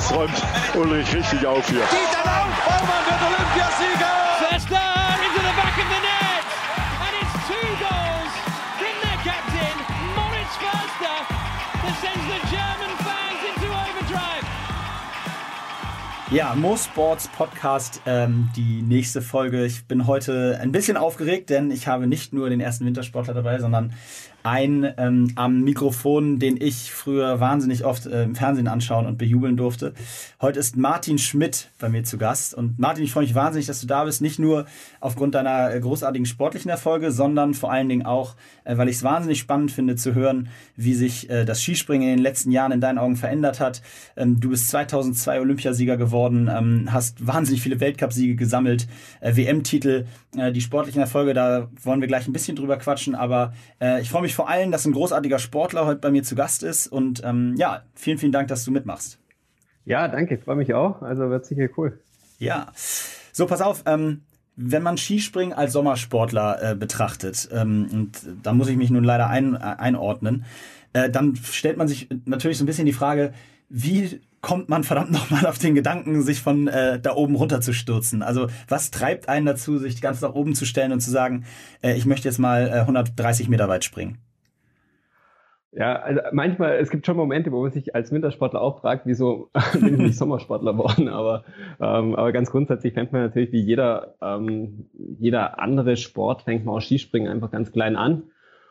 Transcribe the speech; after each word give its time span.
jetzt 0.00 0.12
räumt 0.14 0.42
Ulrich 0.74 1.14
richtig 1.14 1.46
auf 1.46 1.66
hier. 1.68 1.80
Dieter 1.80 2.24
Lauf, 2.24 2.52
Baumann 2.64 3.04
wird 3.04 3.20
Olympiasieger! 3.20 4.12
Fester 4.48 4.80
into 5.26 5.40
the 5.44 5.54
back 5.60 5.76
of 5.76 5.88
the 5.92 6.00
net! 6.00 6.44
And 7.04 7.12
it's 7.20 7.34
two 7.50 7.68
goals 7.84 8.32
from 8.80 8.94
their 9.04 9.18
captain, 9.28 9.76
Moritz 10.16 10.56
Förster, 10.56 11.16
that 11.82 11.94
sends 12.00 12.24
the 12.32 12.40
German 12.48 12.92
fans 13.04 13.40
into 13.50 13.68
overdrive. 13.68 14.46
Ja, 16.30 16.54
Mo 16.54 16.76
Sports 16.76 17.28
Podcast, 17.28 18.00
ähm, 18.06 18.48
die 18.56 18.82
nächste 18.82 19.20
Folge. 19.20 19.66
Ich 19.66 19.84
bin 19.84 20.06
heute 20.06 20.58
ein 20.62 20.72
bisschen 20.72 20.96
aufgeregt, 20.96 21.50
denn 21.50 21.70
ich 21.70 21.88
habe 21.88 22.06
nicht 22.06 22.32
nur 22.32 22.48
den 22.48 22.60
ersten 22.60 22.86
Wintersportler 22.86 23.34
dabei, 23.34 23.58
sondern 23.58 23.92
ein 24.42 24.92
ähm, 24.96 25.32
am 25.36 25.62
Mikrofon, 25.62 26.38
den 26.38 26.60
ich 26.60 26.92
früher 26.92 27.40
wahnsinnig 27.40 27.84
oft 27.84 28.06
äh, 28.06 28.24
im 28.24 28.34
Fernsehen 28.34 28.68
anschauen 28.68 29.06
und 29.06 29.18
bejubeln 29.18 29.56
durfte. 29.56 29.92
Heute 30.40 30.58
ist 30.58 30.76
Martin 30.76 31.18
Schmidt 31.18 31.70
bei 31.78 31.88
mir 31.88 32.04
zu 32.04 32.18
Gast. 32.18 32.54
Und 32.54 32.78
Martin, 32.78 33.04
ich 33.04 33.12
freue 33.12 33.24
mich 33.24 33.34
wahnsinnig, 33.34 33.66
dass 33.66 33.80
du 33.80 33.86
da 33.86 34.04
bist. 34.04 34.20
Nicht 34.20 34.38
nur 34.38 34.66
aufgrund 35.00 35.34
deiner 35.34 35.74
äh, 35.74 35.80
großartigen 35.80 36.26
sportlichen 36.26 36.70
Erfolge, 36.70 37.12
sondern 37.12 37.54
vor 37.54 37.70
allen 37.72 37.88
Dingen 37.88 38.06
auch, 38.06 38.36
äh, 38.64 38.76
weil 38.76 38.88
ich 38.88 38.96
es 38.96 39.02
wahnsinnig 39.02 39.38
spannend 39.38 39.70
finde 39.70 39.96
zu 39.96 40.14
hören, 40.14 40.48
wie 40.76 40.94
sich 40.94 41.28
äh, 41.28 41.44
das 41.44 41.62
Skispringen 41.62 42.08
in 42.08 42.16
den 42.16 42.22
letzten 42.22 42.50
Jahren 42.50 42.72
in 42.72 42.80
deinen 42.80 42.98
Augen 42.98 43.16
verändert 43.16 43.60
hat. 43.60 43.82
Ähm, 44.16 44.40
du 44.40 44.50
bist 44.50 44.68
2002 44.68 45.40
Olympiasieger 45.40 45.96
geworden, 45.96 46.50
ähm, 46.50 46.88
hast 46.90 47.26
wahnsinnig 47.26 47.62
viele 47.62 47.80
Weltcupsiege 47.80 48.36
gesammelt, 48.36 48.86
äh, 49.20 49.36
WM-Titel, 49.36 50.06
äh, 50.36 50.52
die 50.52 50.60
sportlichen 50.60 51.00
Erfolge, 51.00 51.34
da 51.34 51.68
wollen 51.82 52.00
wir 52.00 52.08
gleich 52.08 52.26
ein 52.26 52.32
bisschen 52.32 52.56
drüber 52.56 52.76
quatschen. 52.76 53.14
Aber 53.14 53.52
ich 54.00 54.10
freue 54.10 54.22
mich 54.22 54.29
mich 54.30 54.36
vor 54.36 54.48
allem, 54.48 54.70
dass 54.70 54.86
ein 54.86 54.92
großartiger 54.92 55.40
Sportler 55.40 55.86
heute 55.86 56.00
bei 56.00 56.10
mir 56.10 56.22
zu 56.22 56.36
Gast 56.36 56.62
ist. 56.62 56.86
Und 56.86 57.22
ähm, 57.24 57.54
ja, 57.56 57.82
vielen, 57.94 58.18
vielen 58.18 58.32
Dank, 58.32 58.48
dass 58.48 58.64
du 58.64 58.70
mitmachst. 58.70 59.18
Ja, 59.84 60.06
danke, 60.06 60.38
freue 60.38 60.56
mich 60.56 60.72
auch. 60.72 61.02
Also 61.02 61.30
wird 61.30 61.44
sicher 61.44 61.68
cool. 61.76 61.98
Ja. 62.38 62.68
So, 63.32 63.46
pass 63.46 63.60
auf. 63.60 63.82
Ähm, 63.86 64.22
wenn 64.54 64.82
man 64.82 64.98
Skispringen 64.98 65.52
als 65.52 65.72
Sommersportler 65.72 66.72
äh, 66.72 66.74
betrachtet, 66.76 67.48
ähm, 67.52 67.88
und 67.92 68.20
da 68.42 68.52
muss 68.52 68.68
ich 68.68 68.76
mich 68.76 68.90
nun 68.90 69.02
leider 69.02 69.28
ein, 69.28 69.54
äh, 69.54 69.58
einordnen, 69.58 70.44
äh, 70.92 71.10
dann 71.10 71.34
stellt 71.34 71.76
man 71.76 71.88
sich 71.88 72.08
natürlich 72.24 72.58
so 72.58 72.64
ein 72.64 72.66
bisschen 72.66 72.86
die 72.86 72.92
Frage, 72.92 73.32
wie 73.68 74.20
kommt 74.40 74.68
man 74.68 74.84
verdammt 74.84 75.10
nochmal 75.12 75.46
auf 75.46 75.58
den 75.58 75.74
Gedanken, 75.74 76.22
sich 76.22 76.40
von 76.40 76.68
äh, 76.68 76.98
da 77.00 77.14
oben 77.14 77.34
runter 77.34 77.60
zu 77.60 77.72
stürzen? 77.72 78.22
Also 78.22 78.48
was 78.68 78.90
treibt 78.90 79.28
einen 79.28 79.46
dazu, 79.46 79.78
sich 79.78 80.00
ganz 80.00 80.20
nach 80.20 80.34
oben 80.34 80.54
zu 80.54 80.64
stellen 80.64 80.92
und 80.92 81.00
zu 81.00 81.10
sagen, 81.10 81.44
äh, 81.82 81.94
ich 81.94 82.06
möchte 82.06 82.28
jetzt 82.28 82.38
mal 82.38 82.68
äh, 82.68 82.80
130 82.80 83.48
Meter 83.48 83.68
weit 83.68 83.84
springen? 83.84 84.18
Ja, 85.72 86.00
also 86.00 86.20
manchmal, 86.32 86.78
es 86.78 86.90
gibt 86.90 87.06
schon 87.06 87.16
Momente, 87.16 87.52
wo 87.52 87.62
man 87.62 87.70
sich 87.70 87.94
als 87.94 88.10
Wintersportler 88.10 88.60
auch 88.60 88.80
fragt, 88.80 89.06
wieso 89.06 89.50
bin 89.72 89.94
ich 89.94 90.00
nicht 90.00 90.18
Sommersportler 90.18 90.72
geworden, 90.72 91.08
aber, 91.08 91.44
ähm, 91.80 92.16
aber 92.16 92.32
ganz 92.32 92.50
grundsätzlich 92.50 92.94
fängt 92.94 93.12
man 93.12 93.22
natürlich 93.22 93.52
wie 93.52 93.60
jeder, 93.60 94.16
ähm, 94.20 94.86
jeder 94.94 95.60
andere 95.60 95.96
Sport, 95.96 96.42
fängt 96.42 96.64
man 96.64 96.74
auch 96.74 96.80
Skispringen 96.80 97.30
einfach 97.30 97.52
ganz 97.52 97.70
klein 97.70 97.94
an 97.94 98.24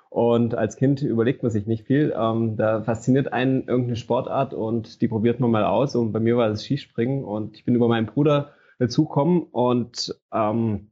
und 0.10 0.56
als 0.56 0.76
Kind 0.76 1.02
überlegt 1.02 1.44
man 1.44 1.52
sich 1.52 1.68
nicht 1.68 1.86
viel. 1.86 2.14
Ähm, 2.18 2.58
da 2.58 2.82
fasziniert 2.82 3.32
einen 3.32 3.68
irgendeine 3.68 3.96
Sportart 3.96 4.54
und 4.54 5.02
die 5.02 5.08
probiert 5.08 5.40
man 5.40 5.52
mal 5.52 5.66
aus. 5.66 5.96
Und 5.96 6.12
bei 6.12 6.20
mir 6.20 6.36
war 6.36 6.50
das 6.50 6.64
Skispringen 6.64 7.24
und 7.24 7.56
ich 7.56 7.64
bin 7.64 7.76
über 7.76 7.88
meinen 7.88 8.08
Bruder 8.08 8.52
dazugekommen 8.80 9.44
und 9.44 10.16
ähm, 10.34 10.88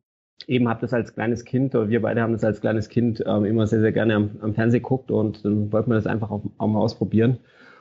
eben 0.45 0.69
habe 0.69 0.81
das 0.81 0.93
als 0.93 1.15
kleines 1.15 1.45
Kind, 1.45 1.73
oder 1.73 1.89
wir 1.89 2.01
beide 2.01 2.21
haben 2.21 2.33
das 2.33 2.43
als 2.43 2.61
kleines 2.61 2.89
Kind 2.89 3.23
ähm, 3.25 3.45
immer 3.45 3.65
sehr, 3.65 3.81
sehr 3.81 3.91
gerne 3.91 4.15
am, 4.15 4.29
am 4.41 4.53
Fernsehen 4.53 4.83
geguckt 4.83 5.09
und 5.09 5.43
dann 5.43 5.71
wollten 5.71 5.89
wir 5.89 5.95
das 5.95 6.05
einfach 6.05 6.29
auch, 6.29 6.43
auch 6.57 6.67
mal 6.67 6.79
ausprobieren. 6.79 7.39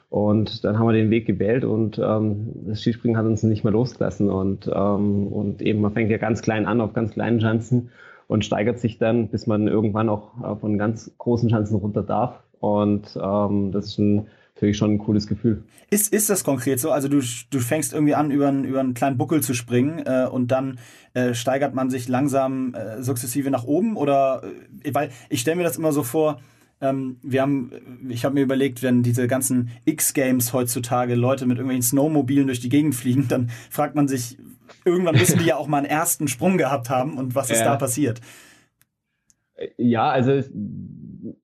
Und 0.08 0.64
dann 0.64 0.78
haben 0.78 0.86
wir 0.86 0.92
den 0.92 1.10
Weg 1.10 1.26
gewählt 1.26 1.64
und 1.64 1.98
ähm, 1.98 2.52
das 2.66 2.80
Skispringen 2.80 3.18
hat 3.18 3.26
uns 3.26 3.42
nicht 3.42 3.64
mehr 3.64 3.72
losgelassen. 3.72 4.30
Und, 4.30 4.70
ähm, 4.72 5.26
und 5.26 5.60
eben, 5.60 5.80
man 5.80 5.92
fängt 5.92 6.10
ja 6.10 6.16
ganz 6.16 6.42
klein 6.42 6.64
an, 6.64 6.80
auf 6.80 6.94
ganz 6.94 7.12
kleinen 7.12 7.40
Schanzen 7.40 7.90
und 8.28 8.44
steigert 8.44 8.78
sich 8.78 8.98
dann, 8.98 9.28
bis 9.28 9.46
man 9.46 9.68
irgendwann 9.68 10.08
auch 10.08 10.32
äh, 10.42 10.56
von 10.56 10.78
ganz 10.78 11.12
großen 11.18 11.48
Chancen 11.48 11.76
runter 11.76 12.02
darf. 12.02 12.42
Und 12.60 13.18
ähm, 13.22 13.72
das 13.72 13.86
ist 13.86 13.98
ein, 13.98 14.26
natürlich 14.54 14.76
schon 14.76 14.92
ein 14.92 14.98
cooles 14.98 15.26
Gefühl. 15.26 15.62
Ist, 15.90 16.12
ist 16.12 16.30
das 16.30 16.42
konkret 16.42 16.80
so? 16.80 16.90
Also 16.90 17.08
du, 17.08 17.20
du 17.50 17.58
fängst 17.60 17.92
irgendwie 17.92 18.14
an, 18.14 18.30
über, 18.30 18.48
einen, 18.48 18.64
über 18.64 18.80
einen 18.80 18.94
kleinen 18.94 19.18
Buckel 19.18 19.42
zu 19.42 19.54
springen 19.54 20.00
äh, 20.04 20.26
und 20.30 20.50
dann 20.50 20.78
äh, 21.14 21.34
steigert 21.34 21.74
man 21.74 21.90
sich 21.90 22.08
langsam 22.08 22.74
äh, 22.74 23.02
sukzessive 23.02 23.50
nach 23.50 23.64
oben? 23.64 23.96
Oder 23.96 24.42
äh, 24.82 24.92
weil 24.92 25.10
ich 25.28 25.40
stelle 25.40 25.56
mir 25.56 25.64
das 25.64 25.76
immer 25.78 25.92
so 25.92 26.02
vor, 26.02 26.40
ähm, 26.80 27.18
wir 27.22 27.42
haben, 27.42 27.72
ich 28.08 28.24
habe 28.24 28.34
mir 28.34 28.42
überlegt, 28.42 28.82
wenn 28.82 29.02
diese 29.02 29.26
ganzen 29.26 29.70
X-Games 29.84 30.52
heutzutage 30.52 31.14
Leute 31.14 31.46
mit 31.46 31.56
irgendwelchen 31.56 31.82
Snowmobilen 31.82 32.46
durch 32.46 32.60
die 32.60 32.68
Gegend 32.68 32.94
fliegen, 32.94 33.28
dann 33.28 33.50
fragt 33.70 33.94
man 33.94 34.08
sich, 34.08 34.38
irgendwann 34.84 35.16
müssen 35.16 35.38
die 35.38 35.46
ja 35.46 35.56
auch 35.56 35.68
mal 35.68 35.78
einen 35.78 35.86
ersten 35.86 36.28
Sprung 36.28 36.58
gehabt 36.58 36.90
haben 36.90 37.16
und 37.16 37.34
was 37.34 37.50
ist 37.50 37.60
ja. 37.60 37.64
da 37.66 37.76
passiert? 37.76 38.20
Ja, 39.78 40.10
also 40.10 40.32
es, 40.32 40.50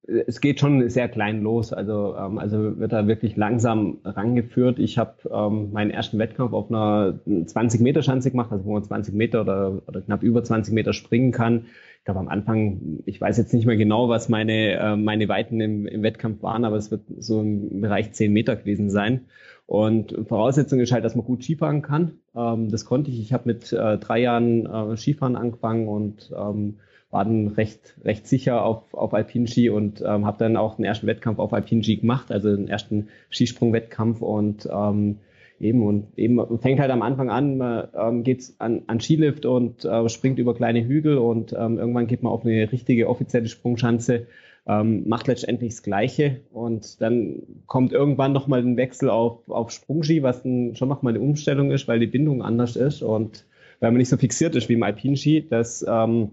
es, 0.06 0.40
geht 0.42 0.60
schon 0.60 0.88
sehr 0.90 1.08
klein 1.08 1.40
los. 1.40 1.72
Also, 1.72 2.14
ähm, 2.16 2.38
also 2.38 2.78
wird 2.78 2.92
da 2.92 3.06
wirklich 3.06 3.36
langsam 3.36 3.98
rangeführt. 4.04 4.78
Ich 4.78 4.98
habe 4.98 5.14
ähm, 5.32 5.72
meinen 5.72 5.90
ersten 5.90 6.18
Wettkampf 6.18 6.52
auf 6.52 6.70
einer 6.70 7.20
20 7.46 7.80
Meter 7.80 8.02
Schanze 8.02 8.30
gemacht, 8.30 8.52
also 8.52 8.66
wo 8.66 8.74
man 8.74 8.84
20 8.84 9.14
Meter 9.14 9.40
oder, 9.40 9.82
oder 9.86 10.02
knapp 10.02 10.22
über 10.22 10.44
20 10.44 10.74
Meter 10.74 10.92
springen 10.92 11.32
kann. 11.32 11.66
Ich 12.02 12.04
glaube 12.04 12.18
am 12.18 12.26
Anfang, 12.26 12.98
ich 13.06 13.20
weiß 13.20 13.38
jetzt 13.38 13.54
nicht 13.54 13.64
mehr 13.64 13.76
genau, 13.76 14.08
was 14.08 14.28
meine, 14.28 14.72
äh, 14.72 14.96
meine 14.96 15.28
Weiten 15.28 15.60
im, 15.60 15.86
im 15.86 16.02
Wettkampf 16.02 16.42
waren, 16.42 16.64
aber 16.64 16.74
es 16.74 16.90
wird 16.90 17.02
so 17.18 17.40
im 17.40 17.80
Bereich 17.80 18.12
10 18.12 18.32
Meter 18.32 18.56
gewesen 18.56 18.90
sein. 18.90 19.26
Und 19.66 20.12
Voraussetzung 20.26 20.80
ist 20.80 20.90
halt, 20.90 21.04
dass 21.04 21.14
man 21.14 21.24
gut 21.24 21.44
Skifahren 21.44 21.80
kann. 21.80 22.18
Ähm, 22.34 22.70
das 22.70 22.86
konnte 22.86 23.12
ich. 23.12 23.20
Ich 23.20 23.32
habe 23.32 23.44
mit 23.46 23.72
äh, 23.72 23.98
drei 23.98 24.18
Jahren 24.18 24.66
äh, 24.66 24.96
Skifahren 24.96 25.36
angefangen 25.36 25.86
und 25.86 26.32
ähm, 26.36 26.80
war 27.12 27.24
dann 27.24 27.46
recht, 27.46 27.94
recht 28.04 28.26
sicher 28.26 28.64
auf, 28.64 28.92
auf 28.94 29.14
Alpinski 29.14 29.70
und 29.70 30.00
ähm, 30.04 30.26
habe 30.26 30.38
dann 30.38 30.56
auch 30.56 30.74
den 30.74 30.84
ersten 30.84 31.06
Wettkampf 31.06 31.38
auf 31.38 31.52
Alpinski 31.52 31.98
gemacht, 31.98 32.32
also 32.32 32.56
den 32.56 32.66
ersten 32.66 33.10
Skisprungwettkampf 33.30 34.22
und 34.22 34.68
ähm, 34.68 35.18
eben 35.62 35.82
und 35.82 36.18
eben 36.18 36.40
fängt 36.58 36.80
halt 36.80 36.90
am 36.90 37.02
Anfang 37.02 37.30
an, 37.30 37.56
man 37.56 37.88
ähm, 37.96 38.22
geht 38.24 38.52
an, 38.58 38.82
an 38.86 39.00
Skilift 39.00 39.46
und 39.46 39.84
äh, 39.84 40.08
springt 40.08 40.38
über 40.38 40.54
kleine 40.54 40.84
Hügel 40.84 41.18
und 41.18 41.52
ähm, 41.52 41.78
irgendwann 41.78 42.06
geht 42.06 42.22
man 42.22 42.32
auf 42.32 42.44
eine 42.44 42.70
richtige 42.72 43.08
offizielle 43.08 43.48
Sprungschanze 43.48 44.26
ähm, 44.66 45.08
macht 45.08 45.26
letztendlich 45.26 45.74
das 45.74 45.82
Gleiche 45.82 46.40
und 46.52 47.00
dann 47.00 47.42
kommt 47.66 47.92
irgendwann 47.92 48.32
nochmal 48.32 48.60
ein 48.60 48.76
Wechsel 48.76 49.10
auf, 49.10 49.48
auf 49.50 49.70
Sprungski, 49.70 50.22
was 50.22 50.42
dann 50.42 50.76
schon 50.76 50.88
nochmal 50.88 51.14
eine 51.14 51.22
Umstellung 51.22 51.72
ist, 51.72 51.88
weil 51.88 51.98
die 51.98 52.06
Bindung 52.06 52.42
anders 52.42 52.76
ist 52.76 53.02
und 53.02 53.44
weil 53.80 53.90
man 53.90 53.98
nicht 53.98 54.08
so 54.08 54.16
fixiert 54.16 54.54
ist 54.54 54.68
wie 54.68 54.74
im 54.74 54.82
Alpinski. 54.84 55.48
Das, 55.48 55.84
ähm, 55.88 56.30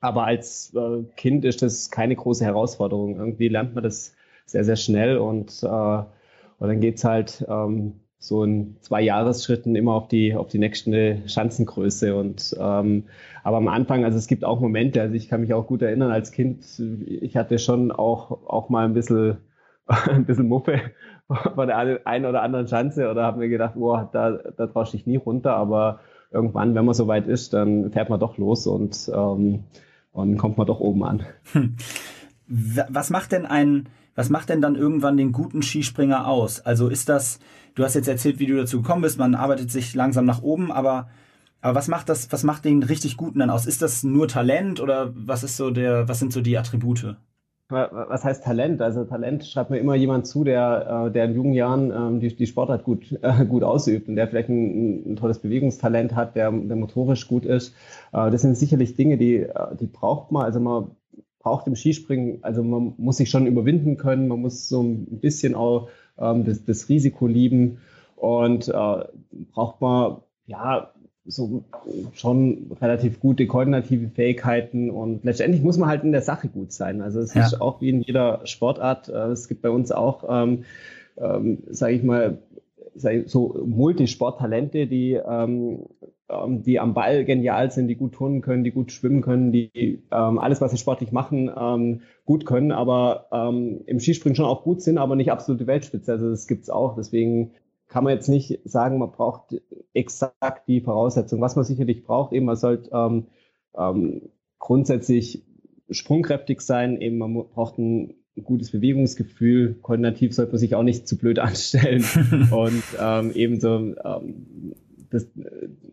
aber 0.00 0.24
als 0.24 0.72
äh, 0.76 1.02
Kind 1.16 1.44
ist 1.44 1.62
das 1.62 1.90
keine 1.90 2.14
große 2.14 2.44
Herausforderung. 2.44 3.16
Irgendwie 3.16 3.48
lernt 3.48 3.74
man 3.74 3.82
das 3.82 4.14
sehr, 4.46 4.64
sehr 4.64 4.76
schnell 4.76 5.18
und, 5.18 5.62
äh, 5.64 5.66
und 5.66 6.68
dann 6.68 6.80
geht's 6.80 7.02
halt 7.02 7.44
ähm, 7.48 7.94
so 8.26 8.44
in 8.44 8.76
zwei 8.80 9.02
Jahresschritten 9.02 9.76
immer 9.76 9.92
auf 9.94 10.08
die, 10.08 10.34
auf 10.34 10.48
die 10.48 10.58
nächste 10.58 11.22
Schanzengröße. 11.26 12.16
Und 12.16 12.56
ähm, 12.58 13.04
aber 13.42 13.58
am 13.58 13.68
Anfang, 13.68 14.04
also 14.04 14.16
es 14.16 14.26
gibt 14.26 14.44
auch 14.44 14.60
Momente, 14.60 15.00
also 15.00 15.14
ich 15.14 15.28
kann 15.28 15.42
mich 15.42 15.52
auch 15.52 15.66
gut 15.66 15.82
erinnern 15.82 16.10
als 16.10 16.32
Kind, 16.32 16.64
ich 17.06 17.36
hatte 17.36 17.58
schon 17.58 17.92
auch, 17.92 18.30
auch 18.46 18.68
mal 18.70 18.86
ein 18.86 18.94
bisschen, 18.94 19.38
ein 19.86 20.24
bisschen 20.24 20.48
Muffe 20.48 20.80
bei 21.56 21.66
der 21.66 22.06
einen 22.06 22.26
oder 22.26 22.42
anderen 22.42 22.68
Schanze 22.68 23.10
oder 23.10 23.24
habe 23.24 23.38
mir 23.38 23.48
gedacht, 23.48 23.74
boah, 23.74 24.08
da, 24.12 24.32
da 24.32 24.66
traust 24.66 24.94
ich 24.94 25.06
nie 25.06 25.16
runter, 25.16 25.56
aber 25.56 26.00
irgendwann, 26.30 26.74
wenn 26.74 26.84
man 26.84 26.94
so 26.94 27.06
weit 27.06 27.26
ist, 27.26 27.52
dann 27.52 27.92
fährt 27.92 28.10
man 28.10 28.20
doch 28.20 28.38
los 28.38 28.66
und, 28.66 29.10
ähm, 29.14 29.64
und 30.12 30.38
kommt 30.38 30.58
man 30.58 30.66
doch 30.66 30.80
oben 30.80 31.04
an. 31.04 31.22
Hm. 31.52 31.76
Was 32.46 33.10
macht 33.10 33.32
denn 33.32 33.46
ein, 33.46 33.88
was 34.14 34.30
macht 34.30 34.48
denn 34.48 34.60
dann 34.60 34.76
irgendwann 34.76 35.16
den 35.16 35.32
guten 35.32 35.62
Skispringer 35.62 36.26
aus? 36.28 36.60
Also 36.60 36.88
ist 36.88 37.08
das, 37.08 37.40
du 37.74 37.84
hast 37.84 37.94
jetzt 37.94 38.08
erzählt, 38.08 38.38
wie 38.38 38.46
du 38.46 38.56
dazu 38.56 38.82
gekommen 38.82 39.02
bist, 39.02 39.18
man 39.18 39.34
arbeitet 39.34 39.70
sich 39.70 39.94
langsam 39.94 40.24
nach 40.24 40.42
oben, 40.42 40.70
aber, 40.70 41.08
aber 41.60 41.74
was 41.74 41.88
macht 41.88 42.08
das, 42.08 42.30
was 42.32 42.44
macht 42.44 42.64
den 42.64 42.82
richtig 42.82 43.16
guten 43.16 43.40
dann 43.40 43.50
aus? 43.50 43.66
Ist 43.66 43.82
das 43.82 44.02
nur 44.04 44.28
Talent 44.28 44.80
oder 44.80 45.12
was 45.14 45.42
ist 45.42 45.56
so 45.56 45.70
der, 45.70 46.08
was 46.08 46.18
sind 46.18 46.32
so 46.32 46.40
die 46.40 46.56
Attribute? 46.56 47.16
Was 47.70 48.24
heißt 48.24 48.44
Talent? 48.44 48.82
Also 48.82 49.04
Talent 49.04 49.46
schreibt 49.46 49.70
mir 49.70 49.78
immer 49.78 49.94
jemand 49.94 50.26
zu, 50.26 50.44
der, 50.44 51.06
äh, 51.06 51.10
der 51.10 51.24
in 51.24 51.34
jungen 51.34 51.54
Jahren 51.54 51.90
ähm, 51.90 52.20
die, 52.20 52.36
die 52.36 52.46
Sportart 52.46 52.84
gut, 52.84 53.18
äh, 53.22 53.44
gut 53.48 53.62
ausübt 53.62 54.06
und 54.06 54.16
der 54.16 54.28
vielleicht 54.28 54.50
ein, 54.50 55.12
ein 55.12 55.16
tolles 55.16 55.38
Bewegungstalent 55.38 56.14
hat, 56.14 56.36
der, 56.36 56.52
der 56.52 56.76
motorisch 56.76 57.26
gut 57.26 57.46
ist. 57.46 57.74
Äh, 58.12 58.30
das 58.30 58.42
sind 58.42 58.58
sicherlich 58.58 58.96
Dinge, 58.96 59.16
die, 59.16 59.46
die 59.80 59.86
braucht 59.86 60.30
man. 60.30 60.44
Also 60.44 60.60
man 60.60 60.90
braucht 61.44 61.66
im 61.66 61.76
Skispringen, 61.76 62.38
also 62.42 62.64
man 62.64 62.94
muss 62.96 63.18
sich 63.18 63.30
schon 63.30 63.46
überwinden 63.46 63.96
können, 63.98 64.26
man 64.28 64.40
muss 64.40 64.68
so 64.68 64.82
ein 64.82 65.20
bisschen 65.20 65.54
auch 65.54 65.88
ähm, 66.18 66.44
das, 66.44 66.64
das 66.64 66.88
Risiko 66.88 67.26
lieben 67.26 67.78
und 68.16 68.68
äh, 68.68 69.04
braucht 69.52 69.80
man 69.80 70.16
ja 70.46 70.90
so 71.26 71.64
schon 72.14 72.72
relativ 72.80 73.20
gute 73.20 73.46
koordinative 73.46 74.08
Fähigkeiten 74.08 74.90
und 74.90 75.24
letztendlich 75.24 75.62
muss 75.62 75.76
man 75.76 75.88
halt 75.88 76.02
in 76.02 76.12
der 76.12 76.22
Sache 76.22 76.48
gut 76.48 76.72
sein. 76.72 77.02
Also 77.02 77.20
es 77.20 77.34
ja. 77.34 77.44
ist 77.44 77.60
auch 77.60 77.80
wie 77.80 77.90
in 77.90 78.00
jeder 78.00 78.46
Sportart. 78.46 79.08
Äh, 79.08 79.28
es 79.28 79.46
gibt 79.46 79.62
bei 79.62 79.70
uns 79.70 79.92
auch, 79.92 80.24
ähm, 80.28 80.64
ähm, 81.16 81.58
sage 81.70 81.94
ich 81.94 82.02
mal, 82.02 82.38
so 82.94 83.62
Multisporttalente, 83.66 84.86
die, 84.86 85.14
ähm, 85.14 85.80
die 86.28 86.80
am 86.80 86.94
Ball 86.94 87.24
genial 87.24 87.70
sind, 87.70 87.88
die 87.88 87.96
gut 87.96 88.14
turnen 88.14 88.40
können, 88.40 88.64
die 88.64 88.70
gut 88.70 88.92
schwimmen 88.92 89.20
können, 89.20 89.52
die 89.52 90.02
ähm, 90.10 90.38
alles, 90.38 90.60
was 90.60 90.70
sie 90.70 90.78
sportlich 90.78 91.12
machen, 91.12 91.50
ähm, 91.54 92.00
gut 92.24 92.46
können, 92.46 92.72
aber 92.72 93.26
ähm, 93.30 93.82
im 93.86 94.00
Skispringen 94.00 94.34
schon 94.34 94.46
auch 94.46 94.62
gut 94.62 94.80
sind, 94.80 94.96
aber 94.96 95.16
nicht 95.16 95.30
absolute 95.30 95.66
Weltspitze. 95.66 96.12
Also 96.12 96.30
das 96.30 96.46
gibt's 96.46 96.70
auch. 96.70 96.96
Deswegen 96.96 97.52
kann 97.88 98.04
man 98.04 98.14
jetzt 98.14 98.28
nicht 98.28 98.60
sagen, 98.64 98.98
man 98.98 99.12
braucht 99.12 99.60
exakt 99.92 100.66
die 100.66 100.80
Voraussetzung. 100.80 101.40
Was 101.42 101.56
man 101.56 101.64
sicherlich 101.64 102.04
braucht, 102.04 102.32
eben 102.32 102.46
man 102.46 102.56
sollte 102.56 102.90
ähm, 102.92 103.26
ähm, 103.76 104.30
grundsätzlich 104.58 105.44
sprungkräftig 105.90 106.62
sein, 106.62 107.00
eben 107.00 107.18
man 107.18 107.34
braucht 107.34 107.78
ein 107.78 108.14
gutes 108.42 108.72
Bewegungsgefühl. 108.72 109.74
Koordinativ 109.82 110.34
sollte 110.34 110.52
man 110.52 110.58
sich 110.58 110.74
auch 110.74 110.82
nicht 110.82 111.06
zu 111.06 111.18
blöd 111.18 111.38
anstellen. 111.40 112.04
und 112.50 112.82
ähm, 112.98 113.32
ebenso 113.34 113.76
ähm, 113.76 114.74
das, 115.14 115.26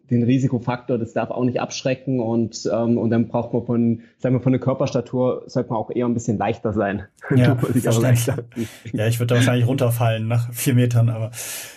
den 0.10 0.24
Risikofaktor, 0.24 0.98
das 0.98 1.14
darf 1.14 1.30
auch 1.30 1.44
nicht 1.44 1.62
abschrecken 1.62 2.20
und, 2.20 2.70
ähm, 2.72 2.98
und 2.98 3.10
dann 3.10 3.28
braucht 3.28 3.54
man 3.54 3.66
von, 3.66 4.02
sagen 4.18 4.36
wir, 4.36 4.42
von 4.42 4.52
der 4.52 4.62
Körperstatur 4.62 5.44
sollte 5.46 5.70
man 5.70 5.80
auch 5.80 5.92
eher 5.92 6.06
ein 6.06 6.14
bisschen 6.14 6.38
leichter 6.38 6.74
sein. 6.74 7.04
Ja, 7.36 7.58
leichter. 8.02 8.44
ja 8.92 9.08
ich 9.08 9.20
würde 9.20 9.28
da 9.28 9.36
wahrscheinlich 9.36 9.68
runterfallen 9.68 10.28
nach 10.28 10.52
vier 10.54 10.74
Metern, 10.74 11.10
aber 11.10 11.32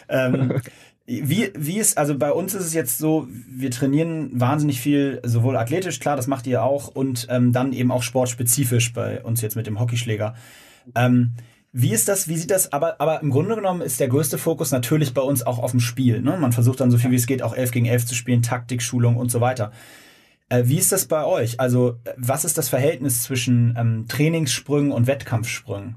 ähm, 0.08 0.54
Wie, 1.06 1.50
wie 1.54 1.78
ist, 1.78 1.98
also 1.98 2.16
bei 2.16 2.32
uns 2.32 2.54
ist 2.54 2.64
es 2.64 2.72
jetzt 2.72 2.96
so, 2.96 3.28
wir 3.28 3.70
trainieren 3.70 4.30
wahnsinnig 4.40 4.80
viel, 4.80 5.20
sowohl 5.22 5.58
athletisch, 5.58 6.00
klar, 6.00 6.16
das 6.16 6.28
macht 6.28 6.46
ihr 6.46 6.62
auch, 6.62 6.88
und 6.88 7.26
ähm, 7.28 7.52
dann 7.52 7.74
eben 7.74 7.90
auch 7.90 8.02
sportspezifisch 8.02 8.94
bei 8.94 9.22
uns 9.22 9.42
jetzt 9.42 9.54
mit 9.54 9.66
dem 9.66 9.78
Hockeyschläger. 9.78 10.34
Ähm, 10.94 11.32
wie 11.76 11.92
ist 11.92 12.06
das, 12.06 12.28
wie 12.28 12.36
sieht 12.36 12.52
das, 12.52 12.72
aber, 12.72 13.00
aber 13.00 13.20
im 13.20 13.30
Grunde 13.30 13.56
genommen 13.56 13.80
ist 13.80 13.98
der 13.98 14.06
größte 14.06 14.38
Fokus 14.38 14.70
natürlich 14.70 15.12
bei 15.12 15.22
uns 15.22 15.44
auch 15.44 15.58
auf 15.58 15.72
dem 15.72 15.80
Spiel. 15.80 16.22
Ne? 16.22 16.36
Man 16.40 16.52
versucht 16.52 16.78
dann 16.78 16.92
so 16.92 16.98
viel 16.98 17.10
wie 17.10 17.16
es 17.16 17.26
geht 17.26 17.42
auch 17.42 17.52
11 17.52 17.72
gegen 17.72 17.86
11 17.86 18.06
zu 18.06 18.14
spielen, 18.14 18.42
Taktik, 18.42 18.80
Schulung 18.80 19.16
und 19.16 19.28
so 19.28 19.40
weiter. 19.40 19.72
Äh, 20.48 20.62
wie 20.66 20.78
ist 20.78 20.92
das 20.92 21.06
bei 21.06 21.24
euch? 21.24 21.58
Also 21.58 21.96
was 22.16 22.44
ist 22.44 22.58
das 22.58 22.68
Verhältnis 22.68 23.24
zwischen 23.24 23.74
ähm, 23.76 24.04
Trainingssprüngen 24.06 24.92
und 24.92 25.08
Wettkampfsprüngen? 25.08 25.96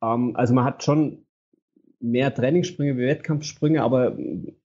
Um, 0.00 0.30
ähm, 0.30 0.36
also 0.36 0.54
man 0.54 0.64
hat 0.64 0.82
schon 0.82 1.26
mehr 2.00 2.34
Trainingssprünge 2.34 2.96
wie 2.96 3.06
Wettkampfsprünge, 3.06 3.82
aber 3.82 4.16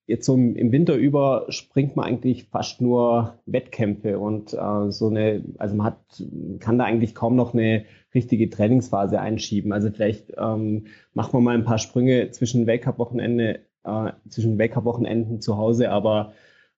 jetzt 0.05 0.25
so 0.25 0.35
im 0.35 0.71
Winter 0.71 0.95
über 0.95 1.47
springt 1.49 1.97
man 1.97 2.05
eigentlich 2.05 2.45
fast 2.45 2.79
nur 2.79 3.39
Wettkämpfe 3.45 4.19
und 4.19 4.53
äh, 4.53 4.89
so 4.89 5.09
eine, 5.09 5.43
also 5.57 5.75
man 5.75 5.87
hat, 5.87 6.23
kann 6.59 6.77
da 6.77 6.85
eigentlich 6.85 7.13
kaum 7.13 7.35
noch 7.35 7.53
eine 7.53 7.83
richtige 8.17 8.49
Trainingsphase 8.49 9.19
einschieben. 9.19 9.71
Also 9.71 9.89
vielleicht 9.89 10.33
ähm, 10.37 10.87
macht 11.13 11.33
man 11.33 11.43
mal 11.43 11.55
ein 11.55 11.63
paar 11.63 11.77
Sprünge 11.77 12.31
zwischen 12.31 12.67
Weltcup-Wochenende, 12.67 13.59
äh, 13.83 14.11
zwischen 14.27 14.57
Weltcup-Wochenenden 14.57 15.39
zu 15.39 15.57
Hause, 15.57 15.91
aber 15.91 16.33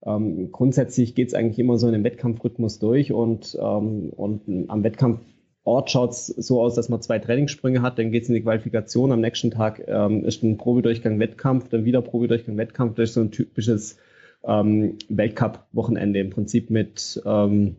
ähm, 0.06 0.52
grundsätzlich 0.52 1.16
geht 1.16 1.30
es 1.30 1.34
eigentlich 1.34 1.60
immer 1.60 1.78
so 1.78 1.88
in 1.88 1.94
den 1.94 2.04
Wettkampfrhythmus 2.04 2.80
durch 2.80 3.12
und, 3.12 3.58
ähm, 3.60 4.10
und 4.16 4.70
am 4.70 4.84
Wettkampf 4.84 5.22
Ort 5.70 5.92
schaut 5.92 6.12
es 6.12 6.28
so 6.28 6.62
aus, 6.62 6.74
dass 6.74 6.90
man 6.90 7.02
zwei 7.02 7.20
Trainingssprünge 7.20 7.82
hat, 7.82 8.00
dann 8.00 8.12
geht 8.12 8.24
es 8.24 8.30
in 8.30 8.36
die 8.36 8.42
Qualifikation. 8.42 9.12
Am 9.12 9.22
nächsten 9.22 9.52
Tag 9.52 9.84
ähm, 9.88 10.24
ist 10.24 10.42
ein 10.42 10.58
Probedurchgang 10.58 11.20
Wettkampf, 11.20 11.68
dann 11.70 11.86
wieder 11.86 12.02
Probedurchgang 12.02 12.58
Wettkampf. 12.58 12.96
Das 12.96 13.10
ist 13.10 13.16
so 13.16 13.22
ein 13.22 13.32
typisches 13.32 13.98
ähm, 14.44 14.98
Weltcup-Wochenende 15.10 16.20
im 16.20 16.30
Prinzip 16.30 16.70
mit, 16.70 17.22
ähm, 17.26 17.76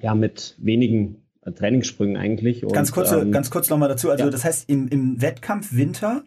ja, 0.00 0.14
mit 0.14 0.56
wenigen 0.58 1.21
Trainingssprüngen 1.50 2.16
eigentlich. 2.16 2.64
Und, 2.64 2.72
ganz 2.72 2.92
kurz, 2.92 3.10
ähm, 3.12 3.32
ganz 3.32 3.50
kurz 3.50 3.68
nochmal 3.68 3.88
dazu. 3.88 4.10
Also 4.10 4.24
ja. 4.24 4.30
das 4.30 4.44
heißt, 4.44 4.68
im, 4.68 4.88
im 4.88 5.20
Wettkampf 5.20 5.74
Winter 5.74 6.22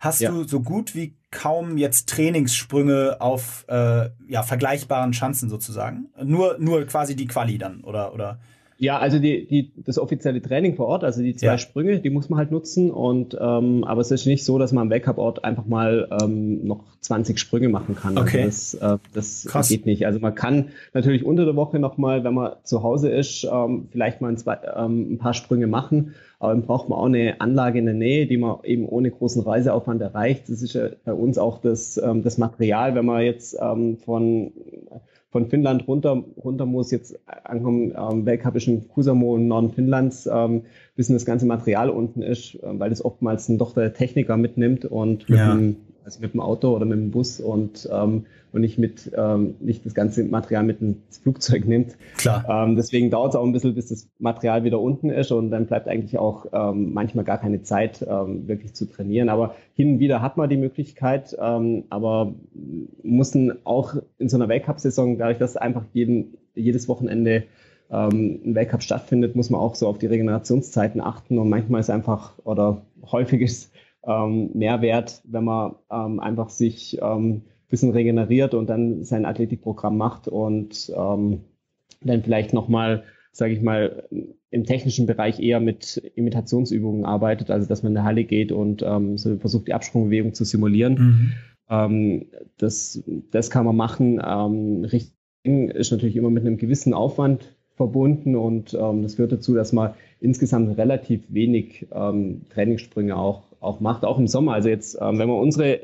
hast 0.00 0.20
ja. 0.20 0.30
du 0.30 0.44
so 0.44 0.60
gut 0.60 0.94
wie 0.94 1.14
kaum 1.30 1.76
jetzt 1.76 2.08
Trainingssprünge 2.08 3.16
auf 3.20 3.64
äh, 3.68 4.10
ja, 4.28 4.42
vergleichbaren 4.42 5.12
Chancen 5.12 5.48
sozusagen. 5.48 6.06
Nur, 6.22 6.56
nur 6.58 6.84
quasi 6.84 7.16
die 7.16 7.26
Quali 7.26 7.58
dann, 7.58 7.82
oder? 7.82 8.14
oder? 8.14 8.38
Ja, 8.78 8.98
also 8.98 9.18
die, 9.18 9.46
die, 9.46 9.70
das 9.76 9.98
offizielle 9.98 10.42
Training 10.42 10.74
vor 10.74 10.86
Ort, 10.86 11.04
also 11.04 11.22
die 11.22 11.36
zwei 11.36 11.46
ja. 11.46 11.58
Sprünge, 11.58 12.00
die 12.00 12.10
muss 12.10 12.28
man 12.28 12.38
halt 12.38 12.50
nutzen. 12.50 12.90
Und 12.90 13.36
ähm, 13.40 13.84
aber 13.84 14.00
es 14.00 14.10
ist 14.10 14.26
nicht 14.26 14.44
so, 14.44 14.58
dass 14.58 14.72
man 14.72 14.82
am 14.82 14.90
Weltcup-Ort 14.90 15.44
einfach 15.44 15.66
mal 15.66 16.08
ähm, 16.22 16.66
noch 16.66 16.84
20 17.00 17.38
Sprünge 17.38 17.68
machen 17.68 17.94
kann. 17.94 18.18
Also 18.18 18.28
okay. 18.28 18.42
Also 18.42 18.78
das, 18.78 18.96
äh, 18.96 18.98
das 19.12 19.46
Krass. 19.48 19.68
geht 19.68 19.86
nicht. 19.86 20.06
Also 20.06 20.18
man 20.18 20.34
kann 20.34 20.70
natürlich 20.92 21.24
unter 21.24 21.44
der 21.44 21.54
Woche 21.56 21.78
nochmal, 21.78 22.24
wenn 22.24 22.34
man 22.34 22.52
zu 22.64 22.82
Hause 22.82 23.10
ist, 23.10 23.46
ähm, 23.50 23.88
vielleicht 23.90 24.20
mal 24.20 24.28
ein, 24.28 24.38
zwei, 24.38 24.58
ähm, 24.76 25.14
ein 25.14 25.18
paar 25.18 25.34
Sprünge 25.34 25.68
machen. 25.68 26.14
Aber 26.40 26.52
dann 26.52 26.62
braucht 26.62 26.88
man 26.88 26.98
auch 26.98 27.06
eine 27.06 27.40
Anlage 27.40 27.78
in 27.78 27.86
der 27.86 27.94
Nähe, 27.94 28.26
die 28.26 28.36
man 28.36 28.56
eben 28.64 28.86
ohne 28.86 29.10
großen 29.10 29.42
Reiseaufwand 29.42 30.02
erreicht. 30.02 30.48
Das 30.48 30.62
ist 30.62 30.74
ja 30.74 30.88
bei 31.04 31.14
uns 31.14 31.38
auch 31.38 31.60
das, 31.60 31.96
ähm, 31.96 32.22
das 32.22 32.38
Material, 32.38 32.94
wenn 32.94 33.06
man 33.06 33.22
jetzt 33.22 33.56
ähm, 33.60 33.98
von 33.98 34.52
von 35.34 35.48
Finnland 35.48 35.88
runter, 35.88 36.22
runter 36.44 36.64
muss, 36.64 36.92
jetzt 36.92 37.18
ankommen, 37.42 37.92
ähm, 37.98 38.24
Weltcup 38.24 38.54
ist 38.54 38.68
in 38.68 38.86
Kusamo 38.86 39.34
im 39.34 39.48
Norden 39.48 39.72
Finnlands, 39.72 40.28
ähm, 40.32 40.62
bis 40.94 41.08
das 41.08 41.26
ganze 41.26 41.44
Material 41.44 41.90
unten 41.90 42.22
ist, 42.22 42.54
äh, 42.54 42.58
weil 42.78 42.90
das 42.90 43.04
oftmals 43.04 43.48
dann 43.48 43.58
doch 43.58 43.74
der 43.74 43.92
Techniker 43.92 44.36
mitnimmt 44.36 44.84
und 44.84 45.28
mit, 45.28 45.40
ja. 45.40 45.52
dem, 45.52 45.74
also 46.04 46.20
mit 46.20 46.34
dem 46.34 46.40
Auto 46.40 46.74
oder 46.74 46.84
mit 46.84 46.98
dem 46.98 47.10
Bus 47.10 47.40
und 47.40 47.88
ähm, 47.92 48.26
und 48.52 48.60
nicht 48.60 48.78
mit 48.78 49.10
ähm, 49.16 49.56
nicht 49.58 49.84
das 49.84 49.94
ganze 49.94 50.22
Material 50.22 50.62
mit 50.62 50.80
ins 50.80 51.18
Flugzeug 51.18 51.64
nimmt. 51.66 51.96
Klar. 52.16 52.44
Ähm, 52.48 52.76
deswegen 52.76 53.10
dauert 53.10 53.30
es 53.30 53.36
auch 53.36 53.44
ein 53.44 53.52
bisschen, 53.52 53.74
bis 53.74 53.88
das 53.88 54.08
Material 54.20 54.62
wieder 54.62 54.80
unten 54.80 55.10
ist 55.10 55.32
und 55.32 55.50
dann 55.50 55.66
bleibt 55.66 55.88
eigentlich 55.88 56.18
auch 56.18 56.46
ähm, 56.52 56.92
manchmal 56.92 57.24
gar 57.24 57.38
keine 57.38 57.62
Zeit, 57.62 58.06
ähm, 58.08 58.46
wirklich 58.46 58.74
zu 58.74 58.86
trainieren. 58.86 59.28
Aber 59.28 59.56
hin 59.74 59.94
und 59.94 59.98
wieder 59.98 60.22
hat 60.22 60.36
man 60.36 60.48
die 60.48 60.56
Möglichkeit, 60.56 61.36
ähm, 61.40 61.84
aber 61.90 62.34
mussten 63.02 63.52
auch 63.64 63.96
in 64.18 64.28
so 64.28 64.36
einer 64.36 64.48
Weltcup-Saison, 64.48 65.18
dadurch, 65.18 65.38
dass 65.38 65.56
einfach 65.56 65.84
jeden, 65.92 66.36
jedes 66.54 66.88
Wochenende 66.88 67.42
ähm, 67.90 68.40
ein 68.44 68.54
Weltcup 68.54 68.82
stattfindet, 68.82 69.34
muss 69.34 69.50
man 69.50 69.60
auch 69.60 69.74
so 69.74 69.88
auf 69.88 69.98
die 69.98 70.06
Regenerationszeiten 70.06 71.00
achten 71.00 71.38
und 71.38 71.48
manchmal 71.48 71.80
ist 71.80 71.90
einfach 71.90 72.38
oder 72.44 72.82
häufig 73.10 73.40
ist 73.40 73.72
ähm, 74.06 74.50
Mehrwert, 74.54 75.22
wenn 75.24 75.44
man 75.44 75.74
ähm, 75.90 76.20
einfach 76.20 76.50
sich 76.50 76.98
ähm, 77.00 77.42
bisschen 77.68 77.90
regeneriert 77.90 78.54
und 78.54 78.68
dann 78.68 79.02
sein 79.02 79.24
Athletikprogramm 79.24 79.96
macht 79.96 80.28
und 80.28 80.92
ähm, 80.96 81.40
dann 82.02 82.22
vielleicht 82.22 82.52
nochmal, 82.52 83.04
sage 83.32 83.52
ich 83.52 83.62
mal, 83.62 84.08
im 84.50 84.64
technischen 84.64 85.06
Bereich 85.06 85.40
eher 85.40 85.58
mit 85.58 85.96
Imitationsübungen 86.14 87.04
arbeitet, 87.04 87.50
also 87.50 87.66
dass 87.66 87.82
man 87.82 87.90
in 87.90 87.94
der 87.94 88.04
Halle 88.04 88.24
geht 88.24 88.52
und 88.52 88.82
ähm, 88.82 89.18
so 89.18 89.36
versucht, 89.38 89.66
die 89.66 89.74
Absprungbewegung 89.74 90.34
zu 90.34 90.44
simulieren. 90.44 90.94
Mhm. 90.94 91.32
Das, 92.58 93.02
das 93.30 93.50
kann 93.50 93.64
man 93.64 93.74
machen. 93.74 94.20
Richtig 94.84 95.14
ist 95.44 95.92
natürlich 95.92 96.16
immer 96.16 96.30
mit 96.30 96.44
einem 96.44 96.58
gewissen 96.58 96.94
Aufwand 96.94 97.54
verbunden 97.74 98.36
und 98.36 98.74
ähm, 98.74 99.02
das 99.02 99.16
führt 99.16 99.32
dazu, 99.32 99.54
dass 99.54 99.72
man 99.72 99.94
insgesamt 100.20 100.78
relativ 100.78 101.22
wenig 101.28 101.86
ähm, 101.92 102.42
Trainingssprünge 102.50 103.16
auch, 103.16 103.42
auch 103.64 103.80
macht, 103.80 104.04
auch 104.04 104.18
im 104.18 104.26
Sommer. 104.26 104.52
Also 104.54 104.68
jetzt, 104.68 104.98
ähm, 105.00 105.18
wenn 105.18 105.28
man 105.28 105.38
unsere 105.38 105.80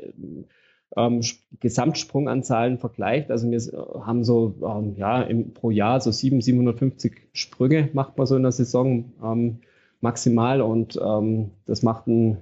ähm, 0.95 1.21
Gesamtsprunganzahlen 1.59 2.77
vergleicht. 2.77 3.31
Also 3.31 3.49
wir 3.49 3.59
haben 4.05 4.23
so 4.23 4.55
ähm, 4.63 4.95
ja 4.97 5.21
im, 5.21 5.53
pro 5.53 5.71
Jahr 5.71 6.01
so 6.01 6.11
7, 6.11 6.41
750 6.41 7.29
Sprünge 7.33 7.89
macht 7.93 8.17
man 8.17 8.27
so 8.27 8.35
in 8.35 8.43
der 8.43 8.51
Saison 8.51 9.13
ähm, 9.23 9.59
maximal 10.01 10.61
und 10.61 10.99
ähm, 11.01 11.51
das 11.65 11.83
macht 11.83 12.07
ein 12.07 12.37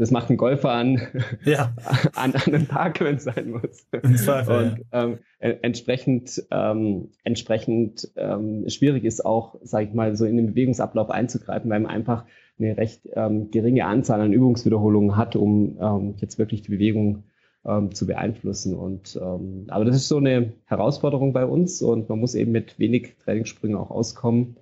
das 0.00 0.10
macht 0.10 0.30
ein 0.30 0.38
Golfer 0.38 0.70
an, 0.70 0.98
ja. 1.44 1.74
an, 2.14 2.32
an 2.32 2.42
einem 2.46 2.68
Tag, 2.68 3.00
wenn 3.02 3.16
es 3.16 3.24
sein 3.24 3.50
muss. 3.50 3.86
Zweifel, 4.16 4.78
und 4.78 4.86
ähm, 4.92 5.18
entsprechend, 5.60 6.42
ähm, 6.50 7.10
entsprechend 7.22 8.10
ähm, 8.16 8.66
schwierig 8.70 9.04
ist 9.04 9.26
auch, 9.26 9.56
sage 9.62 9.88
ich 9.88 9.92
mal, 9.92 10.16
so 10.16 10.24
in 10.24 10.38
den 10.38 10.46
Bewegungsablauf 10.46 11.10
einzugreifen, 11.10 11.70
weil 11.70 11.80
man 11.80 11.90
einfach 11.90 12.24
eine 12.60 12.76
recht 12.76 13.08
ähm, 13.14 13.50
geringe 13.50 13.86
Anzahl 13.86 14.20
an 14.20 14.32
Übungswiederholungen 14.32 15.16
hat, 15.16 15.36
um 15.36 15.78
ähm, 15.80 16.14
jetzt 16.18 16.38
wirklich 16.38 16.62
die 16.62 16.70
Bewegung 16.70 17.24
ähm, 17.64 17.94
zu 17.94 18.06
beeinflussen. 18.06 18.74
Und 18.74 19.18
ähm, 19.20 19.66
aber 19.68 19.84
das 19.84 19.96
ist 19.96 20.08
so 20.08 20.18
eine 20.18 20.52
Herausforderung 20.66 21.32
bei 21.32 21.44
uns 21.44 21.82
und 21.82 22.08
man 22.08 22.20
muss 22.20 22.34
eben 22.34 22.52
mit 22.52 22.78
wenig 22.78 23.16
Trainingssprüngen 23.24 23.76
auch 23.76 23.90
auskommen. 23.90 24.56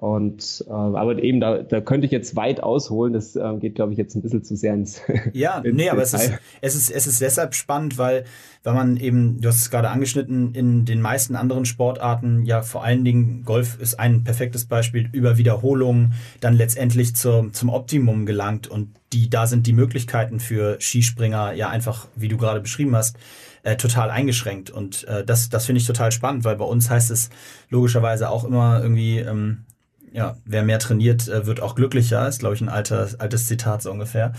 Und 0.00 0.64
äh, 0.66 0.72
aber 0.72 1.22
eben, 1.22 1.40
da, 1.40 1.58
da 1.58 1.82
könnte 1.82 2.06
ich 2.06 2.10
jetzt 2.10 2.34
weit 2.34 2.62
ausholen. 2.62 3.12
Das 3.12 3.36
äh, 3.36 3.56
geht, 3.60 3.74
glaube 3.74 3.92
ich, 3.92 3.98
jetzt 3.98 4.14
ein 4.14 4.22
bisschen 4.22 4.42
zu 4.42 4.56
sehr 4.56 4.72
ins. 4.72 5.02
Ja, 5.34 5.58
ins 5.58 5.76
nee, 5.76 5.90
aber 5.90 6.00
es 6.00 6.14
ist, 6.14 6.32
es, 6.62 6.74
ist, 6.74 6.90
es 6.90 7.06
ist 7.06 7.20
deshalb 7.20 7.54
spannend, 7.54 7.98
weil, 7.98 8.24
wenn 8.62 8.74
man 8.74 8.96
eben, 8.96 9.42
du 9.42 9.48
hast 9.48 9.60
es 9.60 9.70
gerade 9.70 9.90
angeschnitten, 9.90 10.54
in 10.54 10.86
den 10.86 11.02
meisten 11.02 11.36
anderen 11.36 11.66
Sportarten, 11.66 12.46
ja 12.46 12.62
vor 12.62 12.82
allen 12.82 13.04
Dingen, 13.04 13.44
Golf 13.44 13.78
ist 13.78 14.00
ein 14.00 14.24
perfektes 14.24 14.64
Beispiel, 14.64 15.10
über 15.12 15.36
Wiederholungen 15.36 16.14
dann 16.40 16.54
letztendlich 16.54 17.14
zum, 17.14 17.52
zum 17.52 17.68
Optimum 17.68 18.24
gelangt 18.24 18.68
und 18.68 18.94
die, 19.12 19.28
da 19.28 19.46
sind 19.46 19.66
die 19.66 19.74
Möglichkeiten 19.74 20.40
für 20.40 20.80
Skispringer 20.80 21.52
ja 21.52 21.68
einfach, 21.68 22.06
wie 22.16 22.28
du 22.28 22.38
gerade 22.38 22.60
beschrieben 22.60 22.96
hast, 22.96 23.18
äh, 23.64 23.76
total 23.76 24.08
eingeschränkt. 24.08 24.70
Und 24.70 25.04
äh, 25.04 25.26
das, 25.26 25.50
das 25.50 25.66
finde 25.66 25.80
ich 25.80 25.86
total 25.86 26.10
spannend, 26.10 26.44
weil 26.44 26.56
bei 26.56 26.64
uns 26.64 26.88
heißt 26.88 27.10
es 27.10 27.28
logischerweise 27.68 28.30
auch 28.30 28.44
immer 28.44 28.80
irgendwie, 28.80 29.18
ähm, 29.18 29.66
ja, 30.12 30.36
wer 30.44 30.62
mehr 30.62 30.78
trainiert, 30.78 31.28
äh, 31.28 31.46
wird 31.46 31.60
auch 31.60 31.74
glücklicher, 31.74 32.26
ist, 32.28 32.40
glaube 32.40 32.54
ich, 32.54 32.60
ein 32.60 32.68
alter, 32.68 33.08
altes 33.18 33.46
Zitat 33.46 33.82
so 33.82 33.90
ungefähr. 33.90 34.32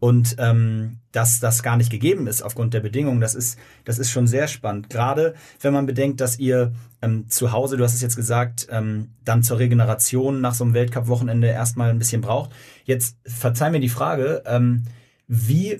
und 0.00 0.36
ähm, 0.38 0.98
dass 1.12 1.40
das 1.40 1.62
gar 1.62 1.76
nicht 1.78 1.90
gegeben 1.90 2.26
ist 2.26 2.42
aufgrund 2.42 2.74
der 2.74 2.80
Bedingungen, 2.80 3.20
das 3.20 3.34
ist, 3.34 3.58
das 3.84 3.98
ist 3.98 4.10
schon 4.10 4.26
sehr 4.26 4.48
spannend. 4.48 4.90
Gerade 4.90 5.34
wenn 5.60 5.72
man 5.72 5.86
bedenkt, 5.86 6.20
dass 6.20 6.38
ihr 6.38 6.72
ähm, 7.00 7.30
zu 7.30 7.52
Hause, 7.52 7.76
du 7.76 7.84
hast 7.84 7.94
es 7.94 8.02
jetzt 8.02 8.16
gesagt, 8.16 8.66
ähm, 8.70 9.14
dann 9.24 9.42
zur 9.42 9.58
Regeneration 9.58 10.40
nach 10.40 10.54
so 10.54 10.64
einem 10.64 10.74
Weltcup-Wochenende 10.74 11.46
erstmal 11.46 11.90
ein 11.90 11.98
bisschen 11.98 12.20
braucht. 12.20 12.50
Jetzt 12.84 13.16
verzeih 13.24 13.70
mir 13.70 13.80
die 13.80 13.88
Frage, 13.88 14.42
ähm, 14.46 14.82
wie, 15.26 15.78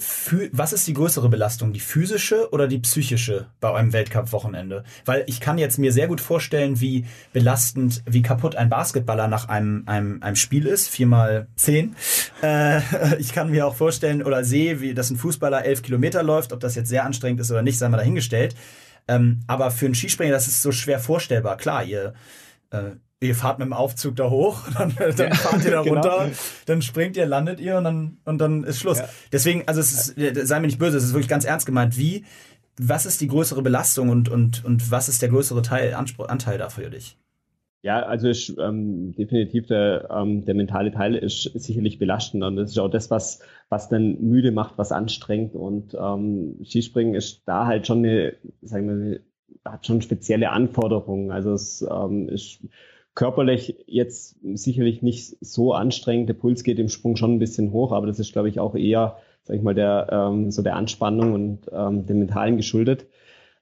was 0.52 0.72
ist 0.72 0.86
die 0.86 0.94
größere 0.94 1.28
Belastung, 1.28 1.74
die 1.74 1.80
physische 1.80 2.50
oder 2.50 2.66
die 2.66 2.78
psychische 2.78 3.46
bei 3.60 3.74
einem 3.74 3.92
Weltcup-Wochenende? 3.92 4.84
Weil 5.04 5.24
ich 5.26 5.38
kann 5.40 5.58
jetzt 5.58 5.78
mir 5.78 5.92
sehr 5.92 6.08
gut 6.08 6.22
vorstellen, 6.22 6.80
wie 6.80 7.04
belastend, 7.34 8.02
wie 8.06 8.22
kaputt 8.22 8.56
ein 8.56 8.70
Basketballer 8.70 9.28
nach 9.28 9.48
einem, 9.48 9.82
einem, 9.86 10.22
einem 10.22 10.36
Spiel 10.36 10.66
ist, 10.66 10.88
viermal 10.88 11.48
zehn. 11.56 11.94
Äh, 12.42 12.80
ich 13.18 13.32
kann 13.32 13.50
mir 13.50 13.66
auch 13.66 13.74
vorstellen 13.74 14.22
oder 14.22 14.44
sehe, 14.44 14.80
wie 14.80 14.94
das 14.94 15.10
ein 15.10 15.16
Fußballer 15.16 15.64
elf 15.64 15.82
Kilometer 15.82 16.22
läuft, 16.22 16.54
ob 16.54 16.60
das 16.60 16.74
jetzt 16.74 16.88
sehr 16.88 17.04
anstrengend 17.04 17.40
ist 17.40 17.50
oder 17.50 17.62
nicht, 17.62 17.78
sei 17.78 17.88
mal 17.90 17.98
dahingestellt. 17.98 18.54
Ähm, 19.08 19.40
aber 19.46 19.70
für 19.70 19.84
einen 19.84 19.94
Skispringer, 19.94 20.32
das 20.32 20.48
ist 20.48 20.62
so 20.62 20.72
schwer 20.72 21.00
vorstellbar. 21.00 21.58
Klar, 21.58 21.84
ihr 21.84 22.14
äh, 22.70 22.92
ihr 23.20 23.34
fahrt 23.34 23.58
mit 23.58 23.66
dem 23.66 23.72
Aufzug 23.72 24.16
da 24.16 24.30
hoch, 24.30 24.62
dann, 24.78 24.94
dann 24.96 25.16
ja, 25.16 25.34
fahrt 25.34 25.64
ihr 25.64 25.70
da 25.70 25.82
genau. 25.82 25.94
runter, 25.94 26.30
dann 26.66 26.82
springt 26.82 27.16
ihr, 27.16 27.26
landet 27.26 27.60
ihr 27.60 27.78
und 27.78 27.84
dann, 27.84 28.18
und 28.24 28.38
dann 28.38 28.64
ist 28.64 28.80
Schluss. 28.80 28.98
Ja. 28.98 29.08
Deswegen, 29.32 29.66
also 29.66 29.80
es 29.80 29.92
ist, 29.92 30.46
sei 30.46 30.60
mir 30.60 30.66
nicht 30.66 30.78
böse, 30.78 30.96
es 30.96 31.04
ist 31.04 31.12
wirklich 31.12 31.28
ganz 31.28 31.44
ernst 31.44 31.66
gemeint. 31.66 31.96
Wie, 31.96 32.24
was 32.78 33.06
ist 33.06 33.20
die 33.20 33.28
größere 33.28 33.62
Belastung 33.62 34.08
und, 34.08 34.28
und, 34.28 34.64
und 34.64 34.90
was 34.90 35.08
ist 35.08 35.22
der 35.22 35.28
größere 35.28 35.62
Teil, 35.62 35.94
Anteil 35.94 36.58
da 36.58 36.68
für 36.68 36.90
dich? 36.90 37.16
Ja, 37.82 38.00
also 38.02 38.28
ich, 38.28 38.56
ähm, 38.58 39.12
definitiv 39.14 39.66
der, 39.66 40.08
ähm, 40.10 40.46
der 40.46 40.54
mentale 40.54 40.90
Teil 40.90 41.14
ist 41.14 41.42
sicherlich 41.54 41.98
belastend 41.98 42.42
und 42.42 42.56
das 42.56 42.70
ist 42.70 42.78
auch 42.78 42.88
das, 42.88 43.10
was, 43.10 43.40
was 43.68 43.90
dann 43.90 44.22
müde 44.22 44.52
macht, 44.52 44.78
was 44.78 44.90
anstrengt 44.90 45.54
und 45.54 45.94
ähm, 45.94 46.56
Skispringen 46.64 47.14
ist 47.14 47.42
da 47.44 47.66
halt 47.66 47.86
schon 47.86 47.98
eine, 47.98 48.36
sagen 48.62 48.88
wir, 48.88 49.20
hat 49.64 49.86
schon 49.86 50.02
spezielle 50.02 50.50
Anforderungen. 50.50 51.30
Also 51.30 51.52
es 51.52 51.86
ähm, 51.88 52.28
ist 52.28 52.60
körperlich 53.14 53.84
jetzt 53.86 54.36
sicherlich 54.42 55.02
nicht 55.02 55.36
so 55.40 55.72
anstrengend. 55.72 56.28
Der 56.28 56.34
Puls 56.34 56.64
geht 56.64 56.78
im 56.78 56.88
Sprung 56.88 57.16
schon 57.16 57.34
ein 57.34 57.38
bisschen 57.38 57.72
hoch, 57.72 57.92
aber 57.92 58.06
das 58.06 58.18
ist, 58.18 58.32
glaube 58.32 58.48
ich, 58.48 58.58
auch 58.58 58.74
eher, 58.74 59.18
sag 59.44 59.56
ich 59.56 59.62
mal, 59.62 59.74
der 59.74 60.08
ähm, 60.10 60.50
so 60.50 60.62
der 60.62 60.76
Anspannung 60.76 61.32
und 61.32 61.70
ähm, 61.72 62.06
dem 62.06 62.18
Mentalen 62.18 62.56
geschuldet. 62.56 63.06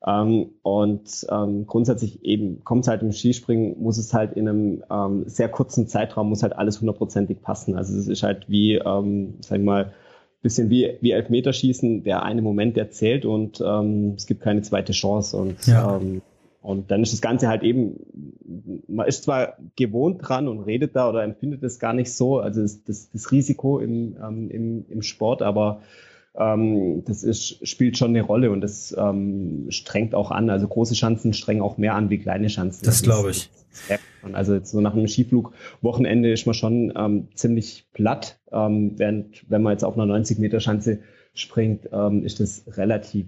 Ähm, 0.04 0.50
und 0.62 1.26
ähm, 1.30 1.66
grundsätzlich 1.66 2.25
eben 2.25 2.64
kommt 2.64 2.85
es 2.85 2.88
halt 2.88 3.02
im 3.02 3.12
Skispringen, 3.12 3.80
muss 3.80 3.99
es 3.99 4.12
halt 4.12 4.32
in 4.32 4.49
einem 4.49 4.85
ähm, 4.90 5.25
sehr 5.26 5.49
kurzen 5.49 5.87
Zeitraum, 5.87 6.28
muss 6.28 6.42
halt 6.42 6.56
alles 6.56 6.80
hundertprozentig 6.80 7.42
passen. 7.42 7.76
Also 7.76 7.97
es 7.97 8.09
ist 8.09 8.23
halt 8.23 8.49
wie, 8.49 8.76
ähm, 8.76 9.35
sag 9.40 9.59
ich 9.59 9.64
mal, 9.64 9.92
bisschen 10.40 10.71
wie, 10.71 10.99
wie 11.00 11.12
Elfmeterschießen, 11.12 12.02
der 12.02 12.25
eine 12.25 12.42
Moment, 12.42 12.76
der 12.76 12.90
zählt 12.90 13.25
und 13.25 13.62
ähm, 13.64 14.14
es 14.16 14.26
gibt 14.26 14.40
keine 14.42 14.62
zweite 14.62 14.92
Chance. 14.92 15.37
Und 15.37 15.66
ja. 15.66 15.97
ähm, 15.97 16.21
und 16.62 16.90
dann 16.90 17.02
ist 17.02 17.12
das 17.12 17.21
Ganze 17.21 17.49
halt 17.49 17.62
eben, 17.62 17.97
man 18.87 19.07
ist 19.07 19.25
zwar 19.25 19.57
gewohnt 19.76 20.21
dran 20.23 20.47
und 20.47 20.61
redet 20.61 20.95
da 20.95 21.09
oder 21.09 21.25
empfindet 21.25 21.62
es 21.64 21.78
gar 21.78 21.92
nicht 21.92 22.12
so, 22.12 22.38
also 22.38 22.62
das, 22.62 22.85
das, 22.85 23.11
das 23.11 23.33
Risiko 23.33 23.81
im, 23.81 24.16
ähm, 24.23 24.49
im, 24.49 24.85
im 24.88 25.02
Sport, 25.02 25.42
aber 25.42 25.83
ähm, 26.35 27.04
das 27.04 27.25
ist, 27.25 27.66
spielt 27.69 27.99
schon 27.99 28.11
eine 28.11 28.23
Rolle 28.23 28.50
und 28.50 28.61
das 28.61 28.95
ähm, 28.97 29.66
strengt 29.71 30.14
auch 30.14 30.31
an. 30.31 30.49
Also 30.50 30.66
große 30.69 30.95
Schanzen 30.95 31.35
strengen 31.35 31.61
auch 31.61 31.78
mehr 31.78 31.95
an 31.95 32.11
wie 32.11 32.19
kleine 32.19 32.49
Schanzen. 32.49 32.85
Das, 32.85 32.99
das 32.99 33.02
glaube 33.02 33.31
ich. 33.31 33.50
Also 34.33 34.54
jetzt 34.54 34.71
so 34.71 34.81
nach 34.81 34.95
einem 34.95 35.09
Skiflug-Wochenende 35.09 36.33
ist 36.33 36.47
man 36.47 36.54
schon 36.54 36.92
ähm, 36.97 37.28
ziemlich 37.35 37.87
platt, 37.92 38.38
ähm, 38.52 38.92
während 38.99 39.45
wenn 39.50 39.62
man 39.62 39.73
jetzt 39.73 39.85
auf 39.85 39.95
einer 39.95 40.07
90 40.07 40.38
Meter 40.38 40.61
Schanze 40.61 41.00
springt, 41.35 41.88
ähm, 41.92 42.23
ist 42.25 42.38
das 42.38 42.64
relativ 42.76 43.26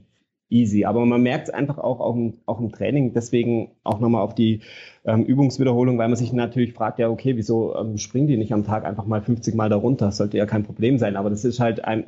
easy. 0.51 0.85
Aber 0.85 1.05
man 1.07 1.23
merkt 1.23 1.49
es 1.49 1.55
einfach 1.55 1.79
auch, 1.79 2.01
auch, 2.01 2.15
im, 2.15 2.35
auch 2.47 2.61
im 2.61 2.73
Training. 2.73 3.13
Deswegen 3.13 3.73
auch 3.83 4.01
nochmal 4.01 4.23
auf 4.23 4.35
die 4.35 4.61
ähm, 5.05 5.25
Übungswiederholung, 5.25 5.99
weil 5.99 6.09
man 6.09 6.17
sich 6.17 6.33
natürlich 6.33 6.73
fragt, 6.73 6.99
ja, 6.99 7.09
okay, 7.09 7.37
wieso 7.37 7.77
ähm, 7.77 7.99
springen 7.99 8.27
die 8.27 8.37
nicht 8.37 8.53
am 8.53 8.65
Tag 8.65 8.85
einfach 8.85 9.07
mal 9.07 9.23
50 9.23 9.55
Mal 9.55 9.69
darunter? 9.69 10.07
Das 10.07 10.19
sollte 10.19 10.39
ja 10.39 10.47
kein 10.47 10.65
Problem 10.65 10.99
sein. 10.99 11.17
Aber 11.17 11.31
das 11.31 11.45
ist 11.45 11.61
halt 11.61 11.85
ein, 11.85 12.05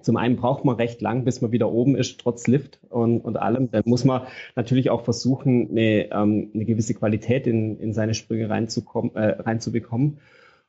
zum 0.00 0.16
einen 0.16 0.36
braucht 0.36 0.64
man 0.64 0.76
recht 0.76 1.00
lang, 1.00 1.24
bis 1.24 1.40
man 1.40 1.52
wieder 1.52 1.70
oben 1.70 1.96
ist, 1.96 2.20
trotz 2.20 2.46
Lift 2.46 2.80
und, 2.90 3.20
und 3.20 3.38
allem. 3.38 3.70
Dann 3.70 3.82
muss 3.86 4.04
man 4.04 4.22
natürlich 4.54 4.90
auch 4.90 5.02
versuchen, 5.02 5.70
eine, 5.70 6.12
ähm, 6.12 6.50
eine 6.54 6.64
gewisse 6.64 6.94
Qualität 6.94 7.46
in, 7.46 7.78
in 7.80 7.94
seine 7.94 8.14
Sprünge 8.14 8.50
reinzukommen, 8.50 9.14
äh, 9.16 9.40
reinzubekommen. 9.40 10.18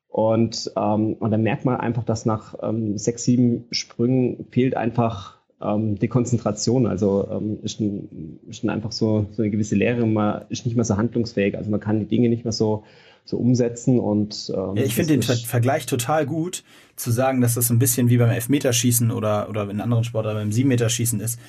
Und, 0.08 0.72
ähm, 0.78 1.16
und 1.16 1.32
dann 1.32 1.42
merkt 1.42 1.66
man 1.66 1.75
einfach, 1.75 2.06
dass 2.06 2.25
nach 2.25 2.56
ähm, 2.64 2.98
sechs, 2.98 3.25
sieben 3.25 3.66
Sprüngen 3.72 4.46
fehlt 4.50 4.78
einfach 4.78 5.35
ähm, 5.62 5.98
die 5.98 6.08
Konzentration. 6.08 6.88
Also 6.88 7.28
ähm, 7.32 7.60
ist, 7.64 7.80
ein, 7.80 8.40
ist 8.50 8.64
ein 8.64 8.70
einfach 8.70 8.92
so, 8.92 9.28
so 9.32 9.42
eine 9.42 9.52
gewisse 9.52 9.76
Lehre. 9.76 10.06
Man 10.06 10.44
ist 10.50 10.66
nicht 10.66 10.76
mehr 10.76 10.86
so 10.86 10.98
handlungsfähig. 10.98 11.58
Also 11.58 11.70
man 11.70 11.80
kann 11.80 12.00
die 12.00 12.06
Dinge 12.06 12.30
nicht 12.30 12.44
mehr 12.44 12.52
so, 12.52 12.84
so 13.24 13.38
umsetzen. 13.38 14.00
Und 14.00 14.52
ähm, 14.56 14.76
ja, 14.76 14.84
ich 14.84 14.96
finde 14.96 15.14
den 15.14 15.24
Ver 15.24 15.36
Vergleich 15.36 15.86
total 15.86 16.26
gut, 16.26 16.64
zu 16.96 17.12
sagen, 17.12 17.42
dass 17.42 17.56
das 17.56 17.70
ein 17.70 17.80
bisschen 17.80 18.10
wie 18.10 18.18
beim 18.18 18.30
Elfmeterschießen 18.30 19.12
oder, 19.12 19.50
oder 19.50 19.70
in 19.70 19.82
anderen 19.82 20.04
Sportarten 20.04 20.40
beim 20.40 20.52
Siebenmeterschießen 20.52 21.20
ist. 21.20 21.40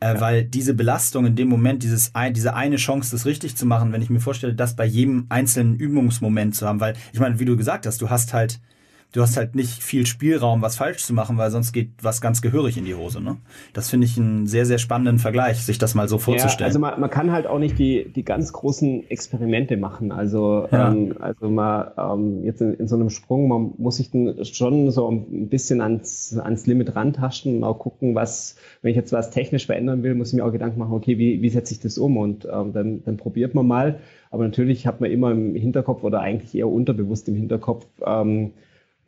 Äh, 0.00 0.14
ja. 0.14 0.20
Weil 0.20 0.44
diese 0.44 0.74
Belastung 0.74 1.26
in 1.26 1.36
dem 1.36 1.48
Moment, 1.48 1.82
dieses, 1.82 2.12
diese 2.32 2.54
eine 2.54 2.76
Chance, 2.76 3.12
das 3.12 3.24
richtig 3.24 3.56
zu 3.56 3.66
machen, 3.66 3.92
wenn 3.92 4.02
ich 4.02 4.10
mir 4.10 4.20
vorstelle, 4.20 4.54
das 4.54 4.74
bei 4.74 4.84
jedem 4.84 5.26
einzelnen 5.28 5.76
Übungsmoment 5.76 6.56
zu 6.56 6.66
haben, 6.66 6.80
weil 6.80 6.94
ich 7.12 7.20
meine, 7.20 7.38
wie 7.38 7.44
du 7.44 7.56
gesagt 7.56 7.86
hast, 7.86 8.02
du 8.02 8.10
hast 8.10 8.32
halt 8.32 8.60
du 9.12 9.20
hast 9.20 9.36
halt 9.36 9.54
nicht 9.54 9.82
viel 9.82 10.06
Spielraum, 10.06 10.62
was 10.62 10.76
falsch 10.76 11.04
zu 11.04 11.12
machen, 11.12 11.36
weil 11.36 11.50
sonst 11.50 11.72
geht 11.72 11.90
was 12.00 12.20
ganz 12.20 12.40
gehörig 12.40 12.78
in 12.78 12.84
die 12.84 12.94
Hose. 12.94 13.20
Ne? 13.20 13.36
Das 13.74 13.90
finde 13.90 14.06
ich 14.06 14.18
einen 14.18 14.46
sehr, 14.46 14.64
sehr 14.64 14.78
spannenden 14.78 15.18
Vergleich, 15.18 15.62
sich 15.62 15.78
das 15.78 15.94
mal 15.94 16.08
so 16.08 16.18
vorzustellen. 16.18 16.60
Ja, 16.60 16.66
also 16.66 16.78
man, 16.78 16.98
man 16.98 17.10
kann 17.10 17.30
halt 17.30 17.46
auch 17.46 17.58
nicht 17.58 17.78
die, 17.78 18.10
die 18.10 18.24
ganz 18.24 18.52
großen 18.52 19.08
Experimente 19.10 19.76
machen. 19.76 20.12
Also, 20.12 20.66
ja. 20.72 20.90
ähm, 20.90 21.14
also 21.20 21.50
man 21.50 21.90
ähm, 21.98 22.44
jetzt 22.44 22.62
in, 22.62 22.74
in, 22.74 22.88
so 22.88 22.96
einem 22.96 23.10
Sprung, 23.10 23.48
man 23.48 23.74
muss 23.76 23.96
sich 23.96 24.10
dann 24.10 24.42
schon 24.44 24.90
so 24.90 25.10
ein 25.10 25.48
bisschen 25.48 25.82
ans, 25.82 26.36
ans 26.38 26.66
Limit 26.66 26.96
rantasten 26.96 27.58
und 27.58 27.64
auch 27.64 27.78
gucken, 27.78 28.14
was, 28.14 28.56
wenn 28.80 28.90
ich 28.90 28.96
jetzt 28.96 29.12
was 29.12 29.30
technisch 29.30 29.66
verändern 29.66 30.02
will, 30.02 30.14
muss 30.14 30.28
ich 30.28 30.34
mir 30.34 30.44
auch 30.44 30.52
Gedanken 30.52 30.78
machen, 30.78 30.94
okay, 30.94 31.18
wie, 31.18 31.42
wie 31.42 31.50
setze 31.50 31.74
ich 31.74 31.80
das 31.80 31.98
um? 31.98 32.16
Und 32.16 32.48
ähm, 32.50 32.72
dann, 32.72 33.04
dann 33.04 33.18
probiert 33.18 33.54
man 33.54 33.66
mal. 33.66 33.98
Aber 34.30 34.44
natürlich 34.44 34.86
hat 34.86 35.02
man 35.02 35.10
immer 35.10 35.30
im 35.30 35.54
Hinterkopf 35.54 36.02
oder 36.02 36.20
eigentlich 36.20 36.54
eher 36.54 36.68
unterbewusst 36.68 37.28
im 37.28 37.34
Hinterkopf, 37.34 37.86
ähm, 38.06 38.52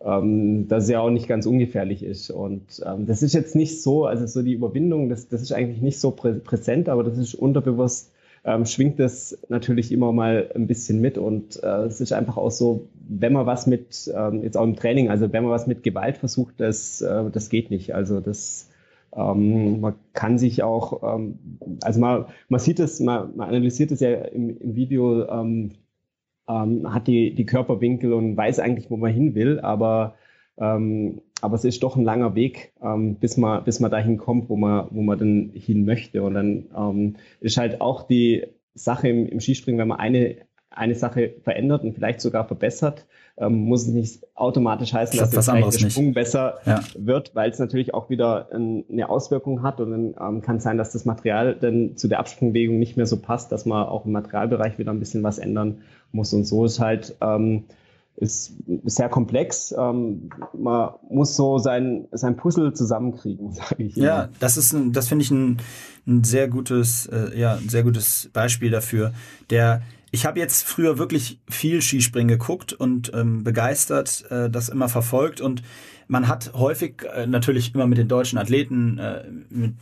ähm, 0.04 0.68
dass 0.68 0.88
ja 0.88 1.00
auch 1.00 1.10
nicht 1.10 1.28
ganz 1.28 1.46
ungefährlich 1.46 2.02
ist. 2.02 2.30
Und 2.30 2.82
ähm, 2.84 3.06
das 3.06 3.22
ist 3.22 3.32
jetzt 3.32 3.56
nicht 3.56 3.82
so, 3.82 4.04
also 4.06 4.26
so 4.26 4.42
die 4.42 4.52
Überwindung, 4.52 5.08
das, 5.08 5.28
das 5.28 5.42
ist 5.42 5.52
eigentlich 5.52 5.80
nicht 5.80 5.98
so 5.98 6.10
prä 6.10 6.34
präsent, 6.34 6.88
aber 6.88 7.04
das 7.04 7.16
ist 7.16 7.34
unterbewusst, 7.34 8.12
ähm, 8.44 8.66
schwingt 8.66 9.00
das 9.00 9.38
natürlich 9.48 9.90
immer 9.90 10.12
mal 10.12 10.50
ein 10.54 10.66
bisschen 10.66 11.00
mit. 11.00 11.16
Und 11.16 11.62
äh, 11.62 11.84
es 11.84 12.00
ist 12.00 12.12
einfach 12.12 12.36
auch 12.36 12.50
so, 12.50 12.88
wenn 13.08 13.32
man 13.32 13.46
was 13.46 13.66
mit, 13.66 14.12
ähm, 14.14 14.42
jetzt 14.42 14.56
auch 14.56 14.64
im 14.64 14.76
Training, 14.76 15.08
also 15.08 15.32
wenn 15.32 15.42
man 15.42 15.52
was 15.52 15.66
mit 15.66 15.82
Gewalt 15.82 16.18
versucht, 16.18 16.54
das, 16.58 17.00
äh, 17.00 17.30
das 17.30 17.48
geht 17.48 17.70
nicht. 17.70 17.94
Also 17.94 18.20
das 18.20 18.68
ähm, 19.16 19.80
man 19.80 19.94
kann 20.12 20.38
sich 20.38 20.62
auch, 20.62 21.02
ähm, 21.14 21.38
also 21.82 22.00
man, 22.00 22.26
man 22.48 22.60
sieht 22.60 22.80
es, 22.80 23.00
man, 23.00 23.36
man 23.36 23.48
analysiert 23.48 23.92
es 23.92 24.00
ja 24.00 24.10
im, 24.12 24.58
im 24.58 24.76
Video, 24.76 25.26
ähm, 25.28 25.70
ähm, 26.48 26.92
hat 26.92 27.06
die, 27.06 27.34
die 27.34 27.46
Körperwinkel 27.46 28.12
und 28.12 28.36
weiß 28.36 28.58
eigentlich, 28.58 28.90
wo 28.90 28.96
man 28.96 29.12
hin 29.12 29.34
will, 29.34 29.60
aber, 29.60 30.14
ähm, 30.58 31.20
aber 31.40 31.54
es 31.56 31.64
ist 31.64 31.82
doch 31.82 31.96
ein 31.96 32.04
langer 32.04 32.34
Weg, 32.34 32.72
ähm, 32.82 33.16
bis, 33.16 33.36
man, 33.36 33.64
bis 33.64 33.80
man 33.80 33.90
dahin 33.90 34.18
kommt, 34.18 34.48
wo 34.48 34.56
man, 34.56 34.88
wo 34.90 35.02
man 35.02 35.18
dann 35.18 35.50
hin 35.54 35.84
möchte. 35.84 36.22
Und 36.22 36.34
dann 36.34 36.66
ähm, 36.76 37.16
ist 37.40 37.56
halt 37.56 37.80
auch 37.80 38.06
die 38.06 38.46
Sache 38.74 39.08
im, 39.08 39.26
im 39.26 39.40
Skispringen, 39.40 39.78
wenn 39.78 39.88
man 39.88 40.00
eine, 40.00 40.36
eine 40.70 40.94
Sache 40.94 41.34
verändert 41.42 41.84
und 41.84 41.94
vielleicht 41.94 42.20
sogar 42.20 42.46
verbessert, 42.46 43.06
ähm, 43.36 43.64
muss 43.64 43.82
es 43.82 43.88
nicht 43.88 44.26
automatisch 44.34 44.92
heißen, 44.92 45.18
dass 45.18 45.30
das 45.30 45.46
der 45.46 45.72
Sprung 45.72 46.06
nicht. 46.06 46.14
besser 46.14 46.58
ja. 46.66 46.80
wird, 46.96 47.34
weil 47.34 47.50
es 47.50 47.58
natürlich 47.58 47.92
auch 47.92 48.08
wieder 48.08 48.48
ein, 48.52 48.84
eine 48.90 49.08
Auswirkung 49.08 49.62
hat 49.62 49.80
und 49.80 49.90
dann 49.90 50.14
ähm, 50.20 50.40
kann 50.40 50.60
sein, 50.60 50.78
dass 50.78 50.92
das 50.92 51.04
Material 51.04 51.56
dann 51.60 51.96
zu 51.96 52.06
der 52.06 52.20
Absprungbewegung 52.20 52.78
nicht 52.78 52.96
mehr 52.96 53.06
so 53.06 53.16
passt, 53.16 53.50
dass 53.50 53.66
man 53.66 53.86
auch 53.86 54.06
im 54.06 54.12
Materialbereich 54.12 54.78
wieder 54.78 54.92
ein 54.92 55.00
bisschen 55.00 55.22
was 55.22 55.38
ändern 55.38 55.78
muss. 56.12 56.32
Und 56.32 56.44
so 56.44 56.64
ist 56.64 56.78
halt 56.78 57.16
ähm, 57.20 57.64
ist 58.16 58.54
sehr 58.84 59.08
komplex. 59.08 59.74
Ähm, 59.76 60.30
man 60.52 60.90
muss 61.10 61.34
so 61.34 61.58
sein, 61.58 62.06
sein 62.12 62.36
Puzzle 62.36 62.72
zusammenkriegen, 62.72 63.52
sage 63.52 63.82
ich. 63.82 63.96
Immer. 63.96 64.06
Ja, 64.06 64.28
das 64.38 64.56
ist 64.56 64.72
ein, 64.72 64.92
das 64.92 65.08
finde 65.08 65.24
ich 65.24 65.30
ein, 65.30 65.58
ein 66.06 66.24
sehr 66.24 66.48
gutes, 66.48 67.06
äh, 67.06 67.36
ja, 67.38 67.54
ein 67.54 67.68
sehr 67.68 67.82
gutes 67.82 68.30
Beispiel 68.32 68.70
dafür. 68.70 69.12
Der 69.50 69.82
ich 70.14 70.24
habe 70.24 70.38
jetzt 70.38 70.64
früher 70.64 70.96
wirklich 70.96 71.40
viel 71.48 71.82
Skispringen 71.82 72.28
geguckt 72.28 72.72
und 72.72 73.10
ähm, 73.14 73.42
begeistert 73.42 74.24
äh, 74.30 74.48
das 74.48 74.68
immer 74.68 74.88
verfolgt. 74.88 75.40
Und 75.40 75.64
man 76.06 76.28
hat 76.28 76.52
häufig 76.54 77.02
äh, 77.12 77.26
natürlich 77.26 77.74
immer 77.74 77.88
mit 77.88 77.98
den 77.98 78.06
deutschen 78.06 78.38
Athleten, 78.38 78.98
äh, 78.98 79.24
mit 79.50 79.74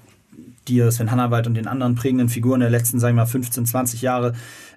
dir, 0.69 0.91
Sven 0.91 1.11
Hannawald 1.11 1.47
und 1.47 1.53
den 1.53 1.67
anderen 1.67 1.97
prägenden 1.97 2.31
Figuren 2.31 2.61
der 2.61 2.71
letzten, 2.71 2.99
sagen 2.99 3.15
wir 3.15 3.25
mal, 3.25 3.27
15, 3.27 3.67
20 3.67 4.01
Jahre 4.01 4.33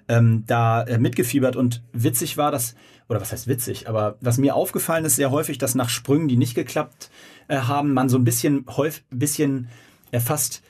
ähm, 0.08 0.44
da 0.46 0.82
äh, 0.82 0.98
mitgefiebert. 0.98 1.56
Und 1.56 1.82
witzig 1.94 2.36
war 2.36 2.50
das, 2.50 2.74
oder 3.08 3.22
was 3.22 3.32
heißt 3.32 3.48
witzig, 3.48 3.88
aber 3.88 4.18
was 4.20 4.36
mir 4.36 4.56
aufgefallen 4.56 5.06
ist 5.06 5.16
sehr 5.16 5.30
häufig, 5.30 5.56
dass 5.56 5.74
nach 5.74 5.88
Sprüngen, 5.88 6.28
die 6.28 6.36
nicht 6.36 6.54
geklappt 6.54 7.10
äh, 7.48 7.56
haben, 7.56 7.94
man 7.94 8.10
so 8.10 8.18
ein 8.18 8.24
bisschen 8.24 8.66
häufig, 8.76 9.04
bisschen 9.08 9.68
äh, 10.10 10.20
fast 10.20 10.62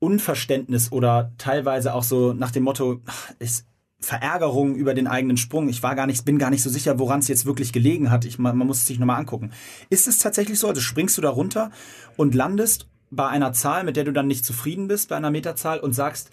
Unverständnis 0.00 0.90
oder 0.90 1.30
teilweise 1.38 1.94
auch 1.94 2.02
so 2.02 2.32
nach 2.32 2.50
dem 2.50 2.64
Motto, 2.64 3.00
ist 3.38 3.68
Verärgerung 4.04 4.74
über 4.74 4.94
den 4.94 5.06
eigenen 5.06 5.36
Sprung. 5.36 5.68
Ich 5.68 5.82
war 5.82 5.94
gar 5.94 6.06
nicht, 6.06 6.24
bin 6.24 6.38
gar 6.38 6.50
nicht 6.50 6.62
so 6.62 6.70
sicher, 6.70 6.98
woran 6.98 7.20
es 7.20 7.28
jetzt 7.28 7.46
wirklich 7.46 7.72
gelegen 7.72 8.10
hat. 8.10 8.24
Ich, 8.24 8.38
man, 8.38 8.56
man 8.56 8.66
muss 8.66 8.78
es 8.78 8.86
sich 8.86 8.98
nochmal 8.98 9.18
angucken. 9.18 9.52
Ist 9.90 10.06
es 10.06 10.18
tatsächlich 10.18 10.58
so? 10.58 10.68
Also 10.68 10.80
springst 10.80 11.16
du 11.18 11.22
da 11.22 11.30
runter 11.30 11.70
und 12.16 12.34
landest 12.34 12.88
bei 13.10 13.28
einer 13.28 13.52
Zahl, 13.52 13.84
mit 13.84 13.96
der 13.96 14.04
du 14.04 14.12
dann 14.12 14.26
nicht 14.26 14.44
zufrieden 14.44 14.88
bist, 14.88 15.08
bei 15.08 15.16
einer 15.16 15.30
Meterzahl 15.30 15.80
und 15.80 15.92
sagst, 15.92 16.30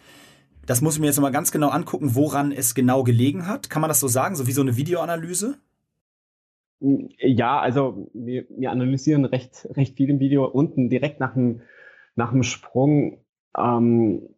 das 0.65 0.81
muss 0.81 0.95
ich 0.95 1.01
mir 1.01 1.07
jetzt 1.07 1.17
nochmal 1.17 1.31
ganz 1.31 1.51
genau 1.51 1.69
angucken, 1.69 2.15
woran 2.15 2.51
es 2.51 2.75
genau 2.75 3.03
gelegen 3.03 3.47
hat. 3.47 3.69
Kann 3.69 3.81
man 3.81 3.89
das 3.89 3.99
so 3.99 4.07
sagen, 4.07 4.35
so 4.35 4.47
wie 4.47 4.51
so 4.51 4.61
eine 4.61 4.77
Videoanalyse? 4.77 5.57
Ja, 6.79 7.59
also 7.59 8.09
wir, 8.13 8.45
wir 8.49 8.71
analysieren 8.71 9.25
recht, 9.25 9.67
recht 9.71 9.97
viel 9.97 10.09
im 10.09 10.19
Video. 10.19 10.45
Unten 10.45 10.89
direkt 10.89 11.19
nach 11.19 11.33
dem, 11.33 11.61
nach 12.15 12.31
dem 12.31 12.43
Sprung 12.43 13.23
ähm, 13.57 14.29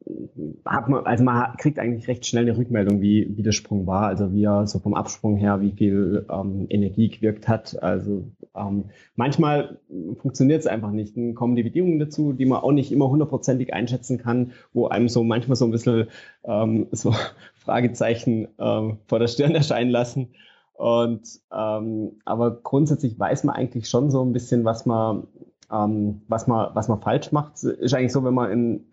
hat 0.65 0.89
man, 0.89 1.05
also 1.05 1.23
man 1.23 1.55
kriegt 1.57 1.77
eigentlich 1.77 2.07
recht 2.07 2.25
schnell 2.25 2.43
eine 2.43 2.57
Rückmeldung, 2.57 3.01
wie, 3.01 3.31
wie 3.35 3.43
der 3.43 3.51
Sprung 3.51 3.85
war, 3.85 4.07
also 4.07 4.33
wie 4.33 4.43
er 4.43 4.65
so 4.65 4.79
vom 4.79 4.95
Absprung 4.95 5.37
her, 5.37 5.61
wie 5.61 5.71
viel 5.71 6.25
ähm, 6.31 6.65
Energie 6.69 7.09
gewirkt 7.09 7.47
hat. 7.47 7.81
Also 7.81 8.25
ähm, 8.55 8.85
manchmal 9.15 9.79
funktioniert 10.19 10.61
es 10.61 10.67
einfach 10.67 10.91
nicht. 10.91 11.15
Dann 11.15 11.35
kommen 11.35 11.55
die 11.55 11.63
Bedingungen 11.63 11.99
dazu, 11.99 12.33
die 12.33 12.45
man 12.45 12.61
auch 12.61 12.71
nicht 12.71 12.91
immer 12.91 13.07
hundertprozentig 13.07 13.73
einschätzen 13.73 14.17
kann, 14.17 14.51
wo 14.73 14.87
einem 14.87 15.09
so 15.09 15.23
manchmal 15.23 15.55
so 15.57 15.65
ein 15.65 15.71
bisschen 15.71 16.07
ähm, 16.43 16.87
so 16.91 17.13
Fragezeichen 17.53 18.47
ähm, 18.59 18.97
vor 19.05 19.19
der 19.19 19.27
Stirn 19.27 19.55
erscheinen 19.55 19.91
lassen. 19.91 20.29
Und 20.73 21.39
ähm, 21.55 22.13
aber 22.25 22.59
grundsätzlich 22.61 23.19
weiß 23.19 23.43
man 23.43 23.55
eigentlich 23.55 23.87
schon 23.87 24.09
so 24.09 24.23
ein 24.23 24.33
bisschen, 24.33 24.65
was 24.65 24.87
man 24.87 25.27
ähm, 25.73 26.21
was, 26.27 26.47
man, 26.47 26.75
was 26.75 26.87
man 26.87 27.01
falsch 27.01 27.31
macht, 27.31 27.63
ist 27.63 27.93
eigentlich 27.93 28.13
so, 28.13 28.23
wenn 28.23 28.33
man 28.33 28.51
in, 28.51 28.91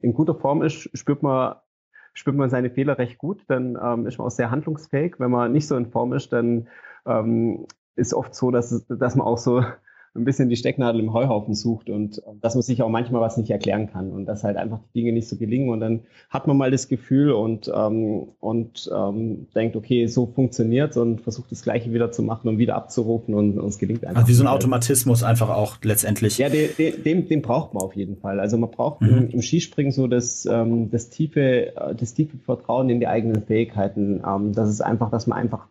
in 0.00 0.12
guter 0.12 0.34
Form 0.34 0.62
ist, 0.62 0.90
spürt 0.96 1.22
man, 1.22 1.54
spürt 2.12 2.36
man 2.36 2.50
seine 2.50 2.70
Fehler 2.70 2.98
recht 2.98 3.18
gut, 3.18 3.44
dann 3.48 3.78
ähm, 3.82 4.06
ist 4.06 4.18
man 4.18 4.26
auch 4.26 4.32
sehr 4.32 4.50
handlungsfähig. 4.50 5.16
Wenn 5.18 5.30
man 5.30 5.52
nicht 5.52 5.68
so 5.68 5.76
in 5.76 5.90
Form 5.90 6.12
ist, 6.12 6.32
dann 6.32 6.68
ähm, 7.06 7.66
ist 7.94 8.14
oft 8.14 8.34
so, 8.34 8.50
dass, 8.50 8.86
dass 8.88 9.14
man 9.14 9.26
auch 9.26 9.38
so 9.38 9.62
ein 10.14 10.24
bisschen 10.24 10.48
die 10.48 10.56
Stecknadel 10.56 11.00
im 11.00 11.12
Heuhaufen 11.12 11.54
sucht 11.54 11.90
und 11.90 12.22
dass 12.40 12.54
man 12.54 12.62
sich 12.62 12.82
auch 12.82 12.88
manchmal 12.88 13.20
was 13.20 13.36
nicht 13.36 13.50
erklären 13.50 13.90
kann 13.90 14.10
und 14.10 14.26
dass 14.26 14.44
halt 14.44 14.56
einfach 14.56 14.80
die 14.94 15.00
Dinge 15.00 15.12
nicht 15.12 15.28
so 15.28 15.36
gelingen 15.36 15.70
und 15.70 15.80
dann 15.80 16.00
hat 16.30 16.46
man 16.46 16.56
mal 16.56 16.70
das 16.70 16.88
Gefühl 16.88 17.32
und, 17.32 17.70
ähm, 17.74 18.28
und 18.40 18.90
ähm, 18.94 19.46
denkt, 19.54 19.76
okay, 19.76 20.06
so 20.06 20.26
funktioniert 20.26 20.96
und 20.96 21.20
versucht 21.20 21.50
das 21.52 21.62
Gleiche 21.62 21.92
wieder 21.92 22.10
zu 22.10 22.22
machen 22.22 22.48
und 22.48 22.58
wieder 22.58 22.74
abzurufen 22.76 23.34
und, 23.34 23.58
und 23.58 23.68
es 23.68 23.78
gelingt 23.78 24.04
einfach. 24.04 24.22
Also 24.22 24.28
wie 24.28 24.34
so 24.34 24.44
ein 24.44 24.48
Automatismus 24.48 25.22
einfach 25.22 25.50
auch 25.50 25.76
letztendlich. 25.82 26.38
Ja, 26.38 26.48
den, 26.48 26.70
den, 27.04 27.28
den 27.28 27.42
braucht 27.42 27.74
man 27.74 27.82
auf 27.82 27.94
jeden 27.94 28.16
Fall. 28.16 28.40
Also 28.40 28.56
man 28.58 28.70
braucht 28.70 29.00
mhm. 29.00 29.08
im, 29.08 29.30
im, 29.30 29.42
Skispringen 29.42 29.92
so 29.92 30.06
das, 30.06 30.46
ähm, 30.46 30.90
das, 30.90 31.10
tiefe, 31.10 31.72
das 31.98 32.14
tiefe 32.14 32.38
Vertrauen 32.38 32.90
in 32.90 33.00
die 33.00 33.06
eigenen 33.06 33.42
Fähigkeiten. 33.42 34.22
Ähm, 34.26 34.52
das 34.52 34.68
ist 34.70 34.80
einfach, 34.80 35.10
dass 35.10 35.26
man 35.26 35.38
einfach 35.38 35.68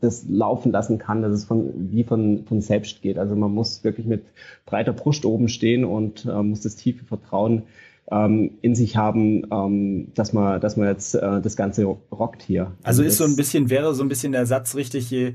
das 0.00 0.26
laufen 0.28 0.72
lassen 0.72 0.98
kann, 0.98 1.22
dass 1.22 1.32
es 1.32 1.44
von, 1.44 1.72
wie 1.90 2.04
von, 2.04 2.44
von 2.46 2.60
selbst 2.60 3.02
geht. 3.02 3.18
Also 3.18 3.34
man 3.36 3.52
muss 3.52 3.84
wirklich 3.84 4.06
mit 4.06 4.24
breiter 4.66 4.92
Brust 4.92 5.24
oben 5.24 5.48
stehen 5.48 5.84
und 5.84 6.26
äh, 6.26 6.42
muss 6.42 6.60
das 6.60 6.76
tiefe 6.76 7.04
Vertrauen 7.04 7.62
ähm, 8.10 8.52
in 8.62 8.74
sich 8.74 8.96
haben, 8.96 9.46
ähm, 9.50 10.08
dass 10.14 10.32
man, 10.32 10.60
dass 10.60 10.76
man 10.76 10.88
jetzt 10.88 11.14
äh, 11.14 11.40
das 11.40 11.56
Ganze 11.56 11.84
rockt 11.84 12.42
hier. 12.42 12.72
Also, 12.82 13.02
also 13.02 13.02
ist 13.04 13.18
so 13.18 13.24
ein 13.24 13.36
bisschen, 13.36 13.70
wäre 13.70 13.94
so 13.94 14.02
ein 14.02 14.08
bisschen 14.08 14.32
der 14.32 14.46
Satz 14.46 14.74
richtig, 14.74 15.10
je, 15.10 15.34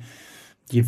je, 0.72 0.84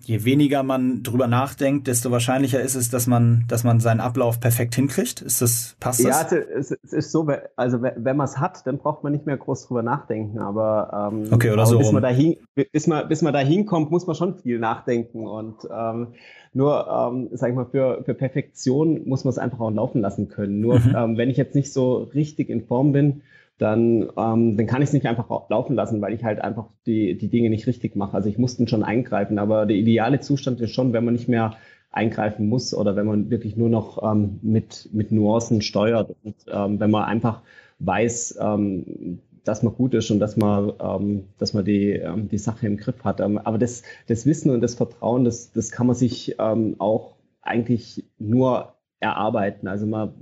je 0.00 0.24
weniger 0.24 0.62
man 0.62 1.02
drüber 1.02 1.26
nachdenkt, 1.26 1.86
desto 1.86 2.10
wahrscheinlicher 2.10 2.60
ist 2.60 2.74
es, 2.74 2.90
dass 2.90 3.06
man, 3.06 3.44
dass 3.48 3.64
man 3.64 3.80
seinen 3.80 4.00
Ablauf 4.00 4.40
perfekt 4.40 4.74
hinkriegt. 4.74 5.22
Ist 5.22 5.42
das, 5.42 5.76
passt 5.80 6.04
das? 6.04 6.30
Ja, 6.30 6.38
es, 6.38 6.70
es 6.70 6.92
ist 6.92 7.12
so, 7.12 7.28
also 7.56 7.82
wenn 7.82 8.16
man 8.16 8.26
es 8.26 8.38
hat, 8.38 8.66
dann 8.66 8.78
braucht 8.78 9.02
man 9.02 9.12
nicht 9.12 9.26
mehr 9.26 9.36
groß 9.36 9.66
drüber 9.66 9.82
nachdenken. 9.82 10.38
Aber, 10.38 11.10
ähm, 11.12 11.32
okay, 11.32 11.50
oder 11.50 11.66
so 11.66 11.78
bis, 11.78 11.92
man 11.92 12.02
dahin, 12.02 12.36
bis, 12.72 12.86
man, 12.86 13.08
bis 13.08 13.22
man 13.22 13.32
da 13.32 13.40
hinkommt, 13.40 13.90
muss 13.90 14.06
man 14.06 14.16
schon 14.16 14.36
viel 14.36 14.58
nachdenken. 14.58 15.26
Und 15.26 15.56
ähm, 15.70 16.08
nur, 16.52 16.86
ähm, 16.88 17.28
sag 17.32 17.50
ich 17.50 17.56
mal, 17.56 17.66
für, 17.66 18.02
für 18.04 18.14
Perfektion 18.14 19.06
muss 19.08 19.24
man 19.24 19.30
es 19.30 19.38
einfach 19.38 19.60
auch 19.60 19.70
laufen 19.70 20.00
lassen 20.00 20.28
können. 20.28 20.60
Nur 20.60 20.78
mhm. 20.78 20.94
ähm, 20.96 21.16
wenn 21.16 21.30
ich 21.30 21.36
jetzt 21.36 21.54
nicht 21.54 21.72
so 21.72 22.04
richtig 22.14 22.48
in 22.48 22.66
Form 22.66 22.92
bin, 22.92 23.22
dann, 23.58 24.10
ähm, 24.16 24.56
dann 24.56 24.66
kann 24.66 24.82
ich 24.82 24.88
es 24.88 24.92
nicht 24.92 25.06
einfach 25.06 25.48
laufen 25.48 25.76
lassen, 25.76 26.00
weil 26.00 26.12
ich 26.12 26.24
halt 26.24 26.40
einfach 26.40 26.66
die, 26.86 27.16
die 27.16 27.28
Dinge 27.28 27.50
nicht 27.50 27.66
richtig 27.66 27.94
mache. 27.96 28.14
Also 28.14 28.28
ich 28.28 28.38
musste 28.38 28.66
schon 28.66 28.82
eingreifen, 28.82 29.38
aber 29.38 29.66
der 29.66 29.76
ideale 29.76 30.20
Zustand 30.20 30.60
ist 30.60 30.72
schon, 30.72 30.92
wenn 30.92 31.04
man 31.04 31.14
nicht 31.14 31.28
mehr 31.28 31.54
eingreifen 31.90 32.48
muss 32.48 32.74
oder 32.74 32.96
wenn 32.96 33.06
man 33.06 33.30
wirklich 33.30 33.56
nur 33.56 33.68
noch 33.68 34.02
ähm, 34.02 34.40
mit, 34.42 34.88
mit 34.92 35.12
Nuancen 35.12 35.62
steuert 35.62 36.14
und 36.24 36.34
ähm, 36.48 36.80
wenn 36.80 36.90
man 36.90 37.04
einfach 37.04 37.42
weiß, 37.78 38.38
ähm, 38.40 39.20
dass 39.44 39.62
man 39.62 39.74
gut 39.74 39.94
ist 39.94 40.10
und 40.10 40.18
dass 40.18 40.36
man, 40.36 40.72
ähm, 40.80 41.24
dass 41.38 41.54
man 41.54 41.64
die, 41.64 41.90
ähm, 41.90 42.28
die 42.28 42.38
Sache 42.38 42.66
im 42.66 42.76
Griff 42.76 43.04
hat. 43.04 43.20
Ähm, 43.20 43.38
aber 43.38 43.58
das, 43.58 43.82
das 44.08 44.26
Wissen 44.26 44.50
und 44.50 44.60
das 44.62 44.74
Vertrauen, 44.74 45.24
das, 45.24 45.52
das 45.52 45.70
kann 45.70 45.86
man 45.86 45.94
sich 45.94 46.34
ähm, 46.38 46.76
auch 46.78 47.14
eigentlich 47.42 48.04
nur 48.18 48.74
erarbeiten. 49.00 49.68
Also 49.68 49.86
man, 49.86 50.14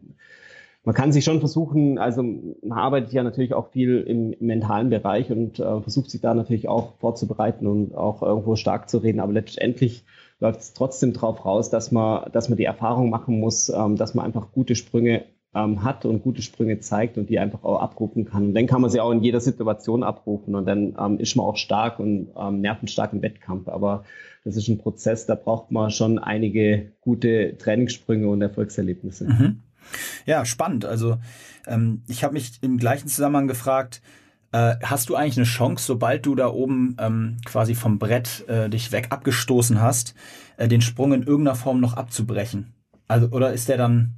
man 0.85 0.95
kann 0.95 1.13
sich 1.13 1.25
schon 1.25 1.39
versuchen, 1.39 1.99
also 1.99 2.23
man 2.23 2.79
arbeitet 2.79 3.13
ja 3.13 3.23
natürlich 3.23 3.55
auch 3.55 3.71
viel 3.71 4.01
im, 4.01 4.35
mentalen 4.41 4.91
Bereich 4.91 5.31
und 5.31 5.61
äh, 5.61 5.81
versucht 5.81 6.11
sich 6.11 6.21
da 6.21 6.35
natürlich 6.35 6.69
auch 6.69 6.95
vorzubereiten 6.99 7.67
und 7.67 7.95
auch 7.95 8.23
irgendwo 8.23 8.57
stark 8.57 8.91
zu 8.91 8.99
reden, 8.99 9.21
aber 9.21 9.33
letztendlich 9.33 10.05
läuft 10.41 10.61
es 10.61 10.73
trotzdem 10.73 11.13
darauf 11.13 11.45
raus, 11.45 11.71
dass 11.71 11.93
man, 11.93 12.31
dass 12.33 12.49
man 12.49 12.59
die 12.59 12.65
Erfahrung 12.65 13.11
machen 13.11 13.39
muss, 13.39 13.69
ähm, 13.69 13.97
dass 13.97 14.15
man 14.15 14.27
einfach 14.27 14.51
gute 14.51 14.75
Sprünge 14.75 15.25
ähm, 15.55 15.85
hat 15.85 16.05
und 16.05 16.25
gute 16.25 16.43
Sprünge 16.43 16.81
zeigt 16.81 17.17
und 17.17 17.31
die 17.31 17.39
einfach 17.39 17.63
auch 17.63 17.81
abrufen 17.81 18.25
kann. 18.25 18.47
Und 18.47 18.55
dann 18.55 18.67
kann 18.67 18.81
man 18.81 18.91
sie 18.91 19.01
auch 19.01 19.13
in 19.13 19.23
jeder 19.23 19.41
Situation 19.41 20.03
abrufen 20.03 20.57
und 20.57 20.67
dann 20.67 20.97
ähm, 20.99 21.19
ist 21.19 21.37
man 21.37 21.47
auch 21.47 21.57
stark 21.57 22.01
und 22.01 22.31
ähm, 22.37 22.61
nervenstark 22.61 23.13
im 23.13 23.23
Wettkampf. 23.23 23.69
Aber 23.69 24.03
das 24.45 24.57
ist 24.57 24.67
ein 24.67 24.79
Prozess, 24.79 25.27
da 25.27 25.37
braucht 25.37 25.71
man 25.71 25.91
schon 25.91 26.19
einige 26.19 26.91
gute 27.01 27.57
Trainingssprünge 27.57 28.27
und 28.27 28.43
Erfolgserlebnisse. 28.43 29.27
Mhm. 29.29 29.61
Ja, 30.27 30.45
spannend. 30.45 30.85
Also 30.85 31.19
ähm, 31.67 32.03
ich 32.09 32.25
habe 32.25 32.35
mich 32.35 32.59
im 32.63 32.79
gleichen 32.79 33.09
Zusammenhang 33.09 33.49
gefragt, 33.49 34.03
äh, 34.53 34.77
hast 34.83 35.09
du 35.09 35.17
eigentlich 35.17 35.39
eine 35.39 35.47
Chance, 35.47 35.85
sobald 35.85 36.27
du 36.27 36.35
da 36.35 36.49
oben 36.49 36.97
ähm, 37.01 37.39
quasi 37.45 37.75
vom 37.75 37.99
Brett 37.99 38.47
äh, 38.49 38.69
dich 38.69 38.93
weg 38.93 39.09
abgestoßen 39.11 39.81
hast, 39.81 40.15
äh, 40.59 40.69
den 40.69 40.83
Sprung 40.83 41.13
in 41.15 41.23
irgendeiner 41.23 41.57
Form 41.57 41.81
noch 41.81 41.95
abzubrechen? 41.95 42.75
Also, 43.09 43.29
oder 43.29 43.53
ist 43.55 43.69
der 43.69 43.79
dann, 43.79 44.15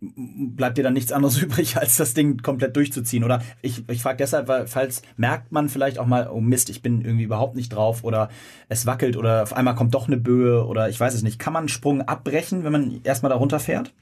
bleibt 0.00 0.76
dir 0.76 0.84
dann 0.84 0.92
nichts 0.92 1.10
anderes 1.10 1.38
übrig, 1.42 1.78
als 1.78 1.96
das 1.96 2.12
Ding 2.12 2.42
komplett 2.42 2.76
durchzuziehen? 2.76 3.24
Oder 3.24 3.42
ich, 3.62 3.88
ich 3.88 4.02
frage 4.02 4.18
deshalb, 4.18 4.46
weil 4.46 4.66
falls 4.66 5.00
merkt 5.16 5.52
man 5.52 5.70
vielleicht 5.70 5.98
auch 5.98 6.06
mal, 6.06 6.28
oh 6.30 6.40
Mist, 6.40 6.68
ich 6.68 6.82
bin 6.82 7.00
irgendwie 7.00 7.24
überhaupt 7.24 7.56
nicht 7.56 7.70
drauf 7.70 8.04
oder 8.04 8.28
es 8.68 8.84
wackelt 8.84 9.16
oder 9.16 9.42
auf 9.42 9.54
einmal 9.54 9.74
kommt 9.74 9.94
doch 9.94 10.06
eine 10.06 10.18
Böe 10.18 10.66
oder 10.66 10.90
ich 10.90 11.00
weiß 11.00 11.14
es 11.14 11.22
nicht. 11.22 11.38
Kann 11.38 11.54
man 11.54 11.62
einen 11.62 11.68
Sprung 11.68 12.02
abbrechen, 12.02 12.62
wenn 12.62 12.72
man 12.72 13.00
erstmal 13.04 13.30
da 13.30 13.36
runterfährt? 13.36 13.94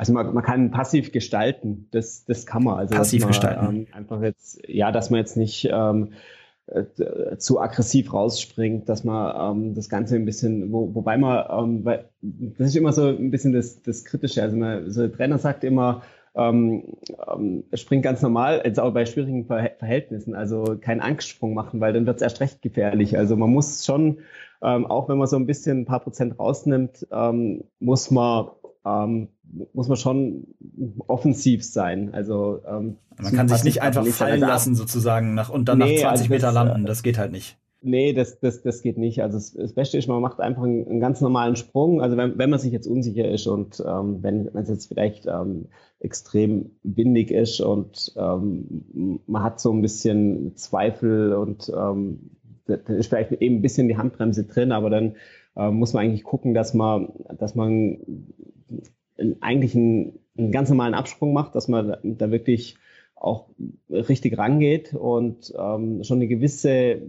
Also 0.00 0.14
man, 0.14 0.32
man 0.32 0.42
kann 0.42 0.70
passiv 0.70 1.12
gestalten, 1.12 1.86
das, 1.90 2.24
das 2.24 2.46
kann 2.46 2.64
man. 2.64 2.78
Also 2.78 2.94
passiv 2.94 3.20
man, 3.20 3.28
gestalten. 3.28 3.66
Ähm, 3.66 3.86
einfach 3.92 4.22
jetzt, 4.22 4.58
ja, 4.66 4.92
dass 4.92 5.10
man 5.10 5.20
jetzt 5.20 5.36
nicht 5.36 5.68
ähm, 5.70 6.14
äh, 6.68 7.36
zu 7.36 7.60
aggressiv 7.60 8.14
rausspringt, 8.14 8.88
dass 8.88 9.04
man 9.04 9.58
ähm, 9.58 9.74
das 9.74 9.90
Ganze 9.90 10.16
ein 10.16 10.24
bisschen, 10.24 10.72
wo, 10.72 10.94
wobei 10.94 11.18
man, 11.18 11.44
ähm, 11.50 11.84
weil 11.84 12.08
das 12.22 12.68
ist 12.68 12.76
immer 12.76 12.94
so 12.94 13.08
ein 13.08 13.30
bisschen 13.30 13.52
das, 13.52 13.82
das 13.82 14.06
Kritische. 14.06 14.42
Also 14.42 14.56
man, 14.56 14.90
so 14.90 15.02
der 15.02 15.12
Trainer 15.12 15.36
sagt 15.36 15.64
immer, 15.64 16.00
ähm, 16.34 16.96
ähm, 17.30 17.64
springt 17.74 18.02
ganz 18.02 18.22
normal, 18.22 18.62
jetzt 18.64 18.80
auch 18.80 18.94
bei 18.94 19.04
schwierigen 19.04 19.44
Verhältnissen, 19.44 20.34
also 20.34 20.78
keinen 20.80 21.02
Angstsprung 21.02 21.52
machen, 21.52 21.80
weil 21.80 21.92
dann 21.92 22.06
wird 22.06 22.16
es 22.16 22.22
erst 22.22 22.40
recht 22.40 22.62
gefährlich. 22.62 23.18
Also 23.18 23.36
man 23.36 23.50
muss 23.50 23.84
schon, 23.84 24.20
ähm, 24.62 24.86
auch 24.86 25.10
wenn 25.10 25.18
man 25.18 25.26
so 25.26 25.36
ein 25.36 25.46
bisschen 25.46 25.80
ein 25.80 25.84
paar 25.84 26.00
Prozent 26.00 26.38
rausnimmt, 26.38 27.06
ähm, 27.12 27.64
muss 27.80 28.10
man 28.10 28.46
ähm, 28.84 29.28
muss 29.72 29.88
man 29.88 29.96
schon 29.96 30.46
offensiv 31.06 31.64
sein. 31.64 32.14
Also 32.14 32.60
ähm, 32.66 32.96
man 33.20 33.32
kann 33.32 33.48
sich 33.48 33.64
nicht 33.64 33.82
einfach 33.82 34.06
fallen 34.06 34.40
lassen 34.40 34.74
sozusagen 34.74 35.34
nach 35.34 35.50
und 35.50 35.68
dann 35.68 35.78
nee, 35.78 35.96
nach 35.96 36.10
20 36.10 36.10
also 36.10 36.34
Meter 36.34 36.52
landen. 36.52 36.86
Das 36.86 37.02
geht 37.02 37.18
halt 37.18 37.32
nicht. 37.32 37.58
Nee, 37.82 38.12
das, 38.12 38.38
das, 38.40 38.62
das 38.62 38.82
geht 38.82 38.98
nicht. 38.98 39.22
Also 39.22 39.38
das 39.58 39.72
Beste 39.72 39.96
ist, 39.96 40.06
man 40.06 40.20
macht 40.20 40.40
einfach 40.40 40.64
einen, 40.64 40.86
einen 40.86 41.00
ganz 41.00 41.22
normalen 41.22 41.56
Sprung. 41.56 42.02
Also 42.02 42.16
wenn, 42.16 42.36
wenn 42.36 42.50
man 42.50 42.58
sich 42.58 42.72
jetzt 42.72 42.86
unsicher 42.86 43.26
ist 43.28 43.46
und 43.46 43.82
ähm, 43.86 44.22
wenn 44.22 44.48
es 44.54 44.68
jetzt 44.68 44.86
vielleicht 44.86 45.26
ähm, 45.26 45.68
extrem 45.98 46.72
windig 46.82 47.30
ist 47.30 47.60
und 47.60 48.12
ähm, 48.16 49.20
man 49.26 49.42
hat 49.42 49.60
so 49.60 49.72
ein 49.72 49.80
bisschen 49.80 50.56
Zweifel 50.56 51.32
und 51.32 51.72
ähm, 51.74 52.30
da 52.66 52.74
ist 52.94 53.08
vielleicht 53.08 53.32
eben 53.32 53.56
ein 53.56 53.62
bisschen 53.62 53.88
die 53.88 53.96
Handbremse 53.96 54.44
drin, 54.44 54.72
aber 54.72 54.90
dann 54.90 55.16
äh, 55.56 55.70
muss 55.70 55.94
man 55.94 56.04
eigentlich 56.04 56.24
gucken, 56.24 56.54
dass 56.54 56.74
man, 56.74 57.08
dass 57.38 57.54
man 57.54 57.98
eigentlich 59.40 59.74
einen, 59.74 60.18
einen 60.36 60.52
ganz 60.52 60.68
normalen 60.70 60.94
Absprung 60.94 61.32
macht, 61.32 61.54
dass 61.54 61.68
man 61.68 61.96
da 62.02 62.30
wirklich 62.30 62.76
auch 63.14 63.48
richtig 63.90 64.38
rangeht 64.38 64.94
und 64.94 65.52
ähm, 65.58 66.02
schon 66.04 66.18
eine 66.18 66.28
gewisse 66.28 67.02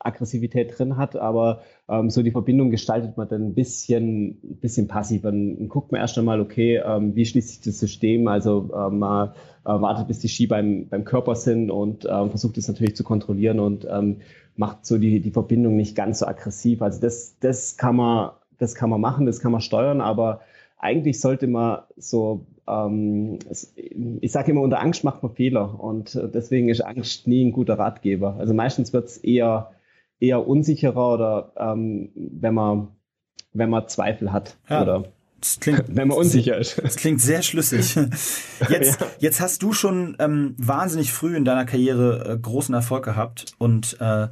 Aggressivität 0.00 0.78
drin 0.78 0.96
hat, 0.96 1.16
aber 1.16 1.62
ähm, 1.88 2.08
so 2.08 2.22
die 2.22 2.30
Verbindung 2.30 2.70
gestaltet 2.70 3.16
man 3.16 3.28
dann 3.28 3.48
ein 3.48 3.54
bisschen, 3.54 4.38
bisschen 4.60 4.88
passiv. 4.88 5.22
Dann 5.22 5.68
guckt 5.68 5.92
man 5.92 6.00
erst 6.00 6.18
einmal, 6.18 6.40
okay, 6.40 6.80
ähm, 6.84 7.14
wie 7.14 7.26
schließt 7.26 7.48
sich 7.48 7.60
das 7.60 7.78
System? 7.78 8.26
Also 8.26 8.70
ähm, 8.74 8.98
man 8.98 9.30
äh, 9.64 9.68
wartet, 9.68 10.08
bis 10.08 10.18
die 10.18 10.28
Ski 10.28 10.46
beim, 10.46 10.88
beim 10.88 11.04
Körper 11.04 11.34
sind 11.34 11.70
und 11.70 12.06
ähm, 12.10 12.30
versucht 12.30 12.56
es 12.56 12.68
natürlich 12.68 12.96
zu 12.96 13.04
kontrollieren 13.04 13.60
und 13.60 13.86
ähm, 13.90 14.16
macht 14.56 14.86
so 14.86 14.96
die, 14.96 15.20
die 15.20 15.30
Verbindung 15.30 15.76
nicht 15.76 15.94
ganz 15.94 16.20
so 16.20 16.26
aggressiv. 16.26 16.80
Also 16.80 17.00
das, 17.00 17.38
das 17.40 17.76
kann 17.76 17.96
man, 17.96 18.30
das 18.58 18.74
kann 18.74 18.88
man 18.88 19.02
machen, 19.02 19.26
das 19.26 19.40
kann 19.40 19.52
man 19.52 19.60
steuern, 19.60 20.00
aber 20.00 20.40
eigentlich 20.80 21.20
sollte 21.20 21.46
man 21.46 21.82
so, 21.96 22.46
ähm, 22.66 23.38
ich 24.20 24.32
sage 24.32 24.50
immer, 24.50 24.62
unter 24.62 24.80
Angst 24.80 25.04
macht 25.04 25.22
man 25.22 25.34
Fehler 25.34 25.78
und 25.78 26.14
äh, 26.14 26.28
deswegen 26.28 26.68
ist 26.68 26.80
Angst 26.80 27.26
nie 27.26 27.44
ein 27.44 27.52
guter 27.52 27.78
Ratgeber. 27.78 28.36
Also 28.38 28.54
meistens 28.54 28.92
wird 28.92 29.06
es 29.06 29.18
eher 29.18 29.70
eher 30.20 30.46
unsicherer 30.46 31.14
oder 31.14 31.52
ähm, 31.56 32.10
wenn 32.14 32.54
man 32.54 32.88
wenn 33.52 33.70
man 33.70 33.88
Zweifel 33.88 34.32
hat 34.32 34.58
ja. 34.68 34.82
oder 34.82 35.04
Klingt, 35.60 35.84
wenn 35.96 36.08
man 36.08 36.18
unsicher 36.18 36.58
ist. 36.58 36.78
Das 36.82 36.96
klingt 36.96 37.20
sehr 37.20 37.40
schlüssig. 37.40 37.94
Jetzt, 38.68 39.00
ja. 39.00 39.06
jetzt 39.20 39.40
hast 39.40 39.62
du 39.62 39.72
schon 39.72 40.14
ähm, 40.18 40.54
wahnsinnig 40.58 41.12
früh 41.12 41.34
in 41.34 41.46
deiner 41.46 41.64
Karriere 41.64 42.34
äh, 42.34 42.38
großen 42.38 42.74
Erfolg 42.74 43.06
gehabt 43.06 43.54
und 43.56 43.96
äh, 44.00 44.28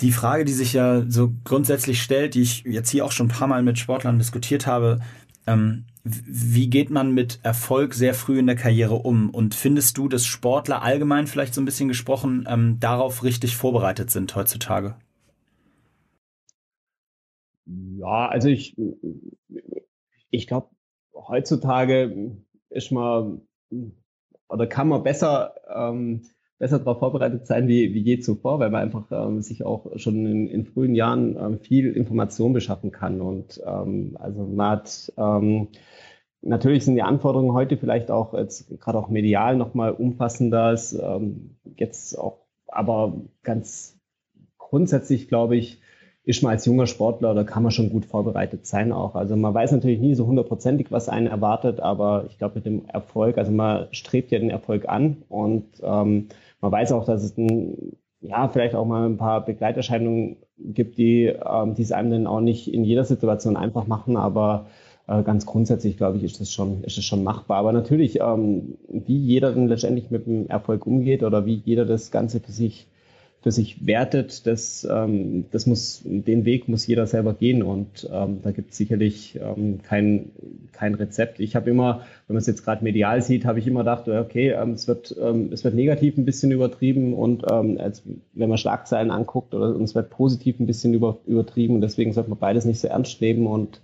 die 0.00 0.10
Frage, 0.10 0.44
die 0.44 0.52
sich 0.52 0.72
ja 0.72 1.04
so 1.08 1.32
grundsätzlich 1.44 2.02
stellt, 2.02 2.34
die 2.34 2.42
ich 2.42 2.64
jetzt 2.64 2.90
hier 2.90 3.04
auch 3.04 3.12
schon 3.12 3.26
ein 3.26 3.30
paar 3.30 3.46
Mal 3.46 3.62
mit 3.62 3.78
Sportlern 3.78 4.18
diskutiert 4.18 4.66
habe, 4.66 4.98
ähm, 5.46 5.86
wie 6.04 6.68
geht 6.68 6.90
man 6.90 7.12
mit 7.12 7.40
Erfolg 7.42 7.94
sehr 7.94 8.14
früh 8.14 8.38
in 8.38 8.46
der 8.46 8.56
Karriere 8.56 8.94
um? 8.94 9.30
Und 9.30 9.54
findest 9.54 9.96
du, 9.98 10.08
dass 10.08 10.26
Sportler 10.26 10.82
allgemein 10.82 11.26
vielleicht 11.26 11.54
so 11.54 11.60
ein 11.60 11.64
bisschen 11.64 11.88
gesprochen 11.88 12.46
ähm, 12.48 12.78
darauf 12.80 13.22
richtig 13.22 13.56
vorbereitet 13.56 14.10
sind 14.10 14.34
heutzutage? 14.34 14.96
Ja, 17.66 18.28
also 18.28 18.48
ich, 18.48 18.76
ich 20.30 20.46
glaube, 20.48 20.70
heutzutage 21.14 22.36
ist 22.70 22.90
man 22.90 23.42
oder 24.48 24.66
kann 24.66 24.88
man 24.88 25.02
besser 25.02 25.54
ähm, 25.74 26.22
besser 26.62 26.78
darauf 26.78 27.00
vorbereitet 27.00 27.44
sein 27.44 27.66
wie, 27.66 27.92
wie 27.92 28.02
je 28.02 28.20
zuvor, 28.20 28.60
weil 28.60 28.70
man 28.70 28.82
einfach 28.82 29.06
ähm, 29.10 29.42
sich 29.42 29.66
auch 29.66 29.98
schon 29.98 30.24
in, 30.24 30.46
in 30.46 30.64
frühen 30.64 30.94
Jahren 30.94 31.36
ähm, 31.36 31.58
viel 31.58 31.90
Information 31.90 32.52
beschaffen 32.52 32.92
kann. 32.92 33.20
Und 33.20 33.60
ähm, 33.66 34.16
also 34.20 34.44
man 34.44 34.70
hat 34.70 35.12
ähm, 35.16 35.66
natürlich 36.40 36.84
sind 36.84 36.94
die 36.94 37.02
Anforderungen 37.02 37.52
heute 37.52 37.76
vielleicht 37.76 38.12
auch 38.12 38.32
jetzt 38.32 38.78
gerade 38.78 38.96
auch 38.96 39.08
medial 39.08 39.56
nochmal 39.56 39.90
umfassender 39.90 40.62
als 40.62 40.92
ähm, 40.92 41.56
jetzt 41.78 42.16
auch, 42.16 42.46
aber 42.68 43.14
ganz 43.42 43.98
grundsätzlich 44.56 45.26
glaube 45.26 45.56
ich, 45.56 45.80
ist 46.22 46.44
man 46.44 46.52
als 46.52 46.64
junger 46.64 46.86
Sportler 46.86 47.32
oder 47.32 47.42
kann 47.42 47.64
man 47.64 47.72
schon 47.72 47.90
gut 47.90 48.06
vorbereitet 48.06 48.66
sein 48.66 48.92
auch. 48.92 49.16
Also 49.16 49.34
man 49.34 49.52
weiß 49.52 49.72
natürlich 49.72 49.98
nie 49.98 50.14
so 50.14 50.28
hundertprozentig, 50.28 50.92
was 50.92 51.08
einen 51.08 51.26
erwartet, 51.26 51.80
aber 51.80 52.26
ich 52.28 52.38
glaube 52.38 52.54
mit 52.54 52.66
dem 52.66 52.84
Erfolg, 52.86 53.36
also 53.36 53.50
man 53.50 53.88
strebt 53.90 54.30
ja 54.30 54.38
den 54.38 54.50
Erfolg 54.50 54.88
an 54.88 55.24
und 55.28 55.64
ähm, 55.82 56.28
man 56.62 56.72
weiß 56.72 56.92
auch, 56.92 57.04
dass 57.04 57.22
es 57.22 57.36
ein, 57.36 57.96
ja, 58.22 58.48
vielleicht 58.48 58.74
auch 58.74 58.86
mal 58.86 59.04
ein 59.04 59.18
paar 59.18 59.44
Begleiterscheinungen 59.44 60.36
gibt, 60.56 60.96
die 60.96 61.24
ähm, 61.24 61.74
es 61.76 61.92
einem 61.92 62.10
dann 62.10 62.26
auch 62.26 62.40
nicht 62.40 62.72
in 62.72 62.84
jeder 62.84 63.04
Situation 63.04 63.56
einfach 63.56 63.86
machen, 63.86 64.16
aber 64.16 64.66
äh, 65.08 65.22
ganz 65.22 65.44
grundsätzlich, 65.44 65.96
glaube 65.96 66.18
ich, 66.18 66.24
ist 66.24 66.40
das 66.40 66.52
schon, 66.52 66.84
ist 66.84 66.96
das 66.96 67.04
schon 67.04 67.24
machbar. 67.24 67.58
Aber 67.58 67.72
natürlich, 67.72 68.20
ähm, 68.20 68.78
wie 68.88 69.18
jeder 69.18 69.52
dann 69.52 69.66
letztendlich 69.66 70.10
mit 70.10 70.26
dem 70.26 70.46
Erfolg 70.46 70.86
umgeht 70.86 71.24
oder 71.24 71.44
wie 71.44 71.60
jeder 71.64 71.84
das 71.84 72.10
Ganze 72.10 72.40
für 72.40 72.52
sich 72.52 72.86
für 73.42 73.50
sich 73.50 73.84
wertet, 73.84 74.46
das, 74.46 74.86
ähm, 74.88 75.46
das 75.50 75.66
muss, 75.66 76.02
den 76.04 76.44
Weg 76.44 76.68
muss 76.68 76.86
jeder 76.86 77.08
selber 77.08 77.34
gehen 77.34 77.62
und 77.64 78.08
ähm, 78.12 78.38
da 78.42 78.52
gibt 78.52 78.70
es 78.70 78.76
sicherlich 78.76 79.38
ähm, 79.42 79.80
kein, 79.82 80.30
kein 80.70 80.94
Rezept. 80.94 81.40
Ich 81.40 81.56
habe 81.56 81.68
immer, 81.68 82.02
wenn 82.28 82.34
man 82.34 82.40
es 82.40 82.46
jetzt 82.46 82.64
gerade 82.64 82.84
medial 82.84 83.20
sieht, 83.20 83.44
habe 83.44 83.58
ich 83.58 83.66
immer 83.66 83.80
gedacht, 83.80 84.06
okay, 84.08 84.50
ähm, 84.50 84.72
es, 84.72 84.86
wird, 84.86 85.16
ähm, 85.20 85.50
es 85.52 85.64
wird 85.64 85.74
negativ 85.74 86.16
ein 86.16 86.24
bisschen 86.24 86.52
übertrieben 86.52 87.14
und 87.14 87.44
ähm, 87.50 87.78
als, 87.80 88.02
wenn 88.34 88.48
man 88.48 88.58
Schlagzeilen 88.58 89.10
anguckt 89.10 89.54
oder 89.54 89.74
es 89.80 89.96
wird 89.96 90.10
positiv 90.10 90.60
ein 90.60 90.66
bisschen 90.66 90.94
über, 90.94 91.18
übertrieben 91.26 91.74
und 91.74 91.80
deswegen 91.80 92.12
sollte 92.12 92.30
man 92.30 92.38
beides 92.38 92.64
nicht 92.64 92.78
so 92.78 92.86
ernst 92.86 93.20
nehmen 93.20 93.48
und 93.48 93.80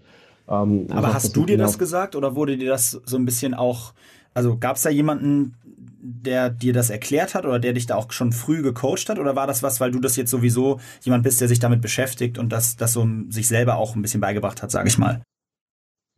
ähm, 0.48 0.86
Aber 0.90 1.12
hast 1.12 1.36
du 1.36 1.44
dir 1.44 1.58
das 1.58 1.78
gesagt 1.78 2.16
oder 2.16 2.36
wurde 2.36 2.56
dir 2.56 2.68
das 2.68 2.92
so 3.04 3.16
ein 3.16 3.24
bisschen 3.24 3.54
auch, 3.54 3.92
also 4.34 4.56
gab 4.58 4.76
es 4.76 4.82
da 4.82 4.90
jemanden, 4.90 5.54
der 6.00 6.50
dir 6.50 6.72
das 6.72 6.90
erklärt 6.90 7.34
hat 7.34 7.44
oder 7.44 7.58
der 7.58 7.72
dich 7.72 7.86
da 7.86 7.96
auch 7.96 8.10
schon 8.12 8.32
früh 8.32 8.62
gecoacht 8.62 9.08
hat? 9.08 9.18
Oder 9.18 9.36
war 9.36 9.46
das 9.46 9.62
was, 9.62 9.80
weil 9.80 9.90
du 9.90 10.00
das 10.00 10.16
jetzt 10.16 10.30
sowieso 10.30 10.80
jemand 11.02 11.24
bist, 11.24 11.40
der 11.40 11.48
sich 11.48 11.58
damit 11.58 11.80
beschäftigt 11.80 12.38
und 12.38 12.50
das, 12.50 12.76
das 12.76 12.92
so 12.92 13.06
sich 13.28 13.48
selber 13.48 13.76
auch 13.76 13.94
ein 13.94 14.02
bisschen 14.02 14.20
beigebracht 14.20 14.62
hat, 14.62 14.70
sage 14.70 14.88
ich 14.88 14.98
mal? 14.98 15.22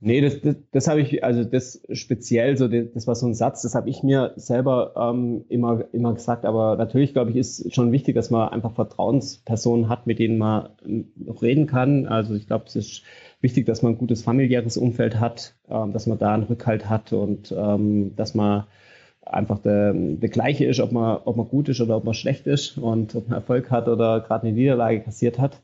Nee, 0.02 0.22
das, 0.22 0.40
das, 0.40 0.56
das 0.72 0.88
habe 0.88 1.02
ich, 1.02 1.22
also 1.22 1.44
das 1.44 1.82
speziell, 1.92 2.56
so 2.56 2.68
das, 2.68 2.86
das 2.94 3.06
war 3.06 3.14
so 3.14 3.26
ein 3.26 3.34
Satz, 3.34 3.60
das 3.60 3.74
habe 3.74 3.90
ich 3.90 4.02
mir 4.02 4.32
selber 4.36 4.94
ähm, 4.96 5.44
immer, 5.50 5.84
immer 5.92 6.14
gesagt. 6.14 6.46
Aber 6.46 6.76
natürlich, 6.76 7.12
glaube 7.12 7.30
ich, 7.30 7.36
ist 7.36 7.74
schon 7.74 7.92
wichtig, 7.92 8.14
dass 8.14 8.30
man 8.30 8.48
einfach 8.48 8.72
Vertrauenspersonen 8.72 9.90
hat, 9.90 10.06
mit 10.06 10.18
denen 10.18 10.38
man 10.38 10.70
noch 11.16 11.42
reden 11.42 11.66
kann. 11.66 12.06
Also 12.06 12.34
ich 12.34 12.46
glaube, 12.46 12.64
es 12.66 12.76
ist 12.76 13.02
wichtig, 13.42 13.66
dass 13.66 13.82
man 13.82 13.92
ein 13.92 13.98
gutes 13.98 14.22
familiäres 14.22 14.78
Umfeld 14.78 15.20
hat, 15.20 15.54
ähm, 15.68 15.92
dass 15.92 16.06
man 16.06 16.18
da 16.18 16.32
einen 16.32 16.44
Rückhalt 16.44 16.88
hat 16.88 17.12
und 17.12 17.54
ähm, 17.56 18.16
dass 18.16 18.34
man 18.34 18.64
einfach 19.22 19.58
der, 19.58 19.92
der 19.92 20.28
gleiche 20.30 20.64
ist, 20.64 20.80
ob 20.80 20.92
man, 20.92 21.18
ob 21.26 21.36
man 21.36 21.48
gut 21.48 21.68
ist 21.68 21.80
oder 21.82 21.98
ob 21.98 22.04
man 22.04 22.14
schlecht 22.14 22.46
ist 22.46 22.78
und 22.78 23.14
ob 23.14 23.28
man 23.28 23.36
Erfolg 23.38 23.70
hat 23.70 23.86
oder 23.86 24.20
gerade 24.20 24.46
eine 24.46 24.56
Niederlage 24.56 25.00
kassiert 25.00 25.38
hat. 25.38 25.60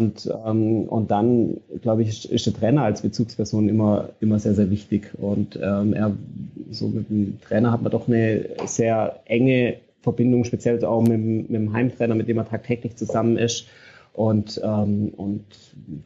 Und, 0.00 0.30
ähm, 0.46 0.84
und 0.84 1.10
dann, 1.10 1.58
glaube 1.82 2.00
ich, 2.02 2.32
ist 2.32 2.46
der 2.46 2.54
Trainer 2.54 2.84
als 2.84 3.02
Bezugsperson 3.02 3.68
immer, 3.68 4.08
immer 4.20 4.38
sehr, 4.38 4.54
sehr 4.54 4.70
wichtig. 4.70 5.10
Und 5.18 5.58
ähm, 5.62 5.92
er, 5.92 6.12
so 6.70 6.88
mit 6.88 7.10
dem 7.10 7.38
Trainer 7.42 7.70
hat 7.70 7.82
man 7.82 7.92
doch 7.92 8.08
eine 8.08 8.46
sehr 8.64 9.20
enge 9.26 9.76
Verbindung, 10.00 10.44
speziell 10.44 10.82
auch 10.86 11.02
mit, 11.02 11.20
mit 11.20 11.50
dem 11.50 11.74
Heimtrainer, 11.74 12.14
mit 12.14 12.28
dem 12.28 12.38
er 12.38 12.48
tagtäglich 12.48 12.96
zusammen 12.96 13.36
ist. 13.36 13.66
Und, 14.14 14.58
ähm, 14.64 15.12
und 15.18 15.44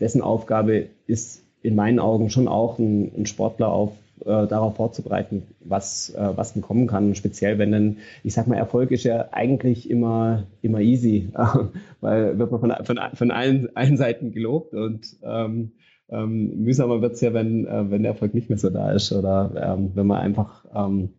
dessen 0.01 0.23
Aufgabe 0.23 0.87
ist 1.07 1.45
in 1.63 1.77
meinen 1.77 2.01
Augen 2.01 2.31
schon 2.31 2.49
auch 2.49 2.81
ein, 2.81 3.13
ein 3.17 3.27
Sportler 3.27 3.69
auf 3.69 3.93
äh, 4.21 4.47
darauf 4.47 4.77
vorzubereiten, 4.77 5.43
was, 5.61 6.11
äh, 6.11 6.37
was 6.37 6.53
denn 6.53 6.63
kommen 6.63 6.87
kann. 6.87 7.15
Speziell, 7.15 7.59
wenn 7.59 7.73
dann, 7.73 7.97
ich 8.23 8.35
sag 8.35 8.47
mal, 8.47 8.57
Erfolg 8.57 8.91
ist 8.91 9.05
ja 9.05 9.29
eigentlich 9.33 9.91
immer, 9.91 10.45
immer 10.63 10.81
easy, 10.81 11.31
weil 12.01 12.39
wird 12.39 12.51
man 12.51 12.61
von, 12.61 12.73
von, 12.85 13.01
von 13.15 13.31
allen, 13.31 13.75
allen 13.77 13.97
Seiten 13.97 14.33
gelobt 14.33 14.75
und 14.75 15.17
ähm, 15.23 15.73
ähm, 16.11 16.63
mühsamer 16.63 17.01
wird 17.01 17.15
es 17.15 17.21
ja, 17.21 17.33
wenn, 17.33 17.67
äh, 17.67 17.91
wenn 17.91 18.03
der 18.03 18.13
Erfolg 18.13 18.35
nicht 18.35 18.49
mehr 18.49 18.59
so 18.59 18.71
da 18.71 18.93
ist 18.93 19.13
oder 19.13 19.53
ähm, 19.57 19.93
wenn 19.95 20.07
man 20.07 20.21
einfach 20.21 20.65
ähm, 20.75 21.11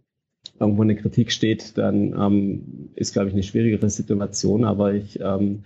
irgendwo 0.59 0.83
eine 0.83 0.95
Kritik 0.95 1.31
steht, 1.31 1.77
dann 1.77 2.13
ähm, 2.13 2.89
ist, 2.95 3.13
glaube 3.13 3.27
ich, 3.27 3.33
eine 3.33 3.43
schwierigere 3.43 3.89
Situation. 3.89 4.63
Aber 4.63 4.93
ich 4.93 5.19
ähm, 5.19 5.63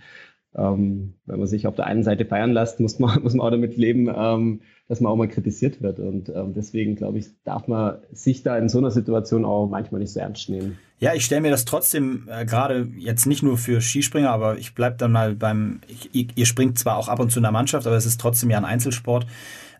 ähm, 0.56 1.14
wenn 1.26 1.38
man 1.38 1.46
sich 1.46 1.66
auf 1.66 1.76
der 1.76 1.86
einen 1.86 2.02
Seite 2.02 2.24
feiern 2.24 2.52
lässt, 2.52 2.80
muss 2.80 2.98
man, 2.98 3.20
muss 3.22 3.34
man 3.34 3.46
auch 3.46 3.50
damit 3.50 3.76
leben, 3.76 4.12
ähm, 4.14 4.60
dass 4.88 5.00
man 5.00 5.12
auch 5.12 5.16
mal 5.16 5.28
kritisiert 5.28 5.82
wird. 5.82 6.00
Und 6.00 6.28
ähm, 6.30 6.52
deswegen, 6.54 6.96
glaube 6.96 7.18
ich, 7.18 7.26
darf 7.44 7.68
man 7.68 7.98
sich 8.12 8.42
da 8.42 8.58
in 8.58 8.68
so 8.68 8.78
einer 8.78 8.90
Situation 8.90 9.44
auch 9.44 9.68
manchmal 9.68 10.00
nicht 10.00 10.12
so 10.12 10.20
ernst 10.20 10.48
nehmen. 10.48 10.78
Ja, 10.98 11.14
ich 11.14 11.24
stelle 11.24 11.40
mir 11.40 11.50
das 11.50 11.64
trotzdem 11.64 12.28
äh, 12.30 12.44
gerade 12.44 12.88
jetzt 12.98 13.26
nicht 13.26 13.42
nur 13.42 13.56
für 13.56 13.80
Skispringer, 13.80 14.30
aber 14.30 14.58
ich 14.58 14.74
bleibe 14.74 14.96
dann 14.96 15.12
mal 15.12 15.34
beim, 15.34 15.80
ich, 16.12 16.36
ihr 16.36 16.46
springt 16.46 16.78
zwar 16.78 16.96
auch 16.96 17.08
ab 17.08 17.20
und 17.20 17.30
zu 17.30 17.38
in 17.38 17.44
der 17.44 17.52
Mannschaft, 17.52 17.86
aber 17.86 17.96
es 17.96 18.04
ist 18.04 18.20
trotzdem 18.20 18.50
ja 18.50 18.58
ein 18.58 18.64
Einzelsport. 18.64 19.26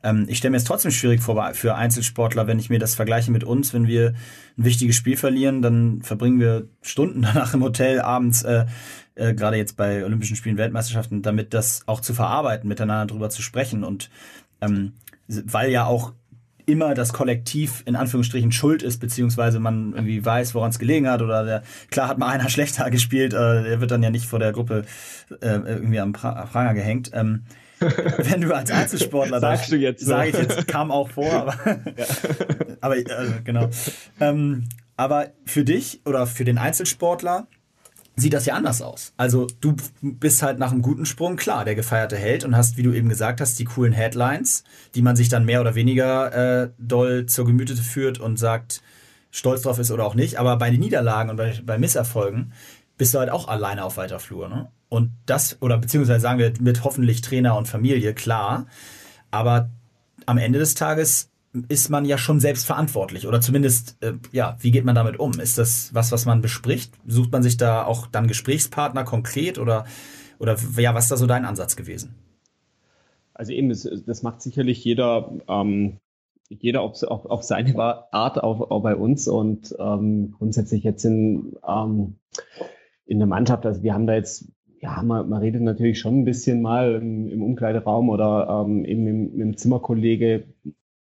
Ähm, 0.03 0.27
ich 0.29 0.39
stelle 0.39 0.53
mir 0.53 0.57
es 0.57 0.65
trotzdem 0.65 0.91
schwierig 0.91 1.21
vor 1.21 1.53
für 1.55 1.75
Einzelsportler, 1.75 2.47
wenn 2.47 2.59
ich 2.59 2.71
mir 2.71 2.79
das 2.79 2.95
vergleiche 2.95 3.31
mit 3.31 3.45
uns. 3.45 3.75
Wenn 3.75 3.87
wir 3.87 4.15
ein 4.57 4.65
wichtiges 4.65 4.97
Spiel 4.97 5.17
verlieren, 5.17 5.63
dann 5.63 6.03
verbringen 6.03 6.41
wir 6.41 6.69
Stunden 6.83 7.23
danach 7.35 7.55
im 7.55 7.63
Hotel 7.63 8.01
abends, 8.01 8.43
äh, 8.43 8.67
äh, 9.21 9.35
gerade 9.35 9.57
jetzt 9.57 9.77
bei 9.77 10.05
Olympischen 10.05 10.37
Spielen, 10.37 10.57
Weltmeisterschaften, 10.57 11.23
damit 11.23 11.55
das 11.55 11.83
auch 11.87 12.01
zu 12.01 12.15
verarbeiten, 12.15 12.69
miteinander 12.69 13.13
drüber 13.13 13.31
zu 13.31 13.43
sprechen. 13.43 13.85
Und 13.85 14.11
ähm, 14.61 14.95
weil 15.29 15.71
ja 15.71 15.85
auch 15.85 16.13
immer 16.67 16.95
das 16.95 17.13
Kollektiv 17.13 17.83
in 17.87 17.97
Anführungsstrichen 17.97 18.53
schuld 18.53 18.83
ist, 18.83 18.99
beziehungsweise 18.99 19.61
man 19.61 19.93
irgendwie 19.93 20.25
weiß, 20.25 20.55
woran 20.55 20.71
es 20.71 20.79
gelegen 20.79 21.09
hat 21.09 21.21
oder 21.21 21.45
der, 21.45 21.63
klar 21.91 22.09
hat 22.09 22.19
mal 22.19 22.29
einer 22.29 22.49
schlechter 22.49 22.91
gespielt, 22.91 23.35
äh, 23.35 23.63
der 23.65 23.81
wird 23.81 23.91
dann 23.91 24.03
ja 24.03 24.11
nicht 24.11 24.27
vor 24.27 24.39
der 24.39 24.53
Gruppe 24.53 24.85
äh, 25.41 25.47
irgendwie 25.49 26.01
am 26.01 26.13
pra 26.13 26.47
Pranger 26.47 26.75
gehängt. 26.75 27.11
Ähm, 27.13 27.45
wenn 27.81 28.43
du 28.43 28.55
als 28.55 28.71
Einzelsportler 28.71 29.41
sagst 29.41 29.73
du 29.73 29.77
jetzt 29.77 30.01
so. 30.01 30.11
sage 30.11 30.31
ich 30.31 30.37
jetzt 30.37 30.69
kam 30.69 30.91
auch 30.91 31.09
vor 31.09 31.33
aber 31.33 31.55
ja. 31.97 32.05
aber 32.83 32.95
also, 32.95 33.33
genau 33.43 33.71
ähm, 34.21 34.69
aber 34.99 35.29
für 35.47 35.65
dich 35.65 36.03
oder 36.05 36.27
für 36.27 36.45
den 36.45 36.59
Einzelsportler 36.59 37.49
sieht 38.16 38.33
das 38.33 38.46
ja 38.46 38.55
anders 38.55 38.83
aus. 38.83 39.12
Also 39.16 39.46
du 39.61 39.77
bist 40.03 40.42
halt 40.42 40.59
nach 40.59 40.73
einem 40.73 40.83
guten 40.83 41.07
Sprung, 41.07 41.37
klar, 41.37 41.64
der 41.64 41.75
gefeierte 41.75 42.16
Held 42.16 42.44
und 42.44 42.57
hast, 42.57 42.77
wie 42.77 42.83
du 42.83 42.92
eben 42.92 43.09
gesagt 43.09 43.40
hast, 43.40 43.59
die 43.59 43.64
coolen 43.64 43.92
Headlines, 43.92 44.64
die 44.94 45.03
man 45.03 45.16
sich 45.16 45.29
dann 45.29 45.44
mehr 45.44 45.61
oder 45.61 45.75
weniger 45.75 46.62
äh, 46.62 46.70
doll 46.79 47.27
zur 47.27 47.46
Gemüte 47.46 47.77
führt 47.77 48.18
und 48.18 48.38
sagt, 48.38 48.83
stolz 49.31 49.62
drauf 49.62 49.79
ist 49.79 49.90
oder 49.90 50.05
auch 50.05 50.14
nicht. 50.14 50.38
Aber 50.38 50.57
bei 50.57 50.70
den 50.70 50.81
Niederlagen 50.81 51.31
und 51.31 51.37
bei, 51.37 51.59
bei 51.64 51.79
Misserfolgen 51.79 52.53
bist 52.99 53.14
du 53.14 53.18
halt 53.18 53.31
auch 53.31 53.49
alleine 53.49 53.85
auf 53.85 53.96
weiter 53.96 54.20
Flur. 54.20 54.49
Ne? 54.49 54.70
Und 54.88 55.12
das, 55.25 55.57
oder 55.61 55.79
beziehungsweise 55.79 56.20
sagen 56.20 56.38
wir 56.38 56.53
mit 56.61 56.85
hoffentlich 56.85 57.23
Trainer 57.23 57.57
und 57.57 57.68
Familie, 57.68 58.12
klar. 58.12 58.66
Aber 59.31 59.70
am 60.27 60.37
Ende 60.37 60.59
des 60.59 60.75
Tages 60.75 61.30
ist 61.69 61.91
man 61.91 62.05
ja 62.05 62.17
schon 62.17 62.41
selbst 62.41 62.65
verantwortlich. 62.67 63.27
Oder 63.27 63.41
zumindest, 63.41 63.97
äh, 64.03 64.13
ja, 64.33 64.57
wie 64.61 64.71
geht 64.71 64.85
man 64.85 64.95
damit 64.95 65.19
um? 65.19 65.33
Ist 65.41 65.59
das 65.59 65.93
was, 65.95 66.13
was 66.13 66.27
man 66.27 66.43
bespricht? 66.43 66.93
Sucht 67.07 67.33
man 67.33 67.43
sich 67.43 67.57
da 67.57 67.85
auch 67.85 68.07
dann 68.07 68.29
Gesprächspartner 68.29 69.05
konkret 69.05 69.59
oder, 69.59 69.85
oder 70.39 70.57
ja, 70.77 70.95
was 70.95 71.05
ist 71.05 71.11
da 71.11 71.17
so 71.17 71.27
dein 71.27 71.45
Ansatz 71.45 71.77
gewesen? 71.77 72.15
Also 73.35 73.53
eben, 73.53 73.69
das, 73.69 73.89
das 74.07 74.23
macht 74.23 74.43
sicherlich 74.43 74.85
jeder, 74.85 75.33
ähm, 75.49 75.99
jeder 76.49 76.83
auf, 76.83 77.03
auf, 77.03 77.27
auf 77.27 77.43
seine 77.43 77.77
Art, 77.79 78.43
auch, 78.43 78.71
auch 78.71 78.83
bei 78.83 78.95
uns. 78.95 79.27
Und 79.27 79.75
ähm, 79.79 80.35
grundsätzlich 80.39 80.85
jetzt 80.85 81.05
in, 81.05 81.57
ähm, 81.67 82.17
in 83.07 83.19
der 83.19 83.27
Mannschaft, 83.27 83.67
also 83.67 83.83
wir 83.83 83.95
haben 83.95 84.07
da 84.07 84.15
jetzt 84.15 84.47
ja, 84.83 85.03
man, 85.03 85.29
man 85.29 85.43
redet 85.43 85.61
natürlich 85.61 86.01
schon 86.01 86.21
ein 86.21 86.25
bisschen 86.25 86.63
mal 86.63 86.95
im, 86.95 87.29
im 87.29 87.43
Umkleideraum 87.43 88.09
oder 88.09 88.65
ähm, 88.67 88.85
eben 88.85 89.05
mit, 89.05 89.41
dem 89.41 89.57
Zimmerkollege 89.57 90.45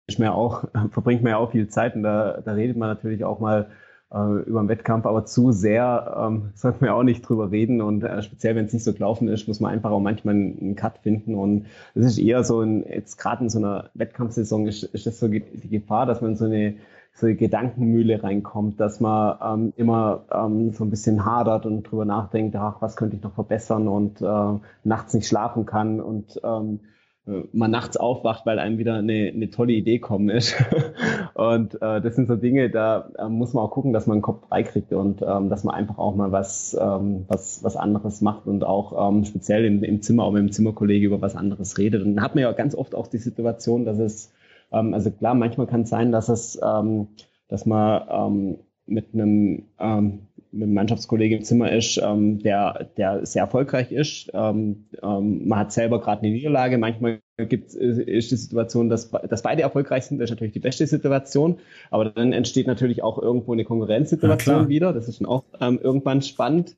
ist 0.07 0.19
mir 0.19 0.35
auch, 0.35 0.65
verbringt 0.91 1.23
man 1.23 1.31
ja 1.31 1.37
auch 1.39 1.53
viel 1.53 1.69
Zeit 1.69 1.95
und 1.95 2.03
da, 2.03 2.41
da 2.45 2.53
redet 2.53 2.77
man 2.77 2.89
natürlich 2.89 3.25
auch 3.25 3.41
mal 3.41 3.69
äh, 4.13 4.43
über 4.43 4.61
den 4.61 4.69
Wettkampf, 4.69 5.07
aber 5.07 5.25
zu 5.25 5.53
sehr 5.53 6.17
ähm, 6.19 6.51
sollte 6.55 6.79
man 6.81 6.89
ja 6.89 6.95
auch 6.95 7.03
nicht 7.03 7.23
drüber 7.23 7.51
reden 7.51 7.81
und 7.81 8.03
äh, 8.05 8.23
speziell 8.23 8.55
wenn 8.57 8.67
es 8.67 8.73
nicht 8.73 8.85
so 8.85 8.93
gelaufen 8.93 9.29
ist, 9.29 9.49
muss 9.49 9.61
man 9.61 9.73
einfach 9.73 9.91
auch 9.91 10.01
manchmal 10.01 10.35
einen, 10.35 10.77
Cut 10.77 10.99
finden 10.99 11.35
und 11.35 11.67
es 11.95 12.07
ist 12.07 12.19
eher 12.19 12.45
so, 12.45 12.63
in, 12.63 12.85
jetzt 12.89 13.19
gerade 13.19 13.45
in 13.45 13.51
so 13.51 13.59
einer 13.59 13.91
Wettkampfsaison 13.95 14.67
ist, 14.67 14.85
ist 14.85 15.07
das 15.07 15.19
so 15.19 15.29
die 15.29 15.43
Gefahr, 15.69 16.07
dass 16.07 16.21
man 16.21 16.37
so 16.37 16.45
eine 16.45 16.77
so 17.17 17.27
eine 17.27 17.35
Gedankenmühle 17.35 18.23
reinkommt, 18.23 18.79
dass 18.79 19.01
man 19.01 19.39
ähm, 19.43 19.73
immer 19.77 20.25
ähm, 20.31 20.73
so 20.73 20.85
ein 20.85 20.91
bisschen 20.91 21.25
hadert 21.25 21.65
und 21.65 21.85
drüber 21.85 22.05
nachdenkt, 22.05 22.55
ach, 22.57 22.77
was 22.81 22.95
könnte 22.95 23.17
ich 23.17 23.23
noch 23.23 23.33
verbessern 23.33 23.89
und 23.89 24.21
äh, 24.21 24.59
nachts 24.85 25.15
nicht 25.15 25.27
schlafen 25.27 25.65
kann 25.65 26.01
und 26.03 26.39
ähm, 26.45 26.81
man 27.27 27.73
nachts 27.73 27.97
aufwacht, 27.97 28.47
weil 28.47 28.61
einem 28.61 28.79
wieder 28.79 28.95
eine, 28.95 29.33
eine 29.35 29.51
tolle 29.51 29.73
Idee 29.73 29.99
kommen 29.99 30.29
ist. 30.29 30.55
und 31.35 31.75
äh, 31.83 32.01
das 32.01 32.15
sind 32.15 32.29
so 32.29 32.37
Dinge, 32.37 32.71
da 32.71 33.11
äh, 33.19 33.29
muss 33.29 33.53
man 33.53 33.65
auch 33.65 33.73
gucken, 33.73 33.93
dass 33.93 34.07
man 34.07 34.19
den 34.19 34.23
Kopf 34.23 34.47
frei 34.49 34.63
kriegt 34.63 34.93
und 34.93 35.23
ähm, 35.23 35.51
dass 35.51 35.65
man 35.65 35.75
einfach 35.75 35.99
auch 35.99 36.15
mal 36.15 36.31
was, 36.31 36.77
ähm, 36.81 37.25
was, 37.27 37.65
was 37.65 37.77
anderes 37.77 38.21
macht 38.21 38.47
und 38.47 38.63
auch 38.63 39.11
ähm, 39.11 39.25
speziell 39.25 39.65
im, 39.65 39.83
im 39.83 40.03
Zimmer, 40.03 40.23
auch 40.23 40.31
mit 40.31 40.41
dem 40.41 40.53
Zimmerkollege 40.53 41.07
über 41.07 41.21
was 41.21 41.35
anderes 41.35 41.79
redet. 41.79 42.03
Und 42.05 42.15
dann 42.15 42.25
hat 42.25 42.37
man 42.37 42.43
ja 42.43 42.53
ganz 42.53 42.77
oft 42.77 42.95
auch 42.95 43.09
die 43.09 43.19
Situation, 43.19 43.85
dass 43.85 43.99
es, 43.99 44.33
ähm, 44.71 44.95
also 44.95 45.11
klar, 45.11 45.35
manchmal 45.35 45.67
kann 45.67 45.83
es 45.83 45.91
sein, 45.91 46.13
dass 46.13 46.29
es, 46.29 46.61
ähm, 46.63 47.09
dass 47.49 47.67
man 47.67 48.03
ähm, 48.09 48.59
mit 48.87 49.15
einem 49.15 49.65
ähm, 49.81 50.26
mit 50.53 50.65
einem 50.65 50.75
Mannschaftskollege 50.75 51.37
im 51.37 51.45
Zimmer 51.45 51.73
ist, 51.73 52.01
ähm, 52.03 52.39
der, 52.41 52.91
der 52.97 53.25
sehr 53.27 53.43
erfolgreich 53.43 53.93
ist. 53.93 54.31
Ähm, 54.35 54.87
ähm, 55.03 55.47
man 55.47 55.59
hat 55.61 55.73
selber 55.73 56.01
gerade 56.01 56.23
eine 56.23 56.31
Niederlage. 56.33 56.79
Manchmal 56.79 57.21
gibt 57.37 57.75
ist 57.75 58.31
die 58.31 58.37
Situation, 58.37 58.89
dass, 58.89 59.11
dass 59.11 59.43
beide 59.43 59.63
erfolgreich 59.63 60.07
sind. 60.07 60.19
Das 60.19 60.31
ist 60.31 60.31
natürlich 60.31 60.55
die 60.55 60.61
beste 60.61 60.87
Situation. 60.87 61.59
Aber 61.91 62.07
dann 62.07 62.33
entsteht 62.33 62.67
natürlich 62.67 63.03
auch 63.03 63.21
irgendwo 63.21 63.53
eine 63.53 63.65
Konkurrenzsituation 63.65 64.63
ja, 64.63 64.69
wieder. 64.69 64.93
Das 64.93 65.09
ist 65.09 65.21
dann 65.21 65.27
auch 65.27 65.45
ähm, 65.61 65.79
irgendwann 65.83 66.23
spannend. 66.23 66.77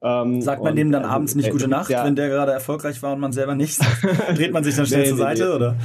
Ähm, 0.00 0.40
Sagt 0.40 0.62
man 0.62 0.76
dem 0.76 0.92
dann 0.92 1.02
also, 1.02 1.14
abends 1.14 1.34
nicht 1.34 1.48
äh, 1.48 1.50
gute 1.50 1.68
Nacht, 1.68 1.90
ja, 1.90 2.04
wenn 2.04 2.14
der 2.14 2.28
gerade 2.28 2.52
erfolgreich 2.52 3.02
war 3.02 3.14
und 3.14 3.20
man 3.20 3.32
selber 3.32 3.54
nicht? 3.54 3.80
Dreht 4.36 4.52
man 4.52 4.62
sich 4.62 4.76
dann 4.76 4.86
schnell 4.86 5.02
nee, 5.02 5.08
zur 5.08 5.18
Seite, 5.18 5.44
nee. 5.44 5.54
oder? 5.54 5.76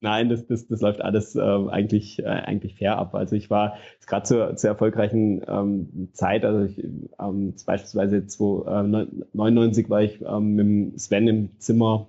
Nein, 0.00 0.28
das, 0.28 0.46
das, 0.46 0.66
das 0.68 0.80
läuft 0.80 1.00
alles 1.00 1.34
äh, 1.36 1.40
eigentlich, 1.40 2.18
äh, 2.18 2.26
eigentlich 2.26 2.76
fair 2.76 2.98
ab. 2.98 3.14
Also 3.14 3.36
ich 3.36 3.50
war 3.50 3.76
gerade 4.06 4.24
zur, 4.24 4.56
zur 4.56 4.70
erfolgreichen 4.70 5.42
ähm, 5.48 6.10
Zeit, 6.12 6.44
also 6.44 6.64
ich, 6.64 6.82
ähm, 7.18 7.54
beispielsweise 7.64 8.16
1999 8.16 9.86
äh, 9.86 9.90
war 9.90 10.02
ich 10.02 10.20
ähm, 10.22 10.54
mit 10.54 11.00
Sven 11.00 11.28
im 11.28 11.58
Zimmer, 11.58 12.08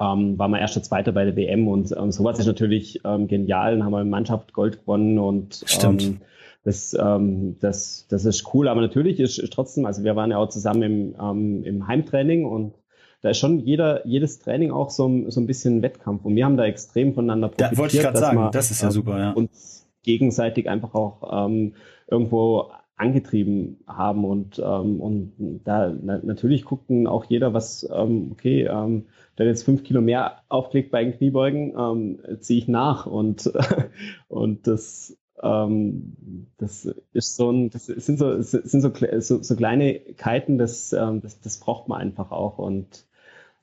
ähm, 0.00 0.38
war 0.38 0.48
mein 0.48 0.60
erster 0.60 0.82
Zweiter 0.82 1.12
bei 1.12 1.24
der 1.24 1.36
WM 1.36 1.66
und 1.66 1.94
ähm, 1.96 2.12
sowas 2.12 2.38
ist 2.38 2.46
natürlich 2.46 3.00
ähm, 3.04 3.26
genial. 3.26 3.72
Dann 3.72 3.84
haben 3.84 3.92
wir 3.92 4.04
Mannschaft 4.04 4.52
Gold 4.52 4.80
gewonnen 4.80 5.18
und 5.18 5.64
Stimmt. 5.66 6.02
Ähm, 6.02 6.20
das, 6.64 6.94
ähm, 7.00 7.56
das, 7.60 8.06
das 8.08 8.24
ist 8.24 8.52
cool, 8.52 8.68
aber 8.68 8.80
natürlich 8.80 9.20
ist, 9.20 9.38
ist 9.38 9.52
trotzdem, 9.52 9.86
also 9.86 10.04
wir 10.04 10.16
waren 10.16 10.30
ja 10.30 10.38
auch 10.38 10.48
zusammen 10.48 10.82
im, 10.82 11.16
ähm, 11.20 11.64
im 11.64 11.86
Heimtraining 11.86 12.44
und 12.44 12.74
da 13.20 13.30
ist 13.30 13.38
schon 13.38 13.58
jeder, 13.58 14.06
jedes 14.06 14.38
Training 14.38 14.70
auch 14.70 14.90
so, 14.90 15.28
so 15.28 15.40
ein 15.40 15.46
bisschen 15.46 15.82
Wettkampf. 15.82 16.24
Und 16.24 16.36
wir 16.36 16.44
haben 16.44 16.56
da 16.56 16.64
extrem 16.64 17.14
voneinander 17.14 17.48
profitiert. 17.48 17.72
Ja, 17.72 17.78
wollte 17.78 17.96
ich 17.96 18.02
gerade 18.02 18.18
sagen, 18.18 18.48
das 18.52 18.70
ist 18.70 18.82
ja 18.82 18.90
super, 18.90 19.18
ja. 19.18 19.32
Uns 19.32 19.88
gegenseitig 20.02 20.68
einfach 20.68 20.94
auch 20.94 21.46
ähm, 21.46 21.74
irgendwo 22.06 22.70
angetrieben 22.98 23.78
haben 23.86 24.24
und, 24.24 24.58
ähm, 24.58 25.00
und 25.00 25.60
da 25.64 25.92
na, 26.02 26.18
natürlich 26.22 26.64
guckten 26.64 27.06
auch 27.06 27.24
jeder, 27.24 27.54
was, 27.54 27.88
ähm, 27.92 28.30
okay, 28.32 28.64
ähm, 28.64 29.06
der 29.38 29.46
jetzt 29.46 29.62
fünf 29.62 29.84
Kilo 29.84 30.00
mehr 30.00 30.42
aufklickt 30.48 30.90
bei 30.90 31.04
den 31.04 31.16
Kniebeugen, 31.16 31.74
ähm, 31.78 32.40
ziehe 32.40 32.58
ich 32.58 32.66
nach 32.66 33.06
und, 33.06 33.52
und 34.28 34.66
das, 34.66 35.16
ähm, 35.40 36.48
das 36.56 36.92
ist 37.12 37.36
so 37.36 37.52
ein, 37.52 37.70
das 37.70 37.86
sind 37.86 38.18
so, 38.18 38.42
sind 38.42 38.80
so, 38.80 38.90
so, 39.20 39.42
so 39.42 39.56
Kleinigkeiten, 39.56 40.58
das, 40.58 40.92
ähm, 40.92 41.20
das, 41.20 41.40
das 41.40 41.60
braucht 41.60 41.86
man 41.86 42.00
einfach 42.00 42.32
auch 42.32 42.58
und 42.58 43.06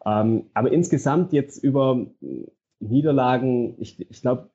ähm, 0.06 0.44
aber 0.54 0.72
insgesamt 0.72 1.34
jetzt 1.34 1.64
über 1.64 2.06
Niederlagen, 2.80 3.76
ich, 3.80 4.00
ich 4.10 4.22
glaube, 4.22 4.50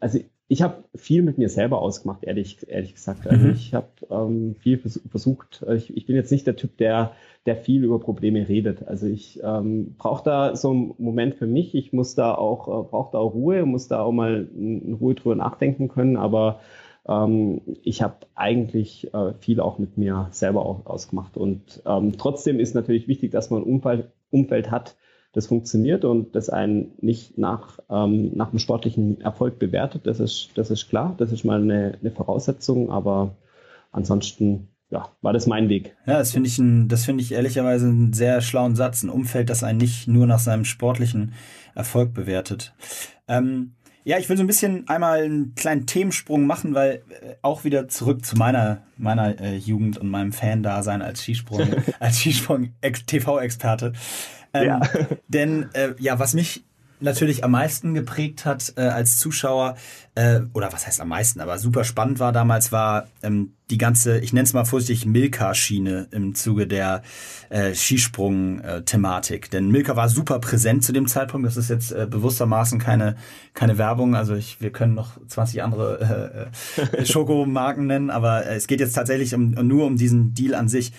also 0.00 0.18
ich 0.46 0.62
habe 0.62 0.84
viel 0.94 1.22
mit 1.22 1.38
mir 1.38 1.48
selber 1.48 1.80
ausgemacht, 1.80 2.22
ehrlich, 2.22 2.68
ehrlich 2.68 2.94
gesagt. 2.94 3.26
Also 3.26 3.46
mhm. 3.46 3.52
ich 3.52 3.72
habe 3.72 3.88
ähm, 4.10 4.54
viel 4.56 4.78
versucht. 4.78 5.64
Ich, 5.74 5.96
ich 5.96 6.06
bin 6.06 6.16
jetzt 6.16 6.30
nicht 6.30 6.46
der 6.46 6.56
Typ, 6.56 6.76
der, 6.76 7.12
der 7.46 7.56
viel 7.56 7.82
über 7.82 7.98
Probleme 7.98 8.46
redet. 8.46 8.86
Also 8.86 9.06
ich 9.06 9.40
ähm, 9.42 9.94
brauche 9.96 10.22
da 10.22 10.54
so 10.54 10.70
einen 10.70 10.94
Moment 10.98 11.36
für 11.36 11.46
mich. 11.46 11.74
Ich 11.74 11.92
muss 11.92 12.14
da 12.14 12.34
auch, 12.34 12.68
äh, 12.68 12.88
brauche 12.88 13.12
da 13.12 13.18
auch 13.18 13.32
Ruhe, 13.32 13.64
muss 13.64 13.88
da 13.88 14.02
auch 14.02 14.12
mal 14.12 14.48
in 14.54 14.94
Ruhe 14.94 15.14
drüber 15.14 15.34
nachdenken 15.34 15.88
können. 15.88 16.18
Aber 16.18 16.60
ähm, 17.08 17.62
ich 17.82 18.02
habe 18.02 18.16
eigentlich 18.34 19.12
äh, 19.14 19.32
viel 19.40 19.60
auch 19.60 19.78
mit 19.78 19.96
mir 19.96 20.28
selber 20.30 20.66
auch 20.66 20.84
ausgemacht. 20.84 21.38
Und 21.38 21.82
ähm, 21.86 22.18
trotzdem 22.18 22.60
ist 22.60 22.74
natürlich 22.74 23.08
wichtig, 23.08 23.30
dass 23.30 23.48
man 23.48 23.62
ein 23.62 23.66
Umfeld, 24.34 24.70
hat, 24.70 24.96
das 25.32 25.46
funktioniert 25.46 26.04
und 26.04 26.34
das 26.34 26.48
einen 26.50 26.92
nicht 27.00 27.38
nach, 27.38 27.78
ähm, 27.90 28.32
nach 28.34 28.50
dem 28.50 28.58
sportlichen 28.58 29.20
Erfolg 29.20 29.58
bewertet. 29.58 30.06
Das 30.06 30.20
ist, 30.20 30.50
das 30.54 30.70
ist 30.70 30.88
klar, 30.88 31.14
das 31.18 31.32
ist 31.32 31.44
mal 31.44 31.60
eine, 31.60 31.98
eine 32.00 32.10
Voraussetzung, 32.10 32.90
aber 32.90 33.36
ansonsten 33.90 34.68
ja, 34.90 35.08
war 35.22 35.32
das 35.32 35.46
mein 35.46 35.68
Weg. 35.68 35.96
Ja, 36.06 36.18
das 36.18 36.30
finde 36.30 36.48
ich, 36.48 36.58
ein, 36.58 37.18
ich 37.18 37.32
ehrlicherweise 37.32 37.88
einen 37.88 38.12
sehr 38.12 38.40
schlauen 38.40 38.76
Satz. 38.76 39.02
Ein 39.02 39.10
Umfeld, 39.10 39.50
das 39.50 39.64
einen 39.64 39.78
nicht 39.78 40.06
nur 40.06 40.26
nach 40.26 40.38
seinem 40.38 40.64
sportlichen 40.64 41.32
Erfolg 41.74 42.14
bewertet. 42.14 42.74
Ähm, 43.26 43.74
ja, 44.04 44.18
ich 44.18 44.28
will 44.28 44.36
so 44.36 44.42
ein 44.42 44.46
bisschen 44.46 44.86
einmal 44.88 45.22
einen 45.22 45.54
kleinen 45.54 45.86
Themensprung 45.86 46.46
machen, 46.46 46.74
weil 46.74 47.02
äh, 47.08 47.34
auch 47.40 47.64
wieder 47.64 47.88
zurück 47.88 48.24
zu 48.24 48.36
meiner 48.36 48.82
meiner 48.98 49.40
äh, 49.40 49.56
Jugend 49.56 49.98
und 49.98 50.10
meinem 50.10 50.32
Fan-Dasein 50.32 51.02
als 51.02 51.22
Skisprung, 51.22 51.68
als 52.00 52.20
Skisprung-TV-Experte. 52.20 53.92
Ähm, 54.52 54.66
ja. 54.66 54.80
Denn 55.28 55.70
äh, 55.72 55.94
ja, 55.98 56.18
was 56.18 56.34
mich 56.34 56.64
natürlich 57.00 57.44
am 57.44 57.52
meisten 57.52 57.94
geprägt 57.94 58.44
hat 58.44 58.72
äh, 58.76 58.82
als 58.82 59.18
Zuschauer, 59.18 59.76
äh, 60.14 60.40
oder 60.52 60.72
was 60.72 60.86
heißt 60.86 61.00
am 61.00 61.08
meisten, 61.08 61.40
aber 61.40 61.58
super 61.58 61.84
spannend 61.84 62.18
war 62.18 62.32
damals, 62.32 62.72
war 62.72 63.08
ähm, 63.22 63.52
die 63.70 63.78
ganze, 63.78 64.18
ich 64.18 64.32
nenne 64.32 64.44
es 64.44 64.52
mal 64.52 64.64
vorsichtig, 64.64 65.06
Milka-Schiene 65.06 66.08
im 66.10 66.34
Zuge 66.34 66.66
der 66.66 67.02
äh, 67.48 67.74
Skisprung-Thematik. 67.74 69.50
Denn 69.50 69.70
Milka 69.70 69.96
war 69.96 70.08
super 70.08 70.38
präsent 70.38 70.84
zu 70.84 70.92
dem 70.92 71.06
Zeitpunkt. 71.06 71.46
Das 71.46 71.56
ist 71.56 71.70
jetzt 71.70 71.90
äh, 71.90 72.06
bewusstermaßen 72.08 72.78
keine, 72.78 73.16
keine 73.54 73.78
Werbung. 73.78 74.16
Also 74.16 74.34
ich, 74.34 74.60
wir 74.60 74.70
können 74.70 74.94
noch 74.94 75.18
20 75.26 75.62
andere 75.62 76.50
äh, 76.78 77.00
äh, 77.00 77.06
Schokomarken 77.06 77.86
nennen, 77.86 78.10
aber 78.10 78.46
es 78.46 78.66
geht 78.66 78.80
jetzt 78.80 78.92
tatsächlich 78.92 79.34
um, 79.34 79.52
nur 79.52 79.86
um 79.86 79.96
diesen 79.96 80.34
Deal 80.34 80.54
an 80.54 80.68
sich. 80.68 80.92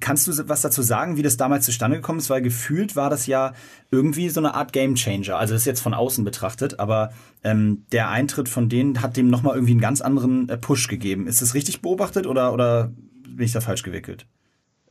Kannst 0.00 0.26
du 0.26 0.48
was 0.48 0.62
dazu 0.62 0.82
sagen, 0.82 1.16
wie 1.16 1.22
das 1.22 1.36
damals 1.36 1.66
zustande 1.66 1.96
gekommen 1.96 2.18
ist? 2.18 2.30
Weil 2.30 2.42
gefühlt 2.42 2.96
war 2.96 3.10
das 3.10 3.26
ja 3.26 3.52
irgendwie 3.90 4.28
so 4.28 4.40
eine 4.40 4.54
Art 4.54 4.72
Game 4.72 4.94
Changer. 4.94 5.36
Also 5.36 5.54
das 5.54 5.62
ist 5.62 5.66
jetzt 5.66 5.80
von 5.80 5.94
außen 5.94 6.24
betrachtet, 6.24 6.80
aber 6.80 7.12
ähm, 7.42 7.84
der 7.92 8.08
Eintritt 8.10 8.48
von 8.48 8.68
denen 8.68 9.02
hat 9.02 9.16
dem 9.16 9.28
nochmal 9.28 9.54
irgendwie 9.54 9.72
einen 9.72 9.80
ganz 9.80 10.00
anderen 10.00 10.48
äh, 10.48 10.56
Push 10.56 10.88
gegeben. 10.88 11.26
Ist 11.26 11.42
das 11.42 11.54
richtig 11.54 11.82
beobachtet 11.82 12.26
oder, 12.26 12.52
oder 12.52 12.92
bin 13.28 13.44
ich 13.44 13.52
da 13.52 13.60
falsch 13.60 13.82
gewickelt? 13.82 14.26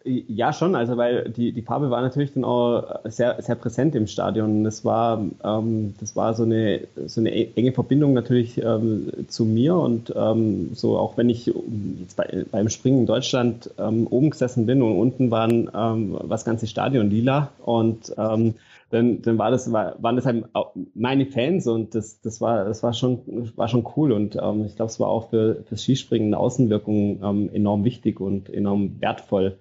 Ja, 0.05 0.51
schon, 0.51 0.75
also 0.75 0.97
weil 0.97 1.29
die, 1.29 1.53
die 1.53 1.61
Farbe 1.61 1.89
war 1.89 2.01
natürlich 2.01 2.33
dann 2.33 2.43
auch 2.43 2.99
sehr, 3.05 3.41
sehr 3.41 3.55
präsent 3.55 3.95
im 3.95 4.07
Stadion. 4.07 4.65
Das 4.65 4.83
war, 4.83 5.23
ähm, 5.45 5.93
das 5.97 6.13
war 6.17 6.33
so 6.33 6.43
eine, 6.43 6.81
so 7.05 7.21
eine 7.21 7.31
enge 7.55 7.71
Verbindung 7.71 8.11
natürlich 8.11 8.61
ähm, 8.61 9.09
zu 9.29 9.45
mir 9.45 9.75
und 9.77 10.11
ähm, 10.13 10.71
so 10.73 10.97
auch 10.97 11.15
wenn 11.15 11.29
ich 11.29 11.45
jetzt 11.45 12.17
bei, 12.17 12.43
beim 12.51 12.67
Springen 12.67 12.99
in 12.99 13.05
Deutschland 13.05 13.69
ähm, 13.77 14.05
oben 14.07 14.29
gesessen 14.31 14.65
bin 14.65 14.81
und 14.81 14.97
unten 14.99 15.31
waren 15.31 15.69
ähm, 15.73 16.17
das 16.27 16.43
ganze 16.43 16.67
Stadion 16.67 17.09
lila 17.09 17.49
und 17.63 18.13
ähm, 18.17 18.55
dann, 18.89 19.21
dann 19.21 19.37
war 19.37 19.51
das, 19.51 19.71
war, 19.71 19.95
waren 20.03 20.17
das 20.17 20.25
halt 20.25 20.43
meine 20.95 21.25
Fans 21.27 21.65
und 21.65 21.95
das, 21.95 22.19
das 22.19 22.41
war, 22.41 22.65
das 22.65 22.83
war 22.83 22.91
schon, 22.93 23.53
war 23.55 23.69
schon 23.69 23.87
cool 23.95 24.11
und 24.11 24.35
ähm, 24.35 24.65
ich 24.65 24.75
glaube, 24.75 24.91
es 24.91 24.99
war 24.99 25.07
auch 25.07 25.29
für 25.29 25.63
fürs 25.63 25.81
Skispringen 25.81 26.27
eine 26.27 26.37
Außenwirkung 26.39 27.21
ähm, 27.23 27.49
enorm 27.53 27.85
wichtig 27.85 28.19
und 28.19 28.53
enorm 28.53 28.99
wertvoll. 28.99 29.57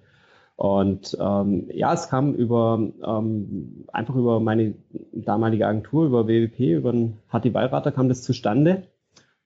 Und 0.55 1.17
ähm, 1.19 1.67
ja, 1.73 1.93
es 1.93 2.09
kam 2.09 2.33
über 2.35 2.79
ähm, 3.05 3.85
einfach 3.91 4.15
über 4.15 4.39
meine 4.39 4.75
damalige 5.11 5.67
Agentur, 5.67 6.05
über 6.05 6.27
WWP, 6.27 6.77
über 6.77 6.91
den 6.91 7.17
Hatti 7.29 7.53
Wallrater 7.53 7.91
kam 7.91 8.07
das 8.07 8.21
zustande. 8.21 8.83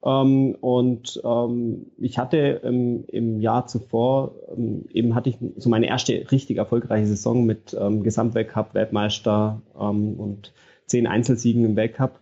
Ähm, 0.04 0.56
und 0.60 1.22
ähm, 1.24 1.88
ich 1.98 2.18
hatte 2.18 2.62
im, 2.64 3.40
Jahr 3.40 3.68
zuvor, 3.68 4.36
ähm, 4.56 4.86
eben 4.92 5.16
hatte 5.16 5.30
ich 5.30 5.38
so 5.56 5.70
meine 5.70 5.88
erste 5.88 6.30
richtig 6.32 6.58
erfolgreiche 6.58 7.08
Saison 7.08 7.46
mit 7.46 7.76
ähm, 7.80 8.04
Gesamtweltcup, 8.04 8.74
Weltmeister 8.74 9.62
und 9.74 10.54
zehn 10.86 11.08
Einzelsiegen 11.08 11.66
im 11.66 11.76
Weltcup. 11.76 12.20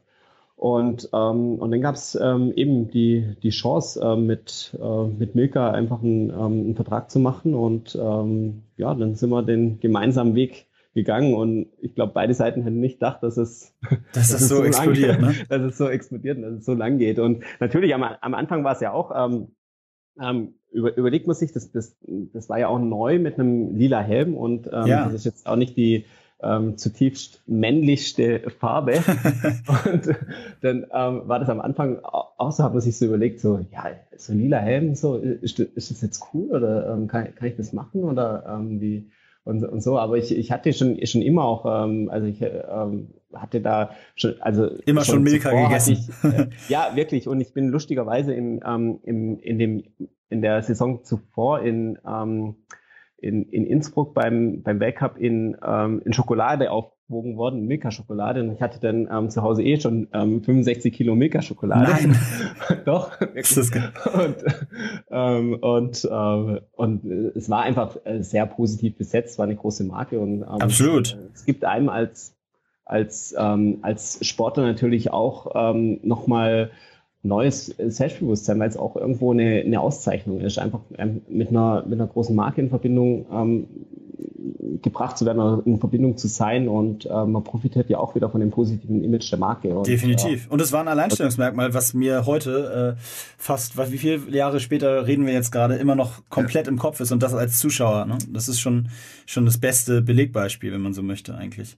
Und, 0.56 1.10
ähm, 1.14 1.56
und 1.56 1.72
dann 1.72 1.82
gab 1.82 1.96
es 1.96 2.16
ähm, 2.16 2.54
eben 2.56 2.90
die, 2.90 3.36
die 3.44 3.50
Chance, 3.50 4.02
äh, 4.02 4.16
mit, 4.16 4.76
äh, 4.82 5.04
mit 5.08 5.36
Milka 5.36 5.72
einfach 5.72 6.02
einen, 6.02 6.30
ähm, 6.30 6.36
einen 6.36 6.76
Vertrag 6.76 7.12
zu 7.12 7.20
machen. 7.20 7.54
Und 7.54 7.98
ähm, 8.02 8.64
ja, 8.78 8.94
dann 8.94 9.16
sind 9.16 9.30
wir 9.30 9.44
den 9.44 9.80
gemeinsamen 9.80 10.34
Weg 10.36 10.68
gegangen 10.96 11.34
und 11.34 11.68
ich 11.82 11.94
glaube, 11.94 12.14
beide 12.14 12.34
Seiten 12.34 12.64
hätten 12.64 12.80
nicht 12.80 13.00
gedacht, 13.00 13.22
dass 13.22 13.36
es, 13.36 13.76
dass 14.14 14.30
das 14.32 14.48
so, 14.48 14.56
so 14.56 14.64
explodiert, 14.64 15.22
lang, 15.22 15.32
ne? 15.32 15.46
dass 15.50 15.62
es 15.62 15.78
so 15.78 15.90
explodiert 15.90 16.38
und 16.38 16.44
dass 16.44 16.54
es 16.54 16.66
so 16.66 16.74
lang 16.74 16.98
geht. 16.98 17.20
Und 17.20 17.44
natürlich 17.60 17.94
am, 17.94 18.04
am 18.04 18.34
Anfang 18.34 18.64
war 18.64 18.72
es 18.72 18.80
ja 18.80 18.94
auch, 18.94 19.12
ähm, 19.14 19.50
ähm, 20.20 20.54
über, 20.72 20.96
überlegt 20.96 21.28
man 21.28 21.36
sich, 21.36 21.52
das, 21.52 21.72
das, 21.72 21.98
das 22.02 22.48
war 22.50 22.60
ja 22.60 22.70
auch 22.70 22.80
neu 22.80 23.20
mit 23.20 23.38
einem 23.38 23.76
lila 23.76 24.00
Helm 24.00 24.36
und 24.36 24.68
ähm, 24.68 24.88
ja. 24.88 25.06
das 25.06 25.14
ist 25.14 25.26
jetzt 25.26 25.48
auch 25.48 25.58
nicht 25.58 25.76
die 25.76 26.06
ähm, 26.42 26.78
zutiefst 26.78 27.42
männlichste 27.48 28.50
Farbe. 28.60 28.94
und 29.92 30.16
dann 30.62 30.86
ähm, 30.94 31.22
war 31.28 31.40
das 31.40 31.50
am 31.50 31.62
Anfang 31.62 32.00
auch 32.04 32.52
so, 32.52 32.64
hat 32.64 32.74
man 32.74 32.82
sich 32.82 32.98
so 32.98 33.06
überlegt, 33.06 33.40
so, 33.40 33.66
ja, 33.72 33.92
so 34.18 34.34
lila 34.34 34.58
Helm, 34.58 34.96
so, 34.96 35.18
ist, 35.18 35.60
ist 35.60 35.92
das 35.92 36.02
jetzt 36.02 36.24
cool 36.34 36.50
oder 36.52 36.94
ähm, 36.94 37.08
kann, 37.08 37.34
kann 37.36 37.48
ich 37.48 37.56
das 37.56 37.74
machen 37.74 38.04
oder 38.04 38.46
ähm, 38.48 38.82
wie, 38.82 39.10
und, 39.44 39.64
und 39.64 39.82
so, 39.82 40.00
aber 40.00 40.18
ich, 40.18 40.36
ich 40.36 40.52
hatte 40.52 40.74
schon, 40.74 41.04
schon 41.06 41.22
immer 41.22 41.46
auch, 41.46 41.86
ähm, 41.86 42.10
also 42.10 42.26
ich 42.26 42.42
ähm, 42.42 43.10
hatte 43.34 43.62
da 43.62 43.92
schon, 44.16 44.42
also 44.42 44.68
immer 44.86 45.04
schon, 45.04 45.16
schon 45.16 45.24
Milka 45.24 45.52
gegessen. 45.52 45.94
Ich, 45.94 46.24
äh, 46.24 46.48
ja, 46.68 46.96
wirklich. 46.96 47.28
Und 47.28 47.42
ich 47.42 47.54
bin 47.54 47.68
lustigerweise 47.68 48.34
in, 48.34 48.60
im, 49.04 49.40
in 49.40 49.60
dem 49.60 49.84
in 50.30 50.42
der 50.42 50.64
Saison 50.64 51.04
zuvor 51.04 51.62
in 51.62 52.00
in, 53.18 53.44
in 53.50 53.66
Innsbruck 53.66 54.14
beim, 54.14 54.62
beim 54.62 54.80
Weltcup 54.80 55.18
in, 55.18 55.58
ähm, 55.66 56.02
in 56.06 56.14
Schokolade 56.14 56.72
aufgewogen 56.72 57.38
worden, 57.38 57.66
Milka-Schokolade. 57.66 58.42
Und 58.42 58.52
ich 58.52 58.62
hatte 58.62 58.80
dann 58.80 59.08
ähm, 59.12 59.30
zu 59.30 59.42
Hause 59.42 59.64
eh 59.64 59.80
schon 59.80 60.08
ähm, 60.14 60.44
65 60.44 60.94
Kilo 60.94 61.16
Milka-Schokolade. 61.16 61.92
Nein. 61.92 62.18
Doch. 62.86 63.20
und 63.22 64.44
ähm, 65.10 65.54
und, 65.62 66.10
ähm, 66.12 66.60
und 66.74 67.06
es 67.36 67.50
war 67.50 67.64
einfach 67.64 67.98
äh, 68.06 68.22
sehr 68.22 68.46
positiv 68.46 68.98
besetzt, 68.98 69.38
war 69.38 69.46
eine 69.46 69.56
große 69.56 69.84
Marke. 69.86 70.20
Und, 70.20 70.42
ähm, 70.42 70.62
Absolut. 70.62 71.18
Es 71.34 71.46
gibt 71.46 71.64
einem 71.66 71.90
als 71.90 72.36
als, 72.86 73.34
ähm, 73.38 73.80
als 73.82 74.20
Sportler 74.26 74.64
natürlich 74.64 75.12
auch 75.12 75.52
ähm, 75.56 76.00
nochmal 76.04 76.70
neues 77.26 77.68
Selbstbewusstsein, 77.78 78.60
weil 78.60 78.70
es 78.70 78.78
auch 78.78 78.96
irgendwo 78.96 79.32
eine, 79.32 79.62
eine 79.66 79.80
Auszeichnung 79.82 80.40
ist, 80.42 80.60
einfach 80.60 80.82
ähm, 80.98 81.22
mit, 81.28 81.50
einer, 81.50 81.84
mit 81.88 82.00
einer 82.00 82.08
großen 82.08 82.36
Marke 82.36 82.62
in 82.62 82.70
Verbindung 82.70 83.26
ähm, 83.32 83.68
gebracht 84.82 85.18
zu 85.18 85.26
werden 85.26 85.40
oder 85.40 85.66
in 85.66 85.80
Verbindung 85.80 86.18
zu 86.18 86.28
sein 86.28 86.68
und 86.68 87.06
äh, 87.06 87.26
man 87.26 87.44
profitiert 87.44 87.90
ja 87.90 87.98
auch 87.98 88.16
wieder 88.16 88.30
von 88.30 88.40
dem 88.40 88.52
positiven 88.52 89.04
Image 89.04 89.32
der 89.32 89.40
Marke. 89.40 89.70
Und, 89.70 89.88
Definitiv. 89.88 90.48
Äh, 90.48 90.50
und 90.50 90.62
es 90.62 90.72
war 90.72 90.82
ein 90.82 90.88
Alleinstellungsmerkmal, 90.88 91.74
was 91.74 91.94
mir 91.94 92.26
heute 92.26 92.96
äh, 92.98 93.02
fast, 93.38 93.78
was, 93.78 93.92
wie 93.92 93.98
viele 93.98 94.20
Jahre 94.36 94.60
später 94.60 95.08
reden 95.08 95.26
wir 95.26 95.34
jetzt 95.34 95.52
gerade, 95.52 95.76
immer 95.76 95.96
noch 95.96 96.30
komplett 96.30 96.68
ja. 96.68 96.72
im 96.72 96.78
Kopf 96.78 97.00
ist 97.00 97.12
und 97.12 97.24
das 97.24 97.34
als 97.34 97.60
Zuschauer. 97.60 98.06
Ne? 98.06 98.18
Das 98.30 98.48
ist 98.48 98.60
schon, 98.60 98.90
schon 99.26 99.46
das 99.46 99.58
beste 99.58 100.02
Belegbeispiel, 100.02 100.72
wenn 100.72 100.82
man 100.82 100.94
so 100.94 101.02
möchte 101.02 101.36
eigentlich. 101.36 101.78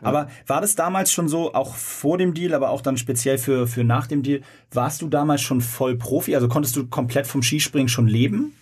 Aber 0.00 0.28
war 0.46 0.60
das 0.60 0.74
damals 0.74 1.10
schon 1.12 1.28
so, 1.28 1.54
auch 1.54 1.74
vor 1.74 2.18
dem 2.18 2.34
Deal, 2.34 2.54
aber 2.54 2.70
auch 2.70 2.80
dann 2.80 2.96
speziell 2.96 3.38
für, 3.38 3.66
für 3.66 3.84
nach 3.84 4.06
dem 4.06 4.22
Deal, 4.22 4.42
warst 4.72 5.02
du 5.02 5.08
damals 5.08 5.40
schon 5.40 5.60
voll 5.60 5.96
Profi? 5.96 6.34
Also 6.34 6.48
konntest 6.48 6.76
du 6.76 6.86
komplett 6.86 7.26
vom 7.26 7.42
Skispringen 7.42 7.88
schon 7.88 8.06
leben? 8.06 8.52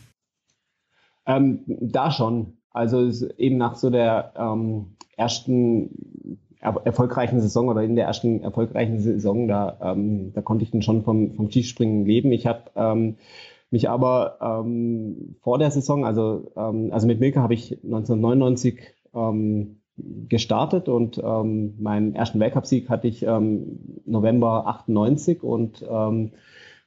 Ähm, 1.26 1.60
da 1.66 2.10
schon. 2.10 2.55
Also 2.76 3.10
eben 3.38 3.56
nach 3.56 3.74
so 3.76 3.88
der 3.88 4.34
ähm, 4.36 4.96
ersten 5.16 6.38
er 6.60 6.74
erfolgreichen 6.84 7.40
Saison 7.40 7.68
oder 7.68 7.82
in 7.82 7.96
der 7.96 8.06
ersten 8.06 8.42
erfolgreichen 8.42 8.98
Saison, 8.98 9.48
da, 9.48 9.78
ähm, 9.80 10.32
da 10.34 10.42
konnte 10.42 10.64
ich 10.64 10.72
dann 10.72 10.82
schon 10.82 11.02
vom, 11.02 11.34
vom 11.34 11.50
Skispringen 11.50 12.04
leben. 12.04 12.32
Ich 12.32 12.46
habe 12.46 12.70
ähm, 12.74 13.16
mich 13.70 13.88
aber 13.88 14.38
ähm, 14.42 15.36
vor 15.40 15.58
der 15.58 15.70
Saison, 15.70 16.04
also, 16.04 16.52
ähm, 16.56 16.90
also 16.92 17.06
mit 17.06 17.18
Milka 17.20 17.40
habe 17.40 17.54
ich 17.54 17.72
1999 17.82 18.80
ähm, 19.14 19.76
gestartet 20.28 20.90
und 20.90 21.16
meinen 21.16 22.14
ersten 22.14 22.38
Weltcupsieg 22.38 22.90
hatte 22.90 23.08
ich 23.08 23.22
November 23.22 24.66
98 24.66 25.42
und 25.42 25.82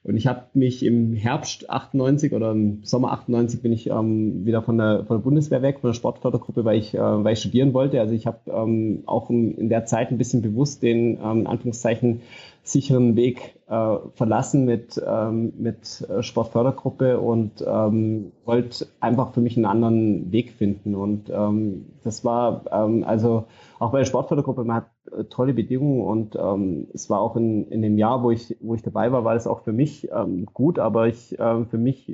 und 0.02 0.16
ich 0.16 0.26
habe 0.26 0.46
mich 0.54 0.84
im 0.84 1.12
Herbst 1.12 1.68
98 1.68 2.32
oder 2.32 2.52
im 2.52 2.82
Sommer 2.84 3.12
98 3.12 3.60
bin 3.60 3.72
ich 3.72 3.90
ähm, 3.90 4.46
wieder 4.46 4.62
von 4.62 4.78
der, 4.78 5.04
von 5.04 5.18
der 5.18 5.22
Bundeswehr 5.22 5.60
weg, 5.60 5.80
von 5.80 5.90
der 5.90 5.94
Sportfördergruppe, 5.94 6.64
weil 6.64 6.78
ich, 6.78 6.94
äh, 6.94 6.98
weil 6.98 7.34
ich 7.34 7.40
studieren 7.40 7.74
wollte. 7.74 8.00
Also 8.00 8.14
ich 8.14 8.26
habe 8.26 8.38
ähm, 8.50 9.02
auch 9.04 9.28
in 9.28 9.68
der 9.68 9.84
Zeit 9.84 10.10
ein 10.10 10.16
bisschen 10.16 10.40
bewusst 10.40 10.82
den, 10.82 11.18
ähm, 11.22 11.40
in 11.40 11.46
Anführungszeichen, 11.46 12.22
sicheren 12.62 13.14
Weg 13.16 13.56
äh, 13.68 13.96
verlassen 14.14 14.64
mit, 14.64 15.00
ähm, 15.06 15.52
mit 15.58 16.06
äh, 16.08 16.22
Sportfördergruppe 16.22 17.20
und 17.20 17.64
ähm, 17.66 18.32
wollte 18.46 18.86
einfach 19.00 19.34
für 19.34 19.40
mich 19.40 19.56
einen 19.56 19.66
anderen 19.66 20.32
Weg 20.32 20.52
finden. 20.52 20.94
Und 20.94 21.30
ähm, 21.30 21.86
das 22.04 22.24
war 22.24 22.64
ähm, 22.72 23.04
also 23.04 23.44
auch 23.78 23.92
bei 23.92 23.98
der 23.98 24.06
Sportfördergruppe, 24.06 24.64
man 24.64 24.76
hat 24.76 24.86
tolle 25.28 25.54
Bedingungen 25.54 26.02
und 26.02 26.36
ähm, 26.36 26.88
es 26.92 27.10
war 27.10 27.20
auch 27.20 27.36
in, 27.36 27.68
in 27.68 27.82
dem 27.82 27.98
Jahr, 27.98 28.22
wo 28.22 28.30
ich, 28.30 28.56
wo 28.60 28.74
ich 28.74 28.82
dabei 28.82 29.12
war, 29.12 29.24
war 29.24 29.34
das 29.34 29.46
auch 29.46 29.60
für 29.60 29.72
mich 29.72 30.08
ähm, 30.12 30.46
gut, 30.52 30.78
aber 30.78 31.08
ich 31.08 31.36
ähm, 31.38 31.66
für 31.66 31.78
mich 31.78 32.08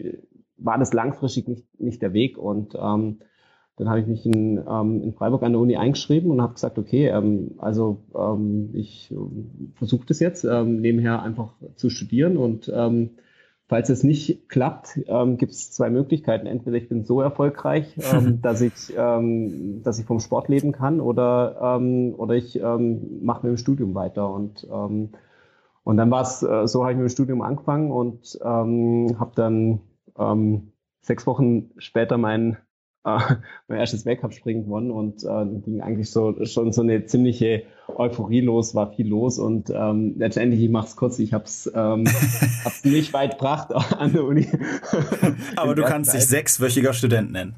war 0.58 0.78
das 0.78 0.92
langfristig 0.92 1.48
nicht, 1.48 1.80
nicht 1.80 2.02
der 2.02 2.12
Weg. 2.12 2.38
Und 2.38 2.74
ähm, 2.74 3.18
dann 3.76 3.88
habe 3.88 4.00
ich 4.00 4.06
mich 4.06 4.24
in, 4.24 4.62
ähm, 4.68 5.02
in 5.02 5.12
Freiburg 5.12 5.42
an 5.42 5.52
der 5.52 5.60
Uni 5.60 5.76
eingeschrieben 5.76 6.30
und 6.30 6.40
habe 6.40 6.54
gesagt, 6.54 6.78
okay, 6.78 7.08
ähm, 7.08 7.52
also 7.58 8.02
ähm, 8.14 8.70
ich 8.72 9.12
äh, 9.12 9.16
versuche 9.74 10.06
das 10.06 10.20
jetzt 10.20 10.44
ähm, 10.44 10.80
nebenher 10.80 11.22
einfach 11.22 11.52
zu 11.76 11.90
studieren 11.90 12.36
und 12.36 12.72
ähm, 12.74 13.10
falls 13.68 13.88
es 13.88 14.04
nicht 14.04 14.48
klappt, 14.48 15.00
ähm, 15.08 15.38
gibt 15.38 15.52
es 15.52 15.72
zwei 15.72 15.90
Möglichkeiten. 15.90 16.46
Entweder 16.46 16.76
ich 16.76 16.88
bin 16.88 17.04
so 17.04 17.20
erfolgreich, 17.20 17.96
ähm, 18.12 18.40
dass 18.40 18.60
ich 18.60 18.94
ähm, 18.96 19.82
dass 19.82 19.98
ich 19.98 20.06
vom 20.06 20.20
Sport 20.20 20.48
leben 20.48 20.72
kann 20.72 21.00
oder 21.00 21.76
ähm, 21.78 22.14
oder 22.16 22.34
ich 22.34 22.60
ähm, 22.60 23.20
mache 23.22 23.46
mit 23.46 23.56
dem 23.56 23.58
Studium 23.58 23.94
weiter 23.94 24.30
und 24.30 24.66
ähm, 24.70 25.10
und 25.84 25.96
dann 25.96 26.10
war 26.10 26.22
es 26.22 26.42
äh, 26.42 26.66
so 26.66 26.82
habe 26.82 26.92
ich 26.92 26.98
mit 26.98 27.06
dem 27.06 27.12
Studium 27.12 27.42
angefangen 27.42 27.90
und 27.90 28.38
habe 28.42 29.32
dann 29.34 29.80
sechs 31.00 31.26
Wochen 31.26 31.70
später 31.76 32.16
mein 32.16 32.56
äh, 33.06 33.18
mein 33.68 33.78
erstes 33.78 34.04
Weltcup-Springen 34.04 34.64
gewonnen 34.64 34.90
und 34.90 35.22
äh, 35.24 35.60
ging 35.64 35.80
eigentlich 35.80 36.10
so 36.10 36.44
schon 36.44 36.72
so 36.72 36.82
eine 36.82 37.06
ziemliche 37.06 37.62
Euphorie 37.94 38.40
los, 38.40 38.74
war 38.74 38.92
viel 38.92 39.08
los 39.08 39.38
und 39.38 39.70
ähm, 39.70 40.14
letztendlich, 40.18 40.60
ich 40.60 40.70
mache 40.70 40.88
es 40.88 40.96
kurz, 40.96 41.18
ich 41.18 41.32
habe 41.32 41.44
es 41.44 41.70
ähm, 41.74 42.04
hab's 42.64 42.84
nicht 42.84 43.12
weit 43.12 43.38
gebracht 43.38 43.72
an 43.98 44.12
der 44.12 44.24
Uni. 44.24 44.48
Aber 45.56 45.74
du 45.74 45.82
kannst 45.84 46.10
Zeit. 46.10 46.20
dich 46.20 46.28
sechswöchiger 46.28 46.92
Student 46.92 47.32
nennen. 47.32 47.54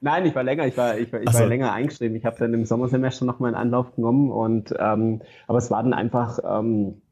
Nein, 0.00 0.26
ich 0.26 0.34
war 0.34 0.42
länger, 0.42 0.66
ich 0.66 0.76
war, 0.76 0.98
ich 0.98 1.12
war, 1.12 1.22
ich 1.22 1.30
so. 1.30 1.38
war 1.38 1.46
länger 1.46 1.72
eingeschrieben. 1.72 2.16
Ich 2.16 2.24
habe 2.24 2.36
dann 2.38 2.52
im 2.54 2.64
Sommersemester 2.64 3.24
noch 3.24 3.38
mal 3.38 3.48
einen 3.48 3.56
Anlauf 3.56 3.94
genommen 3.94 4.30
und 4.32 4.74
ähm, 4.78 5.20
aber 5.46 5.58
es 5.58 5.70
war 5.70 5.82
dann 5.82 5.92
einfach 5.92 6.40
ähm, 6.44 7.02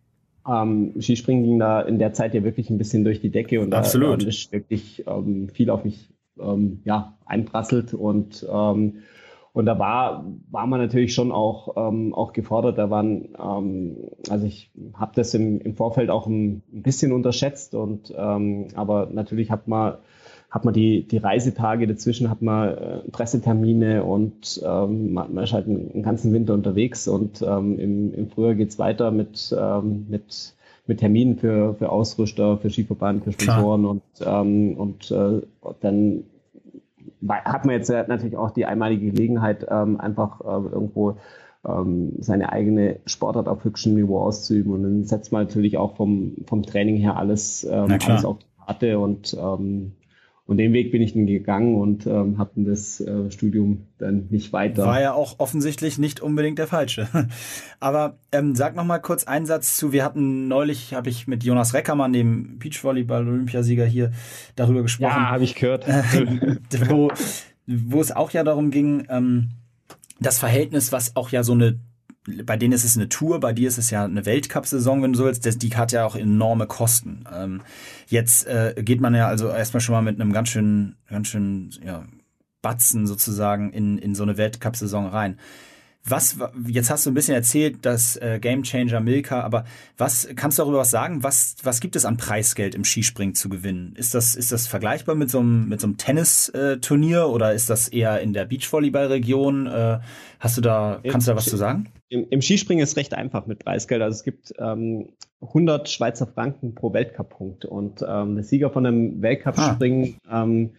ähm, 0.49 0.95
Skispringen 1.01 1.45
ging 1.45 1.59
da 1.59 1.83
in 1.83 1.99
der 1.99 2.13
Zeit 2.13 2.35
ja 2.35 2.43
wirklich 2.43 2.71
ein 2.71 2.79
bisschen 2.79 3.05
durch 3.05 3.21
die 3.21 3.31
Decke 3.31 3.61
und 3.61 3.75
Absolut. 3.75 4.23
da 4.23 4.27
ist 4.27 4.53
wirklich 4.53 5.05
ähm, 5.07 5.49
viel 5.49 5.71
auf 5.71 5.85
mich 5.85 6.10
ähm, 6.39 6.81
ja, 6.85 7.17
einprasselt 7.27 7.95
und 7.95 8.47
ähm, 8.51 9.03
und 9.53 9.67
da 9.67 9.79
war, 9.81 10.25
war 10.51 10.67
man 10.69 10.81
natürlich 10.81 11.13
schon 11.13 11.33
auch, 11.33 11.75
ähm, 11.77 12.15
auch 12.15 12.33
gefordert. 12.33 12.79
Da 12.79 12.89
waren, 12.89 13.31
ähm, 13.37 13.97
also 14.29 14.47
ich 14.47 14.71
habe 14.95 15.11
das 15.17 15.35
im, 15.35 15.61
im 15.61 15.75
Vorfeld 15.75 16.09
auch 16.09 16.29
ein, 16.29 16.63
ein 16.73 16.83
bisschen 16.83 17.13
unterschätzt 17.13 17.75
und 17.75 18.15
ähm, 18.17 18.69
aber 18.77 19.09
natürlich 19.13 19.51
hat 19.51 19.67
man 19.67 19.95
hat 20.51 20.65
man 20.65 20.75
die, 20.75 21.07
die 21.07 21.19
Reisetage 21.19 21.87
dazwischen, 21.87 22.29
hat 22.29 22.43
man 22.43 22.69
äh, 22.71 22.99
Pressetermine 23.13 24.03
und 24.05 24.61
ähm, 24.65 25.13
man, 25.13 25.33
man 25.33 25.45
ist 25.45 25.53
halt 25.53 25.67
einen, 25.67 25.93
einen 25.93 26.03
ganzen 26.03 26.33
Winter 26.33 26.55
unterwegs 26.55 27.07
und 27.07 27.41
ähm, 27.43 27.79
im, 27.79 28.13
im 28.15 28.29
Frühjahr 28.29 28.55
geht's 28.55 28.79
weiter 28.79 29.13
mit, 29.13 29.55
ähm, 29.57 30.07
mit, 30.09 30.55
mit 30.91 30.99
Terminen 30.99 31.37
für, 31.37 31.75
für 31.75 31.89
Ausrüster, 31.89 32.59
für 32.59 32.69
Skiverband, 32.69 33.23
für 33.23 33.31
Sponsoren 33.31 33.85
und, 33.85 34.03
ähm, 34.27 34.77
und 34.77 35.09
äh, 35.13 35.41
dann 35.79 36.25
hat 37.31 37.65
man 37.65 37.77
jetzt 37.77 37.91
natürlich 37.91 38.37
auch 38.37 38.51
die 38.51 38.67
einmalige 38.67 39.13
Gelegenheit, 39.13 39.65
ähm, 39.71 40.01
einfach 40.01 40.41
äh, 40.41 40.69
irgendwo 40.69 41.17
ähm, 41.65 42.15
seine 42.19 42.51
eigene 42.51 42.99
Sportart 43.07 43.47
auf 43.47 43.63
höchstem 43.63 43.95
Niveau 43.95 44.19
auszuüben. 44.19 44.73
Und 44.73 44.83
dann 44.83 45.05
setzt 45.05 45.31
man 45.31 45.45
natürlich 45.45 45.79
auch 45.79 45.95
vom, 45.95 46.35
vom 46.49 46.65
Training 46.65 46.97
her 46.97 47.17
alles, 47.17 47.63
ähm, 47.63 47.97
alles 48.05 48.25
auf 48.25 48.39
die 48.39 48.47
Karte 48.67 48.99
und 48.99 49.37
ähm, 49.41 49.93
und 50.51 50.57
den 50.57 50.73
Weg 50.73 50.91
bin 50.91 51.01
ich 51.01 51.13
dann 51.13 51.29
gegangen 51.29 51.77
und 51.77 52.09
ähm, 52.09 52.39
habe 52.39 52.51
das 52.57 53.01
äh, 53.01 53.31
Studium 53.31 53.87
dann 53.99 54.27
nicht 54.31 54.53
weiter. 54.53 54.85
War 54.85 55.01
ja 55.01 55.13
auch 55.13 55.37
offensichtlich 55.39 55.97
nicht 55.97 56.19
unbedingt 56.21 56.59
der 56.59 56.67
falsche. 56.67 57.07
Aber 57.79 58.19
ähm, 58.33 58.57
sag 58.57 58.75
noch 58.75 58.85
mal 58.85 58.99
kurz 58.99 59.23
einen 59.23 59.47
Satz 59.47 59.77
zu. 59.77 59.93
Wir 59.93 60.05
hatten 60.05 60.49
neulich, 60.49 60.93
habe 60.93 61.09
ich 61.09 61.29
mit 61.29 61.45
Jonas 61.45 61.73
Reckermann, 61.73 62.13
dem 62.13 62.59
Beachvolleyball-Olympiasieger 62.59 63.87
hier, 63.87 64.11
darüber 64.57 64.83
gesprochen. 64.83 65.13
Ja, 65.13 65.31
habe 65.31 65.45
ich 65.45 65.55
gehört. 65.55 65.87
wo, 66.89 67.13
wo 67.69 68.01
es 68.01 68.11
auch 68.11 68.33
ja 68.33 68.43
darum 68.43 68.73
ging, 68.73 69.07
ähm, 69.09 69.51
das 70.19 70.41
Verhältnis, 70.41 70.91
was 70.91 71.15
auch 71.15 71.31
ja 71.31 71.45
so 71.45 71.53
eine 71.53 71.79
bei 72.27 72.57
denen 72.57 72.73
ist 72.73 72.85
es 72.85 72.97
eine 72.97 73.09
Tour, 73.09 73.41
bei 73.41 73.53
dir 73.53 73.69
ist 73.69 73.79
es 73.79 73.91
ja 73.91 74.05
eine 74.05 74.27
Weltcup-Saison, 74.27 75.03
wenn 75.03 75.13
du 75.13 75.19
so 75.19 75.25
willst. 75.25 75.47
Das, 75.47 75.57
die 75.57 75.75
hat 75.75 75.93
ja 75.93 76.05
auch 76.05 76.17
enorme 76.17 76.67
Kosten. 76.67 77.25
Ähm, 77.35 77.63
jetzt 78.09 78.47
äh, 78.47 78.75
geht 78.77 79.01
man 79.01 79.15
ja 79.15 79.27
also 79.27 79.49
erstmal 79.49 79.81
schon 79.81 79.95
mal 79.95 80.03
mit 80.03 80.21
einem 80.21 80.33
ganz 80.33 80.51
schönen, 80.51 80.97
ganz 81.09 81.29
schönen 81.29 81.71
ja, 81.85 82.05
Batzen 82.61 83.07
sozusagen 83.07 83.73
in, 83.73 83.97
in 83.97 84.15
so 84.15 84.23
eine 84.23 84.37
Weltcup-Saison 84.37 85.07
rein. 85.07 85.39
Was, 86.03 86.39
jetzt 86.67 86.89
hast 86.89 87.05
du 87.05 87.11
ein 87.11 87.15
bisschen 87.15 87.35
erzählt, 87.35 87.81
das 87.83 88.17
äh, 88.17 88.39
Game 88.41 88.63
Changer 88.63 89.01
Milka, 89.01 89.43
aber 89.43 89.67
was, 89.99 90.29
kannst 90.35 90.59
du 90.59 90.63
darüber 90.63 90.79
was 90.79 90.91
sagen? 90.91 91.23
Was, 91.23 91.57
was 91.63 91.81
gibt 91.81 91.95
es 91.95 92.07
an 92.07 92.17
Preisgeld 92.17 92.75
im 92.75 92.85
Skispringen 92.85 93.35
zu 93.35 93.51
gewinnen? 93.51 93.95
Ist 93.97 94.15
das, 94.15 94.35
ist 94.35 94.51
das 94.51 94.67
vergleichbar 94.67 95.15
mit 95.15 95.31
so 95.31 95.41
einem, 95.41 95.69
mit 95.69 95.81
so 95.81 95.87
einem 95.87 95.99
Tennisturnier 95.99 97.29
oder 97.29 97.53
ist 97.53 97.69
das 97.69 97.89
eher 97.89 98.21
in 98.21 98.33
der 98.33 98.47
Beachvolleyball-Region? 98.47 99.67
Äh, 99.67 100.01
hast 100.39 100.57
du 100.57 100.63
da, 100.63 101.01
kannst 101.07 101.29
du 101.29 101.33
da 101.33 101.37
was 101.37 101.45
zu 101.45 101.59
sagen? 101.59 101.89
Im, 102.11 102.27
Im, 102.29 102.43
Skispringen 102.43 102.83
ist 102.83 102.97
recht 102.97 103.15
einfach 103.15 103.47
mit 103.47 103.61
Preisgeld. 103.61 104.03
Also 104.03 104.17
es 104.17 104.25
gibt 104.25 104.53
ähm, 104.59 105.11
100 105.41 105.89
Schweizer 105.89 106.27
Franken 106.27 106.75
pro 106.75 106.93
Weltcup-Punkt 106.93 107.65
und 107.65 108.05
ähm, 108.07 108.35
der 108.35 108.45
Sieger 108.45 108.71
von 108.71 108.85
einem 108.85 109.23
Weltcup-Springen 109.23 110.17
ah. 110.27 110.43
ähm, 110.43 110.71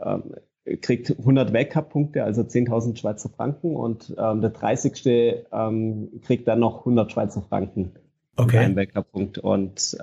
ähm, 0.00 0.34
kriegt 0.80 1.10
100 1.10 1.52
Weltcup-Punkte, 1.52 2.22
also 2.22 2.42
10.000 2.42 2.96
Schweizer 2.96 3.28
Franken 3.28 3.74
und 3.74 4.14
ähm, 4.18 4.40
der 4.40 4.50
30. 4.50 5.44
Ähm, 5.50 6.20
kriegt 6.24 6.46
dann 6.46 6.60
noch 6.60 6.80
100 6.80 7.10
Schweizer 7.10 7.42
Franken. 7.42 7.92
Okay. 8.36 8.74
Weltcup-Punkt 8.76 9.38
und 9.38 9.96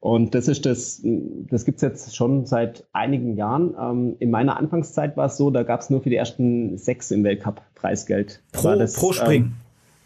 und 0.00 0.34
das 0.34 0.46
ist 0.46 0.64
das, 0.64 1.02
das 1.02 1.64
gibt's 1.64 1.82
jetzt 1.82 2.14
schon 2.14 2.46
seit 2.46 2.86
einigen 2.92 3.36
Jahren. 3.36 3.74
Ähm, 3.80 4.16
in 4.20 4.30
meiner 4.30 4.56
Anfangszeit 4.56 5.16
war 5.16 5.26
es 5.26 5.36
so, 5.36 5.50
da 5.50 5.64
gab's 5.64 5.90
nur 5.90 6.02
für 6.02 6.10
die 6.10 6.16
ersten 6.16 6.78
sechs 6.78 7.10
im 7.10 7.24
Weltcup 7.24 7.62
Preisgeld. 7.74 8.40
Pro, 8.52 8.76
das, 8.76 8.94
pro 8.94 9.12
Spring? 9.12 9.42
Ähm, 9.42 9.52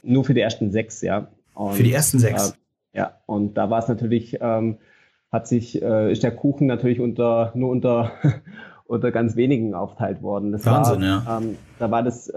nur 0.03 0.25
für 0.25 0.33
die 0.33 0.41
ersten 0.41 0.71
sechs, 0.71 1.03
ja. 1.03 1.29
Und, 1.55 1.75
für 1.75 1.83
die 1.83 1.93
ersten 1.93 2.19
sechs? 2.19 2.51
Äh, 2.93 2.99
ja, 2.99 3.19
und 3.27 3.55
da 3.59 3.69
war 3.69 3.81
es 3.81 3.89
natürlich, 3.89 4.39
ähm, 4.41 4.79
hat 5.31 5.47
sich, 5.47 5.83
äh, 5.83 6.11
ist 6.11 6.23
der 6.23 6.35
Kuchen 6.35 6.67
natürlich 6.67 7.01
unter, 7.01 7.53
nur 7.55 7.71
unter, 7.71 8.13
unter 8.87 9.13
ganz 9.13 9.37
wenigen 9.37 9.75
aufteilt 9.75 10.23
worden. 10.23 10.53
Das 10.53 10.65
Wahnsinn, 10.65 11.03
war, 11.03 11.07
ja. 11.07 11.39
Ähm, 11.39 11.57
da 11.79 11.91
war 11.91 12.03
das 12.03 12.33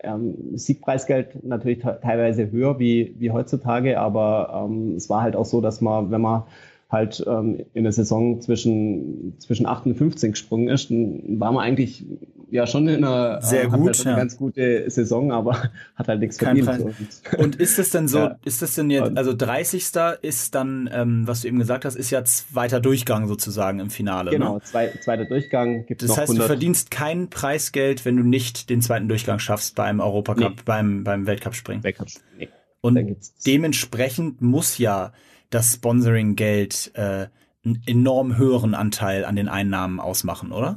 ähm, 0.00 0.56
Siegpreisgeld 0.56 1.44
natürlich 1.44 1.80
teilweise 1.80 2.50
höher 2.50 2.78
wie, 2.78 3.14
wie 3.18 3.30
heutzutage, 3.30 3.98
aber 4.00 4.66
ähm, 4.66 4.94
es 4.96 5.10
war 5.10 5.22
halt 5.22 5.36
auch 5.36 5.44
so, 5.44 5.60
dass 5.60 5.80
man, 5.80 6.10
wenn 6.10 6.20
man 6.20 6.44
halt 6.90 7.24
ähm, 7.26 7.64
in 7.74 7.82
der 7.82 7.92
Saison 7.92 8.40
zwischen, 8.40 9.34
zwischen 9.38 9.66
8 9.66 9.86
und 9.86 9.94
15 9.94 10.32
gesprungen 10.32 10.68
ist, 10.68 10.90
dann 10.90 11.40
war 11.40 11.52
man 11.52 11.64
eigentlich 11.64 12.04
ja 12.50 12.66
schon 12.66 12.88
in 12.88 13.04
einer 13.04 13.40
sehr 13.42 13.64
äh, 13.64 13.68
gut, 13.68 13.88
halt 13.88 14.04
ja. 14.04 14.16
ganz 14.16 14.36
gute 14.36 14.90
Saison, 14.90 15.32
aber 15.32 15.70
hat 15.94 16.08
halt 16.08 16.20
nichts 16.20 16.38
Kein 16.38 16.62
verdient. 16.62 16.94
Und, 17.32 17.38
und, 17.38 17.56
ist 17.56 17.78
es 17.78 17.90
denn 17.90 18.08
so, 18.08 18.18
ja. 18.18 18.38
ist 18.44 18.62
das 18.62 18.74
denn 18.74 18.90
jetzt, 18.90 19.16
also 19.16 19.34
30. 19.34 19.84
ist 20.22 20.54
dann, 20.54 20.88
ähm, 20.92 21.26
was 21.26 21.42
du 21.42 21.48
eben 21.48 21.58
gesagt 21.58 21.84
hast, 21.84 21.94
ist 21.94 22.10
ja 22.10 22.24
zweiter 22.24 22.80
Durchgang 22.80 23.26
sozusagen 23.28 23.80
im 23.80 23.90
Finale. 23.90 24.30
Genau, 24.30 24.54
ne? 24.54 24.60
zwei, 24.62 24.92
zweiter 25.02 25.24
Durchgang 25.24 25.86
gibt 25.86 26.02
es. 26.02 26.08
Das 26.08 26.18
heißt, 26.18 26.30
100. 26.30 26.44
du 26.44 26.48
verdienst 26.48 26.90
kein 26.90 27.30
Preisgeld, 27.30 28.04
wenn 28.04 28.16
du 28.16 28.22
nicht 28.22 28.70
den 28.70 28.82
zweiten 28.82 29.08
Durchgang 29.08 29.38
schaffst 29.38 29.74
beim 29.74 30.00
Europacup, 30.00 30.56
nee. 30.56 30.62
beim, 30.64 31.04
beim 31.04 31.26
Weltcup-Springen. 31.26 31.82
Weltcup, 31.82 32.08
nee. 32.38 32.48
Und 32.80 33.16
dementsprechend 33.44 34.40
muss 34.40 34.78
ja 34.78 35.12
das 35.50 35.74
Sponsoring-Geld 35.74 36.92
äh, 36.94 37.26
einen 37.64 37.82
enorm 37.86 38.36
höheren 38.36 38.74
Anteil 38.74 39.24
an 39.24 39.36
den 39.36 39.48
Einnahmen 39.48 40.00
ausmachen, 40.00 40.52
oder? 40.52 40.76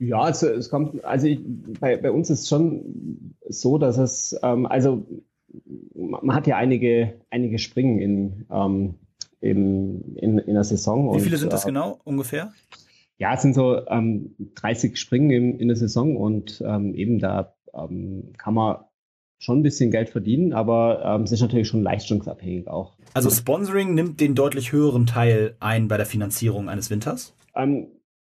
Ja, 0.00 0.22
also 0.22 0.48
es 0.48 0.70
kommt, 0.70 1.04
also 1.04 1.26
ich, 1.26 1.40
bei, 1.78 1.98
bei 1.98 2.10
uns 2.10 2.30
ist 2.30 2.48
schon 2.48 3.34
so, 3.46 3.76
dass 3.76 3.98
es, 3.98 4.34
ähm, 4.42 4.64
also 4.64 5.06
man 5.94 6.34
hat 6.34 6.46
ja 6.46 6.56
einige, 6.56 7.20
einige 7.28 7.58
Springen 7.58 7.98
in, 7.98 8.46
ähm, 8.50 8.94
in, 9.40 10.16
in, 10.16 10.38
in 10.38 10.54
der 10.54 10.64
Saison. 10.64 11.14
Wie 11.14 11.20
viele 11.20 11.36
und, 11.36 11.40
sind 11.40 11.52
das 11.52 11.64
äh, 11.64 11.68
genau 11.68 11.98
ungefähr? 12.04 12.52
Ja, 13.18 13.34
es 13.34 13.42
sind 13.42 13.54
so 13.54 13.86
ähm, 13.88 14.34
30 14.54 14.96
Springen 14.96 15.30
in, 15.30 15.58
in 15.58 15.68
der 15.68 15.76
Saison 15.76 16.16
und 16.16 16.62
ähm, 16.66 16.94
eben 16.94 17.18
da 17.18 17.54
ähm, 17.74 18.32
kann 18.38 18.54
man 18.54 18.78
schon 19.38 19.60
ein 19.60 19.62
bisschen 19.62 19.90
Geld 19.90 20.08
verdienen, 20.08 20.54
aber 20.54 21.02
ähm, 21.04 21.22
es 21.24 21.32
ist 21.32 21.42
natürlich 21.42 21.68
schon 21.68 21.82
leistungsabhängig 21.82 22.68
auch. 22.68 22.94
Also 23.12 23.28
Sponsoring 23.28 23.94
nimmt 23.94 24.20
den 24.20 24.34
deutlich 24.34 24.72
höheren 24.72 25.04
Teil 25.04 25.56
ein 25.60 25.88
bei 25.88 25.98
der 25.98 26.06
Finanzierung 26.06 26.70
eines 26.70 26.88
Winters? 26.88 27.34
Ähm, 27.54 27.88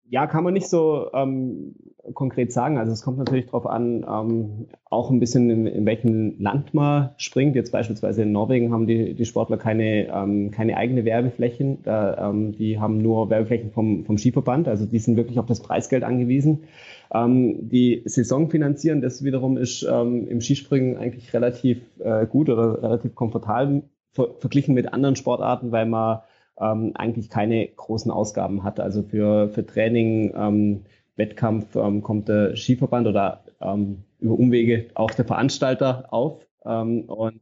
ja, 0.09 0.27
kann 0.27 0.45
man 0.45 0.55
nicht 0.55 0.69
so 0.69 1.11
ähm, 1.15 1.75
konkret 2.15 2.53
sagen. 2.53 2.79
Also 2.79 2.93
es 2.93 3.03
kommt 3.03 3.19
natürlich 3.19 3.47
darauf 3.47 3.67
an, 3.67 4.05
ähm, 4.09 4.67
auch 4.85 5.11
ein 5.11 5.21
bisschen 5.21 5.51
in, 5.51 5.67
in 5.67 5.87
welchem 5.87 6.39
Land 6.39 6.75
man 6.75 7.11
springt. 7.17 7.57
Jetzt 7.57 7.73
beispielsweise 7.73 8.23
in 8.23 8.33
Norwegen 8.33 8.73
haben 8.73 8.87
die, 8.87 9.15
die 9.15 9.25
Sportler 9.25 9.57
keine, 9.57 10.09
ähm, 10.09 10.51
keine 10.51 10.77
eigene 10.77 11.05
Werbeflächen. 11.05 11.83
Da, 11.83 12.31
ähm, 12.31 12.53
die 12.53 12.79
haben 12.79 12.99
nur 12.99 13.31
Werbeflächen 13.31 13.73
vom, 13.73 14.05
vom 14.05 14.19
Skiverband. 14.19 14.69
Also 14.69 14.87
die 14.87 14.99
sind 14.99 15.17
wirklich 15.17 15.39
auf 15.39 15.47
das 15.47 15.61
Preisgeld 15.61 16.05
angewiesen. 16.05 16.65
Ähm, 17.13 17.69
die 17.69 18.03
Saison 18.05 18.49
finanzieren, 18.49 19.01
das 19.01 19.25
wiederum 19.25 19.57
ist 19.57 19.83
ähm, 19.83 20.29
im 20.29 20.41
Skispringen 20.41 20.97
eigentlich 20.99 21.33
relativ 21.35 21.81
äh, 21.99 22.27
gut 22.27 22.49
oder 22.49 22.83
relativ 22.83 23.15
komfortabel 23.15 23.83
ver 24.13 24.29
verglichen 24.39 24.75
mit 24.75 24.93
anderen 24.93 25.17
Sportarten, 25.17 25.73
weil 25.73 25.87
man 25.87 26.21
ähm, 26.61 26.93
eigentlich 26.95 27.31
keine 27.31 27.67
großen 27.69 28.11
Ausgaben 28.11 28.63
hat. 28.63 28.81
Also 28.81 29.03
für, 29.03 29.49
für 29.51 29.67
Training, 29.67 30.33
ähm, 30.37 30.83
Wettkampf 31.17 31.75
ähm, 31.77 32.03
kommt 32.03 32.29
der 32.29 32.57
Skiverband 32.57 33.07
oder 33.07 33.45
ähm, 33.61 34.05
über 34.21 34.35
Umwege 34.35 34.87
auch 34.95 35.11
der 35.11 35.25
Veranstalter 35.25 36.13
auf. 36.13 36.47
Ähm, 36.65 37.05
und 37.05 37.41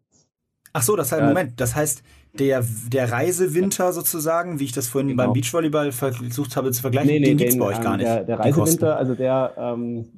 Ach 0.72 0.82
so, 0.82 0.96
das 0.96 1.12
heißt, 1.12 1.22
äh, 1.22 1.26
Moment, 1.26 1.60
das 1.60 1.76
heißt, 1.76 2.02
der, 2.38 2.64
der 2.88 3.12
Reisewinter 3.12 3.92
sozusagen, 3.92 4.58
wie 4.58 4.64
ich 4.64 4.72
das 4.72 4.88
vorhin 4.88 5.08
genau. 5.08 5.24
beim 5.24 5.32
Beachvolleyball 5.32 5.92
versucht 5.92 6.56
habe 6.56 6.72
zu 6.72 6.80
vergleichen, 6.82 7.08
nee, 7.08 7.20
nee, 7.20 7.26
den, 7.26 7.38
den 7.38 7.46
gibt's 7.46 7.58
bei 7.58 7.66
euch 7.66 7.80
gar 7.80 7.96
nicht. 7.96 8.08
Der, 8.08 8.24
der 8.24 8.40
Reisewinter, 8.40 8.96
also 8.96 9.14
der, 9.14 9.54
ähm, 9.56 10.08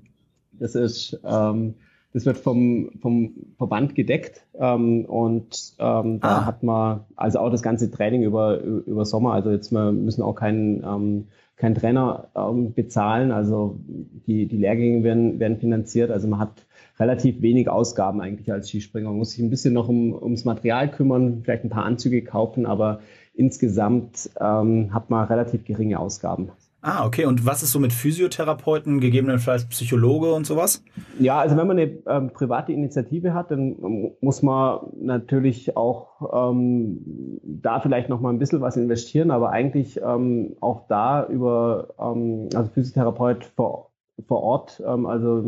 das 0.53 0.75
ist, 0.75 1.21
ähm, 1.25 1.75
das 2.17 2.25
wird 2.25 2.39
vom, 2.39 2.93
vom 3.03 3.35
Verband 3.59 3.95
gedeckt 3.95 4.47
ähm, 4.59 5.05
und 5.05 5.75
ähm, 5.79 6.19
da 6.21 6.29
ah. 6.29 6.47
hat 6.47 6.63
man 6.63 7.01
also 7.15 7.41
auch 7.41 7.51
das 7.51 7.61
ganze 7.61 7.91
Training 7.91 8.23
über, 8.23 8.59
über 8.59 9.05
Sommer. 9.05 9.35
Also 9.35 9.51
jetzt 9.51 9.71
wir 9.71 9.93
müssen 9.93 10.23
auch 10.23 10.35
keinen 10.35 10.83
ähm, 10.83 11.25
keinen 11.57 11.75
Trainer 11.75 12.29
ähm, 12.35 12.73
bezahlen. 12.73 13.33
Also 13.33 13.79
die, 14.27 14.47
die 14.47 14.57
Lehrgänge 14.57 15.05
werden, 15.05 15.39
werden 15.41 15.59
finanziert. 15.59 16.11
Also 16.11 16.27
man 16.27 16.41
hat 16.41 16.65
relativ 16.99 17.43
wenig 17.43 17.69
Ausgaben 17.69 18.23
eigentlich 18.23 18.51
als 18.51 18.71
Skispringer. 18.71 19.11
Man 19.11 19.19
muss 19.19 19.33
sich 19.33 19.45
ein 19.45 19.51
bisschen 19.51 19.75
noch 19.75 19.91
um, 19.91 20.15
ums 20.15 20.47
Material 20.47 20.91
kümmern, 20.91 21.43
vielleicht 21.45 21.65
ein 21.65 21.71
paar 21.71 21.85
Anzüge 21.85 22.23
kaufen, 22.23 22.65
aber 22.65 23.01
insgesamt 23.35 24.31
ähm, 24.41 24.95
hat 24.95 25.11
man 25.11 25.27
relativ 25.27 25.65
geringe 25.65 25.99
Ausgaben. 25.99 26.51
Ah, 26.83 27.05
okay. 27.05 27.25
Und 27.25 27.45
was 27.45 27.63
ist 27.63 27.73
so 27.73 27.81
mit 27.81 27.93
Physiotherapeuten, 27.93 29.01
gegebenenfalls 29.01 29.67
Psychologe 29.67 30.33
und 30.33 30.47
sowas? 30.47 30.85
Ja, 31.19 31.39
also 31.39 31.57
wenn 31.57 31.67
man 31.67 31.79
eine 31.79 31.99
ähm, 32.07 32.31
private 32.33 32.73
Initiative 32.73 33.35
hat, 33.35 33.51
dann 33.51 34.13
muss 34.21 34.43
man 34.43 34.81
natürlich 35.01 35.77
auch 35.77 36.51
ähm, 36.51 37.41
da 37.43 37.81
vielleicht 37.81 38.09
noch 38.09 38.21
mal 38.21 38.31
ein 38.31 38.39
bisschen 38.39 38.61
was 38.61 38.77
investieren, 38.77 39.31
aber 39.31 39.51
eigentlich 39.51 40.01
ähm, 40.01 40.57
auch 40.61 40.87
da 40.89 41.27
über 41.27 41.89
ähm, 41.99 42.49
also 42.55 42.71
Physiotherapeut 42.71 43.45
vor, 43.57 43.91
vor 44.27 44.43
Ort, 44.43 44.83
ähm, 44.87 45.07
also 45.07 45.43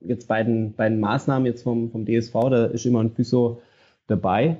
jetzt 0.00 0.28
bei 0.28 0.42
den, 0.42 0.74
bei 0.74 0.88
den 0.88 1.00
Maßnahmen 1.00 1.46
jetzt 1.46 1.62
vom, 1.62 1.90
vom 1.90 2.06
DSV, 2.06 2.32
da 2.50 2.64
ist 2.66 2.86
immer 2.86 3.00
ein 3.00 3.10
Physio 3.10 3.60
dabei. 4.06 4.58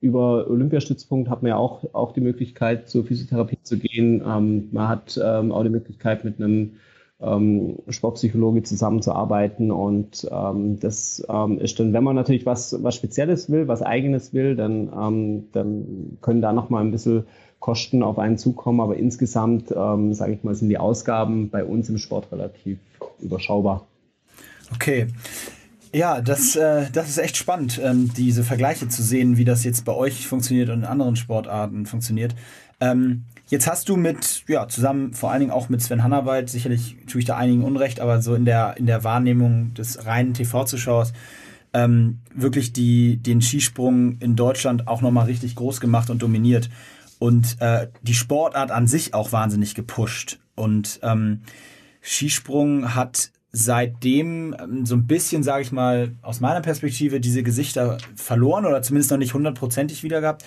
Über 0.00 0.48
Olympiastützpunkt 0.48 1.30
hat 1.30 1.42
man 1.42 1.50
ja 1.50 1.56
auch, 1.56 1.94
auch 1.94 2.12
die 2.12 2.20
Möglichkeit, 2.20 2.88
zur 2.88 3.04
Physiotherapie 3.04 3.58
zu 3.62 3.78
gehen. 3.78 4.22
Ähm, 4.26 4.68
man 4.72 4.88
hat 4.88 5.18
ähm, 5.22 5.52
auch 5.52 5.62
die 5.62 5.70
Möglichkeit, 5.70 6.24
mit 6.24 6.38
einem 6.38 6.72
ähm, 7.20 7.78
Sportpsychologe 7.88 8.62
zusammenzuarbeiten. 8.62 9.70
Und 9.70 10.28
ähm, 10.30 10.78
das 10.80 11.24
ähm, 11.30 11.58
ist 11.58 11.80
dann, 11.80 11.94
wenn 11.94 12.04
man 12.04 12.14
natürlich 12.14 12.44
was, 12.44 12.82
was 12.82 12.94
Spezielles 12.94 13.50
will, 13.50 13.68
was 13.68 13.80
Eigenes 13.80 14.34
will, 14.34 14.54
dann, 14.54 14.92
ähm, 14.92 15.44
dann 15.52 16.18
können 16.20 16.42
da 16.42 16.52
nochmal 16.52 16.84
ein 16.84 16.90
bisschen 16.90 17.24
Kosten 17.58 18.02
auf 18.02 18.18
einen 18.18 18.36
zukommen. 18.36 18.80
Aber 18.80 18.96
insgesamt, 18.96 19.68
sage 19.68 20.32
ich 20.32 20.44
mal, 20.44 20.54
sind 20.54 20.68
die 20.68 20.76
Ausgaben 20.76 21.48
bei 21.48 21.64
uns 21.64 21.88
im 21.88 21.96
Sport 21.96 22.30
relativ 22.30 22.78
überschaubar. 23.18 23.86
Okay. 24.74 25.06
Ja, 25.96 26.20
das, 26.20 26.56
äh, 26.56 26.90
das 26.92 27.08
ist 27.08 27.16
echt 27.16 27.38
spannend, 27.38 27.80
ähm, 27.82 28.12
diese 28.14 28.44
Vergleiche 28.44 28.86
zu 28.86 29.02
sehen, 29.02 29.38
wie 29.38 29.46
das 29.46 29.64
jetzt 29.64 29.86
bei 29.86 29.94
euch 29.94 30.26
funktioniert 30.26 30.68
und 30.68 30.80
in 30.80 30.84
anderen 30.84 31.16
Sportarten 31.16 31.86
funktioniert. 31.86 32.34
Ähm, 32.80 33.24
jetzt 33.46 33.66
hast 33.66 33.88
du 33.88 33.96
mit, 33.96 34.44
ja, 34.46 34.68
zusammen 34.68 35.14
vor 35.14 35.30
allen 35.30 35.40
Dingen 35.40 35.52
auch 35.52 35.70
mit 35.70 35.80
Sven 35.80 36.02
Hannawald, 36.02 36.50
sicherlich 36.50 36.98
tue 37.06 37.20
ich 37.20 37.24
da 37.24 37.38
einigen 37.38 37.64
Unrecht, 37.64 38.00
aber 38.00 38.20
so 38.20 38.34
in 38.34 38.44
der, 38.44 38.76
in 38.76 38.84
der 38.84 39.04
Wahrnehmung 39.04 39.72
des 39.72 40.04
reinen 40.04 40.34
TV-Zuschauers, 40.34 41.14
ähm, 41.72 42.18
wirklich 42.34 42.74
die, 42.74 43.16
den 43.16 43.40
Skisprung 43.40 44.18
in 44.18 44.36
Deutschland 44.36 44.88
auch 44.88 45.00
nochmal 45.00 45.24
richtig 45.24 45.54
groß 45.54 45.80
gemacht 45.80 46.10
und 46.10 46.20
dominiert. 46.20 46.68
Und 47.18 47.56
äh, 47.60 47.88
die 48.02 48.12
Sportart 48.12 48.70
an 48.70 48.86
sich 48.86 49.14
auch 49.14 49.32
wahnsinnig 49.32 49.74
gepusht. 49.74 50.40
Und 50.56 51.00
ähm, 51.02 51.40
Skisprung 52.02 52.94
hat 52.94 53.30
seitdem 53.52 54.54
ähm, 54.60 54.86
so 54.86 54.94
ein 54.94 55.06
bisschen, 55.06 55.42
sage 55.42 55.62
ich 55.62 55.72
mal, 55.72 56.12
aus 56.22 56.40
meiner 56.40 56.60
Perspektive 56.60 57.20
diese 57.20 57.42
Gesichter 57.42 57.98
verloren 58.14 58.66
oder 58.66 58.82
zumindest 58.82 59.10
noch 59.10 59.18
nicht 59.18 59.34
hundertprozentig 59.34 60.02
wieder 60.02 60.20
gehabt. 60.20 60.44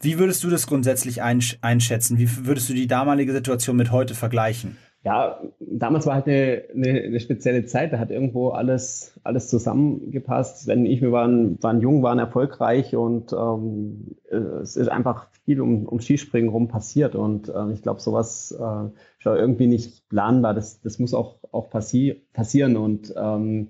Wie 0.00 0.18
würdest 0.18 0.44
du 0.44 0.50
das 0.50 0.66
grundsätzlich 0.66 1.22
einschätzen? 1.22 2.18
Wie 2.18 2.28
würdest 2.46 2.68
du 2.68 2.74
die 2.74 2.86
damalige 2.86 3.32
Situation 3.32 3.76
mit 3.76 3.90
heute 3.90 4.14
vergleichen? 4.14 4.76
Ja, 5.04 5.40
damals 5.60 6.04
war 6.04 6.16
halt 6.16 6.26
eine, 6.26 6.64
eine, 6.74 7.00
eine 7.02 7.20
spezielle 7.20 7.64
Zeit, 7.64 7.92
da 7.92 8.00
hat 8.00 8.10
irgendwo 8.10 8.48
alles, 8.48 9.18
alles 9.22 9.48
zusammengepasst. 9.48 10.66
Wenn 10.66 10.84
ich, 10.84 11.00
wir 11.00 11.12
waren, 11.12 11.62
waren 11.62 11.80
jung, 11.80 12.02
waren 12.02 12.18
erfolgreich 12.18 12.96
und 12.96 13.32
ähm, 13.32 14.16
es 14.62 14.74
ist 14.74 14.88
einfach 14.88 15.28
viel 15.44 15.60
um, 15.60 15.86
um 15.86 16.00
Skispringen 16.00 16.50
rum 16.50 16.66
passiert. 16.66 17.14
Und 17.14 17.48
äh, 17.48 17.72
ich 17.72 17.82
glaube, 17.82 18.00
sowas 18.00 18.50
äh, 18.50 18.90
irgendwie 19.34 19.66
nicht 19.66 20.08
planbar. 20.08 20.54
Das, 20.54 20.80
das 20.80 20.98
muss 20.98 21.14
auch, 21.14 21.38
auch 21.50 21.70
passi 21.70 22.22
passieren. 22.32 22.76
Und 22.76 23.12
ähm, 23.16 23.68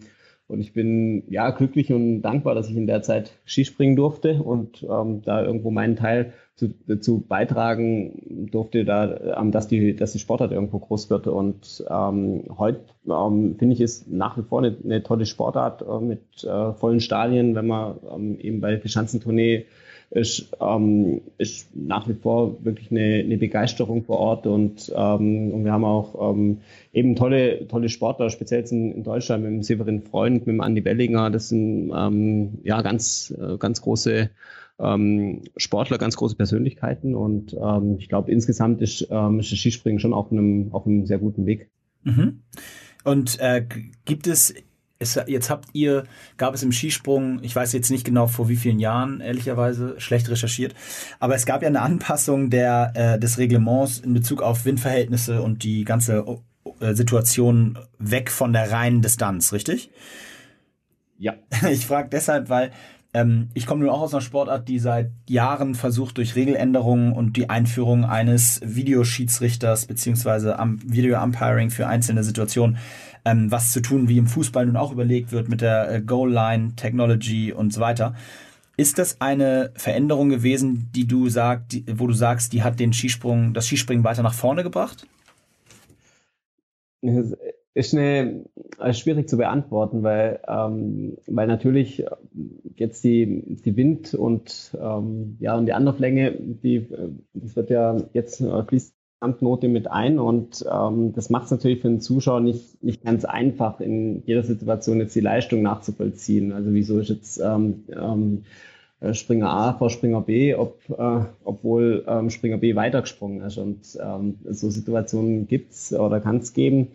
und 0.49 0.61
ich 0.61 0.73
bin 0.73 1.25
ja 1.29 1.51
glücklich 1.51 1.93
und 1.93 2.23
dankbar, 2.23 2.55
dass 2.55 2.71
ich 2.71 2.77
in 2.77 2.87
der 2.87 3.03
Zeit 3.03 3.33
Skispringen 3.45 3.97
durfte 3.97 4.41
und 4.43 4.87
ähm, 4.89 5.23
da 5.23 5.43
irgendwo 5.43 5.73
meinen 5.73 5.97
Teil 5.97 6.35
zu, 6.55 6.73
dazu 6.87 7.25
beitragen 7.27 8.49
durfte, 8.51 8.85
da, 8.85 9.41
ähm, 9.41 9.51
dass, 9.51 9.67
die, 9.67 9.97
dass 9.97 10.13
die 10.13 10.21
Sportart 10.21 10.53
irgendwo 10.53 10.79
groß 10.79 11.11
wird. 11.11 11.27
Und 11.27 11.85
ähm, 11.91 12.45
heute 12.57 12.81
ähm, 13.09 13.57
finde 13.59 13.75
ich 13.75 13.81
es 13.81 14.07
nach 14.07 14.39
wie 14.39 14.43
vor 14.43 14.61
eine, 14.61 14.77
eine 14.85 15.03
tolle 15.03 15.27
Sportart 15.27 15.83
äh, 15.83 16.01
mit 16.01 16.45
äh, 16.45 16.73
vollen 16.75 17.01
Stadien, 17.01 17.57
wenn 17.57 17.67
man 17.67 17.97
ähm, 18.15 18.39
eben 18.39 18.61
bei 18.61 18.77
der 18.77 18.89
Schanzentournee 18.89 19.67
ist, 20.11 20.53
ähm, 20.61 21.21
ist 21.39 21.75
nach 21.75 22.09
wie 22.09 22.15
vor 22.15 22.65
wirklich 22.65 22.91
eine, 22.91 23.23
eine 23.25 23.37
Begeisterung 23.37 24.05
vor 24.05 24.19
Ort 24.19 24.47
und, 24.47 24.93
ähm, 24.95 25.53
und 25.53 25.65
wir 25.65 25.73
haben 25.73 25.85
auch 25.85 26.33
ähm, 26.33 26.59
eben 26.93 27.17
tolle, 27.17 27.67
tolle 27.67 27.89
Sportler, 27.89 28.31
speziell 28.31 28.65
in, 28.71 28.93
in 28.93 29.03
Deutschland 29.03 29.43
mit 29.43 29.53
dem 29.53 29.63
Severin 29.63 30.03
Freund, 30.03 30.47
mit 30.47 30.55
dem 30.55 30.61
Andi 30.61 30.81
Bellinger, 30.81 31.31
das 31.31 31.49
sind 31.49 31.93
ähm, 31.95 32.59
ja 32.63 32.83
ganz, 32.83 33.35
äh, 33.37 33.57
ganz 33.59 33.83
große 33.83 34.31
ähm, 34.79 35.43
Sportler, 35.57 35.99
ganz 35.99 36.17
große 36.17 36.37
Persönlichkeiten 36.37 37.15
und 37.15 37.55
ähm, 37.55 37.97
ich 37.99 38.09
glaube 38.09 38.31
insgesamt 38.31 38.83
ist, 38.83 39.09
ähm, 39.11 39.41
ist 39.41 39.51
das 39.51 39.59
Skispringen 39.59 39.99
schon 39.99 40.15
auf 40.15 40.31
einem, 40.31 40.69
auf 40.73 40.87
einem 40.87 41.07
sehr 41.07 41.19
guten 41.19 41.47
Weg. 41.47 41.71
Mhm. 42.05 42.43
Und 43.05 43.39
äh, 43.41 43.65
gibt 44.05 44.27
es 44.27 44.55
es, 44.99 45.21
jetzt 45.27 45.51
habt 45.51 45.69
ihr, 45.73 46.05
gab 46.37 46.55
es 46.55 46.63
im 46.63 46.73
Skisprung, 46.73 47.41
ich 47.43 47.55
weiß 47.55 47.73
jetzt 47.73 47.91
nicht 47.91 48.05
genau 48.05 48.27
vor 48.27 48.49
wie 48.49 48.57
vielen 48.57 48.79
Jahren, 48.79 49.21
ehrlicherweise, 49.21 50.01
schlecht 50.01 50.29
recherchiert, 50.31 50.75
aber 51.21 51.35
es 51.35 51.47
gab 51.47 51.63
ja 51.63 51.69
eine 51.69 51.83
Anpassung 51.83 52.51
der, 52.51 52.93
äh, 52.95 53.19
des 53.19 53.39
Reglements 53.39 53.99
in 53.99 54.15
Bezug 54.15 54.43
auf 54.43 54.65
Windverhältnisse 54.65 55.43
und 55.43 55.65
die 55.65 55.85
ganze 55.85 56.25
äh, 56.81 56.95
Situation 56.95 57.79
weg 57.99 58.31
von 58.31 58.53
der 58.53 58.71
reinen 58.73 59.03
Distanz, 59.03 59.53
richtig? 59.53 59.91
Ja. 61.19 61.35
Ich 61.71 61.87
frage 61.87 62.09
deshalb, 62.11 62.49
weil 62.49 62.73
ähm, 63.17 63.49
ich 63.55 63.67
komme 63.67 63.83
nur 63.83 63.95
auch 63.95 64.03
aus 64.03 64.13
einer 64.13 64.21
Sportart, 64.21 64.69
die 64.69 64.79
seit 64.79 65.11
Jahren 65.29 65.75
versucht, 65.75 66.19
durch 66.19 66.37
Regeländerungen 66.37 67.13
und 67.13 67.37
die 67.37 67.49
Einführung 67.49 68.05
eines 68.05 68.61
Videoschiedsrichters 68.63 69.87
beziehungsweise 69.87 70.59
am 70.59 70.79
Video-Umpiring 70.85 71.71
für 71.71 71.87
einzelne 71.87 72.25
Situationen 72.25 72.77
ähm, 73.27 73.51
was 73.51 73.73
zu 73.73 73.83
tun, 73.83 74.09
wie 74.09 74.19
im 74.19 74.29
Fußball 74.29 74.65
nun 74.65 74.77
auch 74.77 74.93
überlegt 74.93 75.33
wird 75.33 75.49
mit 75.49 75.61
der 75.61 75.91
äh, 75.91 76.01
Goal-Line-Technology 76.01 77.53
und 77.53 77.73
so 77.73 77.81
weiter. 77.81 78.15
Ist 78.77 78.99
das 78.99 79.21
eine 79.21 79.73
Veränderung 79.75 80.29
gewesen, 80.29 80.91
die 80.95 81.07
du 81.07 81.29
sagst, 81.29 81.83
wo 81.99 82.07
du 82.07 82.13
sagst, 82.13 82.53
die 82.53 82.63
hat 82.63 82.79
den 82.79 82.93
Skisprung, 82.93 83.53
das 83.53 83.67
Skispringen 83.67 84.05
weiter 84.05 84.23
nach 84.23 84.35
vorne 84.35 84.63
gebracht? 84.63 85.09
Ist 87.75 87.95
eine, 87.95 88.45
äh, 88.79 88.93
schwierig 88.95 89.29
zu 89.29 89.37
beantworten, 89.37 90.03
weil, 90.03 90.41
ähm, 90.47 91.19
weil 91.27 91.47
natürlich 91.47 92.05
jetzt 92.77 93.03
die, 93.03 93.43
die 93.65 93.77
Wind 93.77 94.15
und, 94.15 94.77
ähm, 94.81 95.37
ja, 95.41 95.57
und 95.57 95.67
die 95.67 95.73
Anlauflänge, 95.73 96.33
die, 96.39 96.77
äh, 96.77 97.11
das 97.35 97.57
wird 97.57 97.71
ja 97.71 97.97
jetzt 98.13 98.41
äh, 98.41 98.65
fließt 98.65 98.96
Gesamtnote 99.27 99.69
mit 99.69 99.91
ein 99.91 100.19
und 100.19 100.65
ähm, 100.71 101.13
das 101.13 101.31
macht 101.31 101.47
es 101.47 101.51
natürlich 101.51 101.81
für 101.81 101.89
den 101.89 102.01
Zuschauer 102.01 102.41
nicht, 102.41 102.83
nicht 102.83 103.05
ganz 103.05 103.25
einfach, 103.25 103.81
in 103.81 104.23
jeder 104.25 104.43
Situation 104.43 105.01
jetzt 105.01 105.15
die 105.15 105.21
Leistung 105.21 105.63
nachzuvollziehen. 105.63 106.53
Also 106.53 106.73
wieso 106.73 106.99
ist 107.01 107.11
jetzt 107.11 107.41
ähm, 107.41 107.85
ähm, 107.89 108.45
äh, 109.01 109.15
Springer 109.15 109.51
A 109.51 109.73
vor 109.73 109.91
Springer 109.91 110.21
B, 110.21 110.55
ob, 110.55 110.79
äh, 110.91 111.25
obwohl 111.45 112.05
ähm, 112.07 112.31
Springer 112.31 112.59
B 112.59 112.77
weitergesprungen 112.77 113.43
ist. 113.43 113.59
Und 113.59 113.99
ähm, 114.01 114.37
so 114.49 114.71
Situationen 114.71 115.49
gibt's 115.49 115.93
oder 115.93 116.21
kann 116.21 116.39
es 116.39 116.53
geben. 116.53 116.89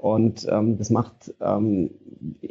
Und 0.00 0.46
ähm, 0.50 0.78
das 0.78 0.88
macht 0.88 1.34
ähm, 1.42 1.90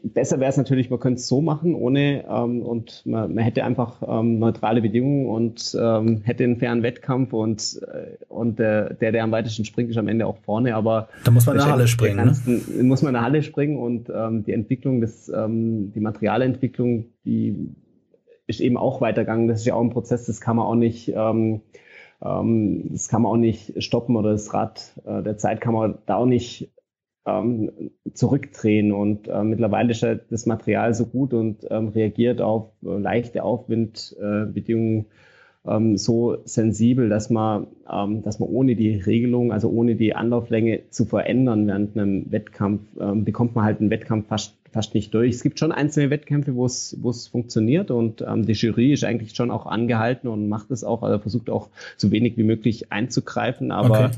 besser 0.04 0.39
wäre 0.39 0.52
es 0.52 0.58
natürlich, 0.58 0.91
man 0.91 1.00
könnte 1.00 1.20
es 1.20 1.28
so 1.28 1.41
machen, 1.41 1.74
ohne 1.74 2.26
ähm, 2.30 2.62
und 2.62 3.04
man, 3.08 3.34
man 3.34 3.43
hätte 3.43 3.64
einfach 3.64 4.04
ähm, 4.08 4.38
neutrale 4.38 4.82
Bedingungen 4.82 5.28
und 5.28 5.76
ähm, 5.80 6.22
hätte 6.24 6.43
einen 6.43 6.58
fairen 6.58 6.84
Wettkampf 6.84 7.34
und, 7.34 7.82
äh, 7.91 8.24
und 8.28 8.60
der, 8.60 8.93
der, 8.93 9.12
der 9.12 9.24
am 9.24 9.32
weitesten 9.32 9.66
springt, 9.66 9.89
ist 9.89 9.97
am 9.97 10.08
Ende 10.08 10.28
auch 10.28 10.38
vorne. 10.38 10.76
Aber 10.76 11.10
da 11.24 11.32
muss 11.32 11.47
man 11.47 11.56
in 11.56 11.64
der 11.64 11.72
Halle 11.72 11.88
springen. 11.88 12.18
Ganzen, 12.18 12.64
ne? 12.78 12.84
Muss 12.84 13.02
man 13.02 13.10
in 13.10 13.14
der 13.16 13.24
Halle 13.24 13.41
springen 13.41 13.80
und 13.80 14.12
ähm, 14.14 14.43
die 14.43 14.54
Entwicklung 14.54 15.02
des, 15.02 15.28
ähm, 15.30 15.91
die 15.93 16.02
Materialentwicklung, 16.02 17.06
die 17.26 17.74
ist 18.45 18.62
eben 18.62 18.78
auch 18.78 19.02
weitergegangen. 19.02 19.47
Das 19.47 19.62
ist 19.62 19.66
ja 19.66 19.74
auch 19.74 19.82
ein 19.82 19.89
Prozess, 19.89 20.28
das 20.28 20.39
kann 20.39 20.56
man 20.56 20.68
auch 20.68 20.76
nicht. 20.76 21.14
Ähm, 21.16 21.62
ähm, 22.24 22.89
das 22.91 23.08
kann 23.08 23.22
man 23.22 23.32
auch 23.32 23.38
nicht 23.38 23.82
stoppen 23.82 24.16
oder 24.18 24.34
das 24.34 24.54
Rad 24.54 24.93
äh, 25.06 25.24
der 25.24 25.38
Zeit 25.38 25.62
kann 25.62 25.74
man 25.74 26.00
da 26.06 26.18
auch 26.18 26.26
nicht 26.26 26.70
ähm, 27.30 27.91
zurückdrehen. 28.13 28.91
Und 28.91 29.27
äh, 29.27 29.43
mittlerweile 29.43 29.91
ist 29.91 30.05
das 30.30 30.45
Material 30.45 30.93
so 30.93 31.05
gut 31.05 31.34
und 31.34 31.65
ähm, 31.69 31.89
reagiert 31.89 32.41
auf 32.41 32.71
äh, 32.84 32.97
leichte 32.97 33.43
Aufwindbedingungen 33.43 35.05
ähm, 35.67 35.97
so 35.97 36.38
sensibel, 36.45 37.09
dass 37.09 37.30
man, 37.30 37.67
ähm, 37.91 38.21
dass 38.23 38.39
man 38.39 38.49
ohne 38.49 38.75
die 38.75 38.95
Regelung, 38.95 39.51
also 39.51 39.69
ohne 39.69 39.95
die 39.95 40.15
Anlauflänge 40.15 40.89
zu 40.89 41.05
verändern 41.05 41.67
während 41.67 41.97
einem 41.97 42.32
Wettkampf, 42.32 42.82
ähm, 42.99 43.25
bekommt 43.25 43.55
man 43.55 43.65
halt 43.65 43.80
einen 43.80 43.89
Wettkampf 43.89 44.27
fast 44.27 44.55
fast 44.71 44.93
nicht 44.93 45.13
durch. 45.15 45.34
Es 45.34 45.41
gibt 45.41 45.57
schon 45.57 45.71
einzelne 45.71 46.11
Wettkämpfe, 46.11 46.53
wo 46.55 46.65
es 46.65 46.95
wo 47.01 47.09
es 47.09 47.27
funktioniert 47.27 47.89
und 47.89 48.21
ähm, 48.21 48.45
die 48.45 48.53
Jury 48.53 48.93
ist 48.93 49.03
eigentlich 49.03 49.34
schon 49.36 49.49
auch 49.49 49.65
angehalten 49.65 50.27
und 50.27 50.47
macht 50.47 50.69
es 50.69 50.84
auch, 50.84 51.01
also 51.01 51.17
versucht 51.17 51.49
auch 51.49 51.69
so 51.97 52.11
wenig 52.11 52.38
wie 52.38 52.43
möglich 52.43 52.91
einzugreifen, 52.91 53.71
aber 53.71 54.05
okay. 54.05 54.17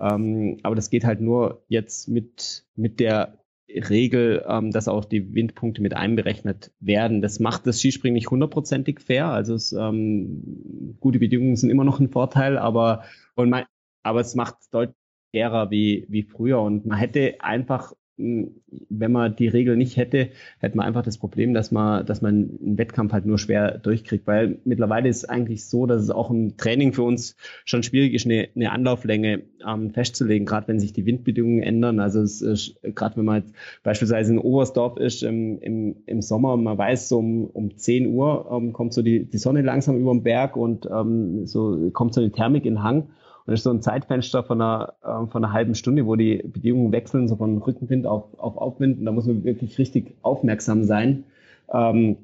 Ähm, 0.00 0.58
aber 0.62 0.74
das 0.74 0.90
geht 0.90 1.04
halt 1.04 1.20
nur 1.20 1.64
jetzt 1.68 2.08
mit, 2.08 2.64
mit 2.74 3.00
der 3.00 3.38
Regel, 3.68 4.44
ähm, 4.46 4.70
dass 4.70 4.88
auch 4.88 5.04
die 5.04 5.34
Windpunkte 5.34 5.82
mit 5.82 5.94
einberechnet 5.94 6.72
werden. 6.80 7.22
Das 7.22 7.40
macht 7.40 7.66
das 7.66 7.80
Skispringen 7.80 8.14
nicht 8.14 8.30
hundertprozentig 8.30 9.00
fair. 9.00 9.26
Also 9.26 9.54
es, 9.54 9.72
ähm, 9.72 10.96
gute 11.00 11.18
Bedingungen 11.18 11.56
sind 11.56 11.70
immer 11.70 11.84
noch 11.84 12.00
ein 12.00 12.10
Vorteil, 12.10 12.58
aber, 12.58 13.04
und 13.34 13.50
man, 13.50 13.64
aber 14.02 14.20
es 14.20 14.34
macht 14.34 14.56
deutlich 14.72 14.96
fairer 15.34 15.70
wie, 15.70 16.06
wie 16.08 16.22
früher. 16.22 16.60
Und 16.60 16.86
man 16.86 16.98
hätte 16.98 17.36
einfach 17.40 17.94
wenn 18.18 19.12
man 19.12 19.34
die 19.36 19.48
Regel 19.48 19.76
nicht 19.76 19.96
hätte, 19.96 20.28
hätte 20.58 20.76
man 20.76 20.86
einfach 20.86 21.02
das 21.02 21.18
Problem, 21.18 21.54
dass 21.54 21.72
man, 21.72 22.04
dass 22.04 22.20
man 22.20 22.58
einen 22.60 22.78
Wettkampf 22.78 23.12
halt 23.12 23.24
nur 23.24 23.38
schwer 23.38 23.78
durchkriegt. 23.78 24.26
Weil 24.26 24.58
mittlerweile 24.64 25.08
ist 25.08 25.18
es 25.18 25.24
eigentlich 25.24 25.64
so, 25.64 25.86
dass 25.86 26.02
es 26.02 26.10
auch 26.10 26.30
im 26.30 26.56
Training 26.56 26.92
für 26.92 27.02
uns 27.02 27.36
schon 27.64 27.82
schwierig 27.82 28.12
ist, 28.14 28.26
eine, 28.26 28.48
eine 28.54 28.70
Anlauflänge 28.70 29.42
ähm, 29.66 29.90
festzulegen, 29.90 30.46
gerade 30.46 30.68
wenn 30.68 30.78
sich 30.78 30.92
die 30.92 31.06
Windbedingungen 31.06 31.62
ändern. 31.62 32.00
Also 32.00 32.20
es 32.20 32.42
ist, 32.42 32.78
gerade 32.82 33.16
wenn 33.16 33.24
man 33.24 33.42
jetzt 33.42 33.54
beispielsweise 33.82 34.32
in 34.32 34.38
Oberstdorf 34.38 34.98
ist 34.98 35.22
im, 35.22 35.58
im, 35.60 35.96
im 36.06 36.20
Sommer, 36.20 36.56
man 36.56 36.76
weiß, 36.76 37.08
so 37.08 37.18
um, 37.18 37.46
um 37.46 37.76
10 37.76 38.08
Uhr 38.08 38.48
ähm, 38.52 38.72
kommt 38.72 38.92
so 38.92 39.02
die, 39.02 39.24
die 39.24 39.38
Sonne 39.38 39.62
langsam 39.62 39.98
über 39.98 40.12
den 40.12 40.22
Berg 40.22 40.56
und 40.56 40.86
ähm, 40.86 41.46
so 41.46 41.90
kommt 41.92 42.14
so 42.14 42.20
eine 42.20 42.30
Thermik 42.30 42.66
in 42.66 42.82
Hang. 42.82 43.08
Und 43.44 43.50
das 43.52 43.60
ist 43.60 43.64
so 43.64 43.70
ein 43.70 43.82
Zeitfenster 43.82 44.44
von 44.44 44.60
einer, 44.60 44.94
äh, 45.02 45.26
von 45.26 45.44
einer 45.44 45.52
halben 45.52 45.74
Stunde, 45.74 46.06
wo 46.06 46.16
die 46.16 46.36
Bedingungen 46.36 46.92
wechseln, 46.92 47.28
so 47.28 47.36
von 47.36 47.58
Rückenwind 47.58 48.06
auf, 48.06 48.38
auf 48.38 48.56
Aufwind. 48.56 48.98
Und 48.98 49.04
da 49.04 49.12
muss 49.12 49.26
man 49.26 49.44
wirklich 49.44 49.78
richtig 49.78 50.14
aufmerksam 50.22 50.84
sein. 50.84 51.24
Ähm, 51.72 52.16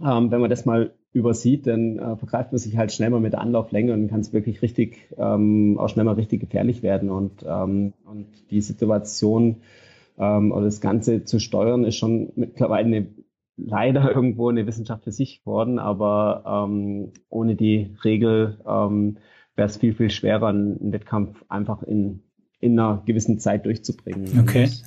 ähm, 0.00 0.30
wenn 0.30 0.40
man 0.40 0.50
das 0.50 0.64
mal 0.64 0.92
übersieht, 1.12 1.66
dann 1.66 1.98
äh, 1.98 2.16
vergreift 2.16 2.52
man 2.52 2.58
sich 2.58 2.76
halt 2.76 2.92
schnell 2.92 3.10
mal 3.10 3.20
mit 3.20 3.32
der 3.32 3.40
Anlauflänge 3.40 3.92
und 3.92 4.08
kann 4.08 4.20
es 4.20 4.32
wirklich 4.32 4.62
richtig, 4.62 5.08
ähm, 5.16 5.78
auch 5.78 5.88
schnell 5.88 6.04
mal 6.04 6.14
richtig 6.14 6.40
gefährlich 6.40 6.82
werden. 6.82 7.10
Und, 7.10 7.44
ähm, 7.46 7.92
und 8.04 8.26
die 8.50 8.60
Situation 8.60 9.56
ähm, 10.18 10.50
oder 10.50 10.64
das 10.64 10.80
Ganze 10.80 11.24
zu 11.24 11.38
steuern, 11.38 11.84
ist 11.84 11.96
schon 11.96 12.32
mittlerweile 12.34 12.86
eine, 12.86 13.06
leider 13.56 14.10
irgendwo 14.14 14.48
eine 14.48 14.66
Wissenschaft 14.66 15.04
für 15.04 15.12
sich 15.12 15.40
geworden, 15.44 15.78
aber 15.78 16.66
ähm, 16.68 17.12
ohne 17.28 17.54
die 17.54 17.94
Regel 18.02 18.58
ähm, 18.66 19.18
wäre 19.56 19.68
es 19.68 19.76
viel, 19.76 19.94
viel 19.94 20.10
schwerer, 20.10 20.48
einen 20.48 20.92
Wettkampf 20.92 21.44
einfach 21.48 21.82
in, 21.82 22.22
in 22.60 22.78
einer 22.78 23.02
gewissen 23.06 23.38
Zeit 23.38 23.66
durchzubringen. 23.66 24.40
Okay. 24.40 24.64
Und 24.64 24.82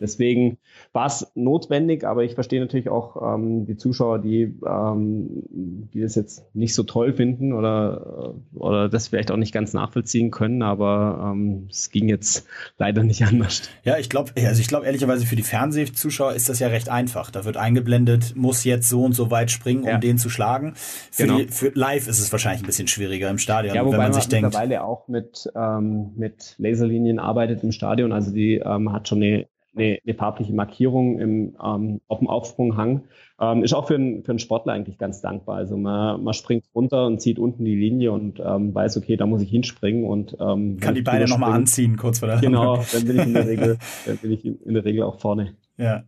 deswegen 0.00 0.58
war 0.92 1.06
es 1.06 1.30
notwendig, 1.34 2.04
aber 2.04 2.24
ich 2.24 2.34
verstehe 2.34 2.60
natürlich 2.60 2.88
auch 2.88 3.34
ähm, 3.34 3.66
die 3.66 3.76
Zuschauer, 3.76 4.18
die, 4.18 4.54
ähm, 4.66 5.44
die 5.92 6.00
das 6.00 6.14
jetzt 6.14 6.44
nicht 6.54 6.74
so 6.74 6.82
toll 6.82 7.12
finden 7.12 7.52
oder, 7.52 8.34
oder 8.54 8.88
das 8.88 9.08
vielleicht 9.08 9.30
auch 9.30 9.36
nicht 9.36 9.52
ganz 9.52 9.72
nachvollziehen 9.72 10.30
können, 10.30 10.62
aber 10.62 11.32
ähm, 11.32 11.68
es 11.70 11.90
ging 11.90 12.08
jetzt 12.08 12.46
leider 12.78 13.02
nicht 13.02 13.22
anders. 13.26 13.62
Ja, 13.84 13.98
ich 13.98 14.08
glaube, 14.08 14.32
also 14.36 14.60
ich 14.60 14.68
glaube 14.68 14.86
ehrlicherweise 14.86 15.26
für 15.26 15.36
die 15.36 15.42
Fernsehzuschauer 15.42 16.34
ist 16.34 16.48
das 16.48 16.58
ja 16.58 16.68
recht 16.68 16.88
einfach. 16.88 17.30
Da 17.30 17.44
wird 17.44 17.56
eingeblendet, 17.56 18.34
muss 18.36 18.64
jetzt 18.64 18.88
so 18.88 19.04
und 19.04 19.12
so 19.12 19.30
weit 19.30 19.50
springen, 19.50 19.82
um 19.82 19.88
ja. 19.88 19.98
den 19.98 20.18
zu 20.18 20.28
schlagen. 20.28 20.74
Für, 20.74 21.24
genau. 21.24 21.38
die, 21.38 21.48
für 21.48 21.70
live 21.74 22.08
ist 22.08 22.20
es 22.20 22.32
wahrscheinlich 22.32 22.62
ein 22.62 22.66
bisschen 22.66 22.88
schwieriger 22.88 23.30
im 23.30 23.38
Stadion, 23.38 23.74
ja, 23.74 23.82
wobei 23.82 23.92
wenn 23.92 23.98
man, 23.98 24.10
man 24.10 24.20
sich 24.20 24.28
denkt. 24.28 24.46
mittlerweile 24.46 24.84
auch 24.84 25.08
mit, 25.08 25.50
ähm, 25.54 26.12
mit 26.16 26.54
Laserlinien 26.58 27.18
arbeitet 27.18 27.62
im 27.62 27.72
Stadion, 27.72 28.12
also 28.12 28.32
die 28.32 28.56
ähm, 28.56 28.92
hat 28.92 29.08
schon 29.08 29.22
eine 29.22 29.46
eine, 29.74 29.98
eine 30.04 30.14
farbliche 30.14 30.52
Markierung 30.52 31.18
im, 31.18 31.56
ähm, 31.64 32.00
auf 32.08 32.18
dem 32.18 32.28
Aufsprunghang. 32.28 33.04
Ähm, 33.40 33.62
ist 33.62 33.72
auch 33.72 33.86
für, 33.86 33.94
einen 33.94 34.22
für 34.22 34.32
einen 34.32 34.38
Sportler 34.38 34.72
eigentlich 34.72 34.98
ganz 34.98 35.20
dankbar. 35.20 35.56
Also 35.56 35.76
man, 35.76 36.22
man 36.22 36.34
springt 36.34 36.64
runter 36.74 37.06
und 37.06 37.20
zieht 37.20 37.38
unten 37.38 37.64
die 37.64 37.76
Linie 37.76 38.12
und 38.12 38.40
ähm, 38.44 38.74
weiß, 38.74 38.96
okay, 38.96 39.16
da 39.16 39.26
muss 39.26 39.42
ich 39.42 39.50
hinspringen 39.50 40.04
und 40.04 40.36
ähm, 40.40 40.78
kann 40.80 40.94
die 40.94 41.02
Beine 41.02 41.26
nochmal 41.26 41.52
anziehen, 41.52 41.96
kurz 41.96 42.18
vor 42.18 42.28
der 42.28 42.38
Genau, 42.40 42.82
dann 42.92 43.04
bin 43.06 43.18
ich 43.18 43.26
in 43.26 43.34
der 43.34 43.46
Regel, 43.46 43.78
dann 44.06 44.16
bin 44.18 44.32
ich 44.32 44.44
in 44.44 44.74
der 44.74 44.84
Regel 44.84 45.02
auch 45.02 45.18
vorne. 45.18 45.54
Ja, 45.76 46.04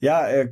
ja 0.00 0.26
äh, 0.26 0.48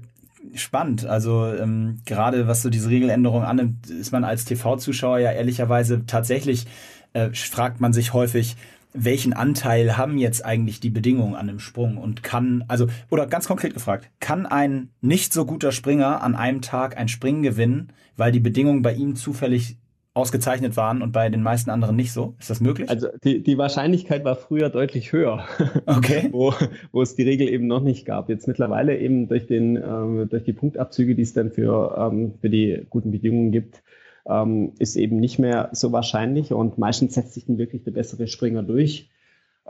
spannend. 0.55 1.07
Also 1.07 1.47
ähm, 1.47 2.01
gerade 2.05 2.47
was 2.47 2.63
so 2.63 2.71
diese 2.71 2.91
Regeländerung 2.91 3.43
annimmt, 3.43 3.91
ist 3.91 4.13
man 4.13 4.25
als 4.25 4.45
TV-Zuschauer 4.45 5.19
ja 5.19 5.33
ehrlicherweise 5.33 6.07
tatsächlich, 6.07 6.67
äh, 7.15 7.31
fragt 7.33 7.81
man 7.81 7.93
sich 7.93 8.13
häufig, 8.13 8.57
welchen 8.95 9.33
Anteil 9.33 9.97
haben 9.97 10.19
jetzt 10.19 10.45
eigentlich 10.45 10.81
die 10.81 10.91
Bedingungen 10.91 11.35
an 11.35 11.47
dem 11.47 11.59
Sprung 11.59 11.97
und 11.97 12.23
kann, 12.23 12.65
also, 12.69 12.87
oder 13.11 13.27
ganz 13.27 13.49
konkret 13.49 13.75
gefragt, 13.75 14.11
kann 14.21 14.47
ein 14.47 14.91
nicht 15.01 15.33
so 15.33 15.45
guter 15.45 15.73
Springer 15.73 16.23
an 16.23 16.35
einem 16.35 16.63
Tag 16.63 16.97
ein 16.97 17.09
Springen 17.09 17.43
gewinnen, 17.43 17.93
weil 18.17 18.33
die 18.33 18.41
Bedingungen 18.41 18.83
bei 18.83 18.93
ihm 18.93 19.17
zufällig 19.17 19.77
ausgezeichnet 20.15 20.77
waren 20.77 21.01
und 21.01 21.13
bei 21.13 21.31
den 21.31 21.43
meisten 21.43 21.71
anderen 21.71 21.97
nicht 21.97 22.13
so? 22.13 22.35
Ist 22.39 22.51
das 22.51 22.61
möglich? 22.61 22.91
Also 22.91 23.09
die, 23.25 23.43
die 23.43 23.57
Wahrscheinlichkeit 23.57 24.25
war 24.25 24.37
früher 24.37 24.69
deutlich 24.69 25.13
höher, 25.13 25.47
okay. 25.87 26.29
wo, 26.33 26.53
wo 26.93 27.01
es 27.01 27.15
die 27.15 27.23
Regel 27.23 27.49
eben 27.49 27.67
noch 27.67 27.83
nicht 27.83 28.05
gab. 28.05 28.29
Jetzt 28.29 28.47
mittlerweile 28.47 28.99
eben 28.99 29.29
durch, 29.29 29.47
den, 29.47 29.77
äh, 29.77 30.27
durch 30.27 30.45
die 30.45 30.53
Punktabzüge, 30.53 31.15
die 31.15 31.23
es 31.23 31.33
dann 31.33 31.51
für, 31.51 31.97
ähm, 31.99 32.35
für 32.41 32.51
die 32.51 32.87
guten 32.91 33.11
Bedingungen 33.11 33.53
gibt, 33.53 33.83
ähm, 34.27 34.73
ist 34.79 34.97
eben 34.97 35.17
nicht 35.17 35.39
mehr 35.39 35.71
so 35.73 35.93
wahrscheinlich 35.93 36.53
und 36.53 36.79
meistens 36.79 37.15
setzt 37.15 37.35
sich 37.35 37.47
dann 37.47 37.59
wirklich 37.59 37.83
der 37.83 37.91
bessere 37.93 38.27
Springer 38.27 38.63
durch. 38.63 39.11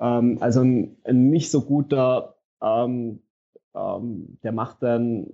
Ähm, 0.01 0.39
also 0.41 0.61
ein, 0.61 0.97
ein, 1.05 1.31
nicht 1.31 1.51
so 1.51 1.63
guter, 1.63 2.37
ähm, 2.63 3.21
ähm 3.75 4.39
der 4.43 4.53
macht 4.53 4.83
dann, 4.83 5.27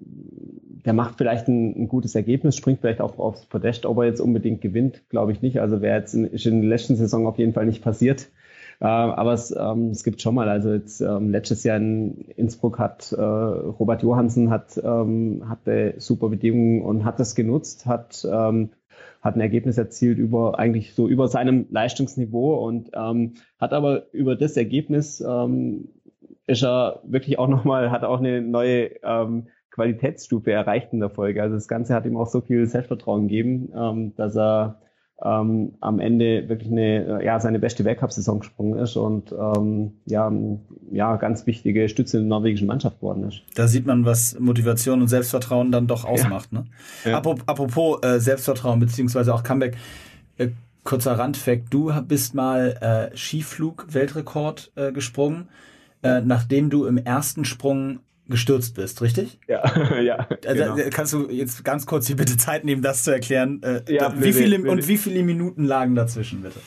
der 0.84 0.92
macht 0.92 1.18
vielleicht 1.18 1.48
ein, 1.48 1.82
ein, 1.82 1.88
gutes 1.88 2.14
Ergebnis, 2.14 2.56
springt 2.56 2.80
vielleicht 2.80 3.00
auch 3.00 3.18
aufs 3.18 3.46
Podest, 3.46 3.86
ob 3.86 3.98
er 3.98 4.04
jetzt 4.04 4.20
unbedingt 4.20 4.60
gewinnt, 4.60 5.08
glaube 5.08 5.32
ich 5.32 5.42
nicht. 5.42 5.60
Also 5.60 5.82
wäre 5.82 5.98
jetzt 5.98 6.14
in, 6.14 6.24
ist 6.24 6.46
in 6.46 6.60
der 6.60 6.70
letzten 6.70 6.96
Saison 6.96 7.26
auf 7.26 7.38
jeden 7.38 7.54
Fall 7.54 7.66
nicht 7.66 7.82
passiert. 7.82 8.28
Äh, 8.80 8.84
aber 8.84 9.32
es, 9.32 9.50
ähm, 9.50 9.90
es 9.90 10.04
gibt 10.04 10.22
schon 10.22 10.36
mal, 10.36 10.48
also 10.48 10.72
jetzt 10.72 11.00
ähm, 11.00 11.30
letztes 11.30 11.64
Jahr 11.64 11.78
in 11.78 12.16
Innsbruck 12.36 12.78
hat 12.78 13.12
äh, 13.12 13.20
Robert 13.20 14.04
Johansen 14.04 14.50
hat, 14.50 14.80
ähm, 14.82 15.42
hatte 15.48 15.94
super 15.98 16.28
Bedingungen 16.28 16.82
und 16.82 17.04
hat 17.04 17.18
das 17.18 17.34
genutzt, 17.34 17.86
hat 17.86 18.26
ähm, 18.30 18.70
hat 19.20 19.36
ein 19.36 19.40
Ergebnis 19.40 19.78
erzielt 19.78 20.18
über 20.18 20.58
eigentlich 20.58 20.94
so 20.94 21.08
über 21.08 21.28
seinem 21.28 21.66
Leistungsniveau 21.70 22.54
und 22.66 22.90
ähm, 22.94 23.34
hat 23.58 23.72
aber 23.72 24.12
über 24.12 24.36
das 24.36 24.56
Ergebnis 24.56 25.20
ähm, 25.20 25.88
ist 26.46 26.64
er 26.64 27.00
wirklich 27.04 27.38
auch 27.38 27.48
nochmal, 27.48 27.90
hat 27.90 28.04
auch 28.04 28.20
eine 28.20 28.40
neue 28.40 28.90
ähm, 29.02 29.48
Qualitätsstufe 29.70 30.50
erreicht 30.50 30.92
in 30.92 31.00
der 31.00 31.10
Folge. 31.10 31.42
Also 31.42 31.54
das 31.54 31.68
Ganze 31.68 31.94
hat 31.94 32.06
ihm 32.06 32.16
auch 32.16 32.26
so 32.26 32.40
viel 32.40 32.66
Selbstvertrauen 32.66 33.28
gegeben, 33.28 33.72
ähm, 33.76 34.14
dass 34.16 34.36
er 34.36 34.80
ähm, 35.22 35.74
am 35.80 35.98
Ende 35.98 36.48
wirklich 36.48 36.70
eine, 36.70 37.24
ja, 37.24 37.40
seine 37.40 37.58
beste 37.58 37.84
Weltcup-Saison 37.84 38.40
gesprungen 38.40 38.78
ist 38.78 38.96
und 38.96 39.32
ähm, 39.32 39.94
ja, 40.06 40.32
ja, 40.92 41.16
ganz 41.16 41.46
wichtige 41.46 41.88
Stütze 41.88 42.18
in 42.18 42.24
der 42.24 42.38
norwegischen 42.38 42.68
Mannschaft 42.68 43.00
geworden 43.00 43.24
ist. 43.24 43.42
Da 43.54 43.66
sieht 43.66 43.84
man, 43.84 44.04
was 44.04 44.38
Motivation 44.38 45.00
und 45.02 45.08
Selbstvertrauen 45.08 45.72
dann 45.72 45.86
doch 45.88 46.04
ausmacht. 46.04 46.50
Ja. 46.52 46.60
Ne? 46.60 46.66
Ja. 47.04 47.16
Apropos 47.18 48.02
äh, 48.02 48.20
Selbstvertrauen 48.20 48.78
beziehungsweise 48.78 49.34
auch 49.34 49.42
Comeback, 49.42 49.76
äh, 50.36 50.48
kurzer 50.84 51.18
Randfact, 51.18 51.64
du 51.70 51.92
bist 52.06 52.34
mal 52.34 53.10
äh, 53.12 53.16
Skiflug-Weltrekord 53.16 54.72
äh, 54.76 54.92
gesprungen, 54.92 55.48
äh, 56.02 56.20
nachdem 56.20 56.70
du 56.70 56.86
im 56.86 56.96
ersten 56.96 57.44
Sprung 57.44 57.98
gestürzt 58.28 58.74
bist, 58.74 59.02
richtig? 59.02 59.38
Ja, 59.48 60.00
ja. 60.00 60.28
Also, 60.46 60.74
genau. 60.74 60.90
Kannst 60.90 61.12
du 61.12 61.28
jetzt 61.30 61.64
ganz 61.64 61.86
kurz 61.86 62.06
hier 62.06 62.16
bitte 62.16 62.36
Zeit 62.36 62.64
nehmen, 62.64 62.82
das 62.82 63.04
zu 63.04 63.10
erklären? 63.10 63.62
Äh, 63.62 63.82
ja, 63.92 64.12
wie 64.20 64.32
viele, 64.32 64.70
und 64.70 64.86
wie 64.88 64.96
viele 64.98 65.22
Minuten 65.22 65.64
lagen 65.64 65.94
dazwischen, 65.94 66.42
bitte? 66.42 66.60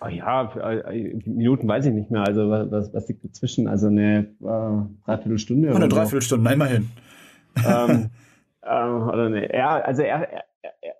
Oh 0.00 0.08
ja, 0.08 0.52
äh, 0.56 1.14
Minuten 1.26 1.66
weiß 1.66 1.86
ich 1.86 1.92
nicht 1.92 2.10
mehr. 2.10 2.22
Also 2.22 2.48
was, 2.48 2.92
was 2.92 3.08
liegt 3.08 3.24
dazwischen? 3.24 3.66
Also 3.66 3.88
eine 3.88 4.28
äh, 4.40 5.04
Dreiviertelstunde? 5.06 5.74
Eine 5.74 5.88
Dreiviertelstunde, 5.88 6.52
immerhin. 6.52 6.88
Ähm, 7.56 8.10
äh, 8.62 8.68
oder 8.68 9.26
eine, 9.26 9.52
ja, 9.52 9.80
also 9.80 10.02
er, 10.02 10.32
er, 10.32 10.44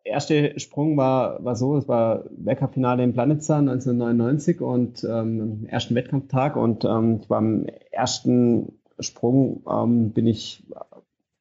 erste 0.05 0.59
Sprung 0.59 0.97
war, 0.97 1.45
war 1.45 1.55
so, 1.55 1.77
es 1.77 1.89
war 1.89 2.25
Weltcup-Finale 2.31 3.05
in 3.05 3.13
Planitza 3.13 3.59
1999 3.59 4.61
und 4.61 5.05
ähm, 5.05 5.67
ersten 5.69 5.95
Wettkampftag 5.95 6.57
und 6.57 6.85
ähm, 6.85 7.21
ich 7.23 7.31
war 7.31 7.39
am 7.39 7.67
ersten 7.91 8.78
Sprung 9.01 9.63
ähm, 9.71 10.13
bin 10.13 10.27
ich 10.27 10.65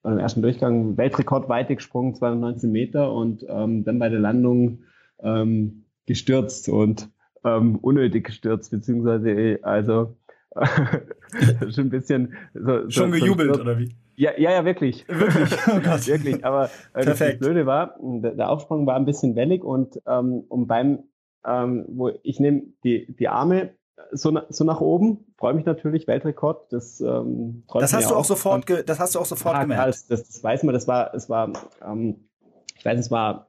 beim 0.04 0.20
ersten 0.20 0.42
Durchgang 0.42 0.98
Weltrekord 0.98 1.50
weite 1.50 1.76
gesprungen, 1.76 2.16
219 2.16 2.72
Meter 2.72 3.12
und 3.12 3.46
ähm, 3.50 3.84
dann 3.84 4.00
bei 4.00 4.10
der 4.10 4.20
Landung 4.20 4.84
ähm, 5.20 5.84
gestürzt 6.06 6.70
und 6.70 7.10
ähm, 7.44 7.76
unnötig 7.78 8.26
gestürzt, 8.26 8.72
beziehungsweise 8.72 9.60
also 9.64 10.16
schon 11.70 11.88
ein 11.88 11.90
bisschen 11.90 12.34
so, 12.54 12.90
schon 12.90 13.12
so, 13.14 13.20
gejubelt 13.20 13.56
so, 13.56 13.62
oder 13.62 13.78
wie? 13.78 13.96
Ja, 14.16 14.32
ja, 14.38 14.52
ja, 14.52 14.66
wirklich. 14.66 15.06
Wirklich, 15.10 15.60
oh 15.68 15.80
Gott. 15.80 16.08
wirklich. 16.08 16.44
Aber 16.44 16.70
äh, 16.94 17.06
das 17.06 17.20
Blöde 17.38 17.66
war, 17.66 17.96
der, 18.02 18.32
der, 18.32 18.50
Aufsprung 18.50 18.88
war 18.88 18.96
ein 18.96 19.06
bisschen 19.06 19.36
wellig 19.36 19.64
und 19.64 20.02
ähm, 20.08 20.44
und 20.48 20.68
beim 20.68 21.04
ähm, 21.46 21.86
wo 21.90 22.12
ich 22.24 22.40
nehme 22.40 22.64
die 22.84 23.14
die 23.16 23.28
Arme 23.28 23.76
so, 24.12 24.40
so 24.50 24.64
nach 24.64 24.82
oben. 24.82 25.26
Freue 25.38 25.54
mich 25.54 25.66
natürlich, 25.66 26.08
Weltrekord. 26.08 26.72
Das, 26.72 27.02
ähm, 27.02 27.64
das 27.74 27.94
hast 27.94 28.10
du 28.10 28.16
auch, 28.16 28.20
auch 28.20 28.26
sofort, 28.26 28.66
ge 28.66 28.84
das 28.84 29.00
hast 29.00 29.16
du 29.16 29.20
auch 29.20 29.26
sofort 29.26 29.56
ja, 29.56 29.62
gemerkt. 29.64 29.88
Das, 29.88 30.08
das, 30.08 30.28
das, 30.28 30.44
weiß 30.44 30.64
man. 30.64 30.74
Das 30.74 30.88
war, 30.88 31.14
es 31.14 31.30
war, 31.30 31.52
ähm, 31.86 32.28
ich 32.76 32.86
weiß, 32.86 33.00
es 33.00 33.12
war 33.12 33.48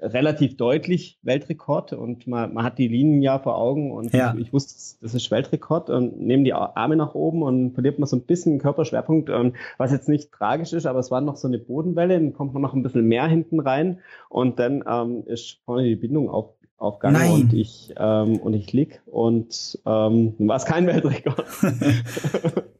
relativ 0.00 0.56
deutlich 0.56 1.18
Weltrekord 1.22 1.92
und 1.92 2.26
man, 2.26 2.52
man 2.52 2.64
hat 2.64 2.78
die 2.78 2.88
Linien 2.88 3.22
ja 3.22 3.38
vor 3.38 3.56
Augen 3.56 3.92
und 3.92 4.12
ja. 4.12 4.34
ich, 4.36 4.52
wusste, 4.52 4.98
das 5.00 5.14
ist 5.14 5.30
Weltrekord 5.30 5.88
und 5.90 6.20
nehme 6.20 6.42
die 6.42 6.52
Arme 6.52 6.96
nach 6.96 7.14
oben 7.14 7.42
und 7.42 7.74
verliert 7.74 7.98
man 7.98 8.08
so 8.08 8.16
ein 8.16 8.24
bisschen 8.24 8.58
Körperschwerpunkt, 8.58 9.30
und 9.30 9.54
was 9.76 9.92
jetzt 9.92 10.08
nicht 10.08 10.32
tragisch 10.32 10.72
ist, 10.72 10.86
aber 10.86 10.98
es 10.98 11.10
war 11.10 11.20
noch 11.20 11.36
so 11.36 11.46
eine 11.46 11.58
Bodenwelle, 11.58 12.14
dann 12.14 12.32
kommt 12.32 12.54
man 12.54 12.62
noch 12.62 12.74
ein 12.74 12.82
bisschen 12.82 13.06
mehr 13.06 13.26
hinten 13.28 13.60
rein 13.60 14.00
und 14.28 14.58
dann 14.58 14.82
ähm, 14.88 15.22
ist 15.26 15.60
vorne 15.64 15.84
die 15.84 15.96
Bindung 15.96 16.28
auf, 16.28 16.54
aufgegangen 16.78 17.20
Nein. 17.20 17.32
und 17.32 17.52
ich 17.52 17.92
ähm, 17.98 18.38
und 18.38 18.54
ich 18.54 18.72
lieg 18.72 19.02
und 19.06 19.78
ähm, 19.84 20.34
war 20.38 20.56
es 20.56 20.64
kein 20.64 20.86
Weltrekord. 20.86 21.44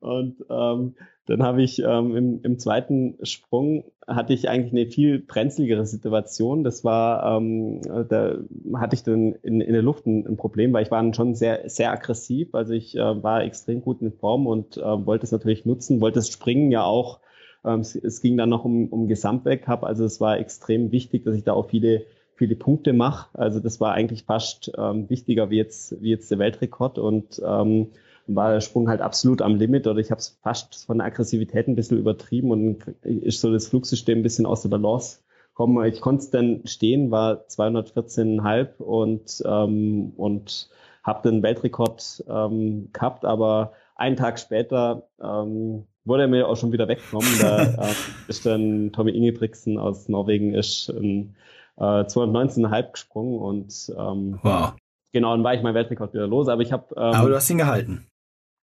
Und 0.00 0.36
ähm, 0.48 0.94
dann 1.26 1.42
habe 1.42 1.62
ich 1.62 1.82
ähm, 1.82 2.16
im, 2.16 2.40
im 2.42 2.58
zweiten 2.58 3.18
Sprung 3.22 3.84
hatte 4.06 4.32
ich 4.32 4.48
eigentlich 4.48 4.72
eine 4.72 4.90
viel 4.90 5.18
brenzligere 5.18 5.84
Situation. 5.84 6.64
Das 6.64 6.84
war, 6.84 7.36
ähm, 7.36 7.82
da 8.08 8.38
hatte 8.74 8.94
ich 8.94 9.02
dann 9.02 9.34
in, 9.42 9.60
in 9.60 9.72
der 9.72 9.82
Luft 9.82 10.06
ein, 10.06 10.26
ein, 10.26 10.36
Problem, 10.38 10.72
weil 10.72 10.84
ich 10.84 10.90
war 10.90 11.12
schon 11.12 11.34
sehr, 11.34 11.68
sehr 11.68 11.92
aggressiv. 11.92 12.54
Also 12.54 12.72
ich 12.72 12.96
äh, 12.96 13.22
war 13.22 13.44
extrem 13.44 13.82
gut 13.82 14.00
in 14.00 14.12
Form 14.12 14.46
und 14.46 14.78
äh, 14.78 14.82
wollte 14.82 15.26
es 15.26 15.32
natürlich 15.32 15.66
nutzen, 15.66 16.00
wollte 16.00 16.20
das 16.20 16.30
Springen 16.30 16.70
ja 16.70 16.84
auch. 16.84 17.20
Ähm, 17.64 17.80
es, 17.80 17.94
es, 17.94 18.22
ging 18.22 18.38
dann 18.38 18.48
noch 18.48 18.64
um, 18.64 18.88
um 18.88 19.08
Gesamtweltcup. 19.08 19.84
Also 19.84 20.06
es 20.06 20.20
war 20.20 20.38
extrem 20.38 20.92
wichtig, 20.92 21.24
dass 21.24 21.36
ich 21.36 21.44
da 21.44 21.52
auch 21.52 21.68
viele 21.68 22.04
viele 22.38 22.56
Punkte 22.56 22.92
mache. 22.92 23.28
Also 23.34 23.60
das 23.60 23.80
war 23.80 23.92
eigentlich 23.92 24.24
fast 24.24 24.72
ähm, 24.78 25.10
wichtiger 25.10 25.50
wie 25.50 25.56
jetzt, 25.56 26.00
wie 26.00 26.10
jetzt 26.10 26.30
der 26.30 26.38
Weltrekord 26.38 26.98
und 26.98 27.42
ähm, 27.44 27.88
war 28.28 28.52
der 28.52 28.60
Sprung 28.60 28.88
halt 28.88 29.00
absolut 29.00 29.42
am 29.42 29.56
Limit 29.56 29.86
oder 29.86 29.98
ich 29.98 30.10
habe 30.10 30.20
es 30.20 30.38
fast 30.42 30.86
von 30.86 30.98
der 30.98 31.06
Aggressivität 31.06 31.66
ein 31.66 31.76
bisschen 31.76 31.98
übertrieben 31.98 32.50
und 32.50 32.86
ist 33.02 33.40
so 33.40 33.50
das 33.52 33.68
Flugsystem 33.68 34.18
ein 34.18 34.22
bisschen 34.22 34.46
aus 34.46 34.62
der 34.62 34.68
Balance 34.68 35.20
gekommen. 35.48 35.84
Ich 35.86 36.00
konnte 36.00 36.22
es 36.22 36.30
dann 36.30 36.62
stehen, 36.66 37.10
war 37.10 37.44
214,5 37.48 38.76
und, 38.78 39.42
ähm, 39.44 40.12
und 40.16 40.68
habe 41.02 41.28
den 41.28 41.42
Weltrekord 41.42 42.24
ähm, 42.28 42.90
gehabt, 42.92 43.24
aber 43.24 43.72
einen 43.96 44.16
Tag 44.16 44.38
später 44.38 45.08
ähm, 45.20 45.84
wurde 46.04 46.22
er 46.22 46.28
mir 46.28 46.48
auch 46.48 46.56
schon 46.56 46.72
wieder 46.72 46.86
weggenommen. 46.86 47.30
Da 47.40 47.62
äh, 47.88 47.94
ist 48.28 48.46
dann 48.46 48.92
Tommy 48.92 49.12
Ingebrigtsen 49.12 49.78
aus 49.78 50.08
Norwegen 50.08 50.54
ist 50.54 50.90
ein 50.90 51.34
äh, 51.78 52.04
219,5 52.04 52.92
gesprungen 52.92 53.38
und 53.38 53.92
ähm, 53.96 54.38
wow. 54.42 54.74
genau, 55.12 55.32
dann 55.32 55.44
war 55.44 55.54
ich 55.54 55.62
mein 55.62 55.74
Weltrekord 55.74 56.12
wieder 56.12 56.26
los. 56.26 56.48
Aber 56.48 56.62
ich 56.62 56.72
habe. 56.72 56.94
Ähm, 56.96 57.14
aber 57.14 57.28
du 57.28 57.36
hast 57.36 57.48
ihn 57.50 57.58
gehalten. 57.58 58.06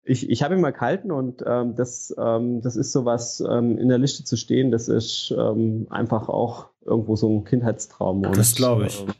Ich, 0.07 0.29
ich 0.29 0.43
habe 0.43 0.53
ihn 0.53 0.61
mal 0.61 0.71
gehalten 0.71 1.11
und 1.11 1.43
ähm, 1.47 1.75
das, 1.75 2.13
ähm, 2.17 2.61
das 2.61 2.75
ist 2.75 2.91
so 2.91 3.05
was, 3.05 3.39
ähm, 3.39 3.77
in 3.79 3.89
der 3.89 3.97
Liste 3.97 4.23
zu 4.23 4.37
stehen, 4.37 4.69
das 4.69 4.87
ist 4.87 5.33
ähm, 5.35 5.87
einfach 5.89 6.29
auch 6.29 6.67
irgendwo 6.85 7.15
so 7.15 7.27
ein 7.27 7.43
Kindheitstraum. 7.43 8.23
Und, 8.23 8.37
das 8.37 8.53
glaube 8.53 8.85
ich. 8.85 9.01
Ähm, 9.01 9.13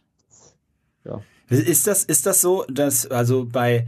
ja. 1.06 1.22
Ist 1.50 1.88
das, 1.88 2.04
ist 2.04 2.28
das 2.28 2.42
so, 2.42 2.66
dass, 2.70 3.10
also 3.10 3.46
bei, 3.46 3.88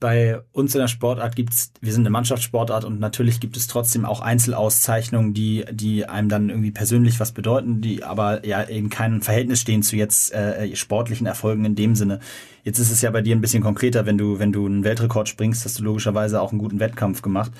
bei 0.00 0.40
uns 0.52 0.74
in 0.74 0.80
der 0.80 0.88
Sportart 0.88 1.36
gibt's, 1.36 1.72
wir 1.82 1.92
sind 1.92 2.02
eine 2.02 2.10
Mannschaftssportart 2.10 2.84
und 2.86 2.98
natürlich 3.00 3.38
gibt 3.38 3.56
es 3.58 3.66
trotzdem 3.66 4.06
auch 4.06 4.20
Einzelauszeichnungen, 4.20 5.34
die, 5.34 5.66
die 5.70 6.06
einem 6.06 6.30
dann 6.30 6.48
irgendwie 6.48 6.70
persönlich 6.70 7.20
was 7.20 7.32
bedeuten, 7.32 7.82
die 7.82 8.02
aber 8.02 8.46
ja 8.46 8.66
eben 8.66 8.88
kein 8.88 9.20
Verhältnis 9.20 9.60
stehen 9.60 9.82
zu 9.82 9.96
jetzt 9.96 10.32
äh, 10.32 10.74
sportlichen 10.74 11.26
Erfolgen 11.26 11.66
in 11.66 11.74
dem 11.74 11.94
Sinne. 11.94 12.18
Jetzt 12.64 12.78
ist 12.78 12.90
es 12.90 13.02
ja 13.02 13.10
bei 13.10 13.20
dir 13.20 13.36
ein 13.36 13.42
bisschen 13.42 13.62
konkreter, 13.62 14.06
wenn 14.06 14.16
du, 14.16 14.38
wenn 14.38 14.52
du 14.52 14.64
einen 14.64 14.84
Weltrekord 14.84 15.28
springst, 15.28 15.66
hast 15.66 15.78
du 15.78 15.84
logischerweise 15.84 16.40
auch 16.40 16.50
einen 16.50 16.60
guten 16.60 16.80
Wettkampf 16.80 17.20
gemacht. 17.20 17.52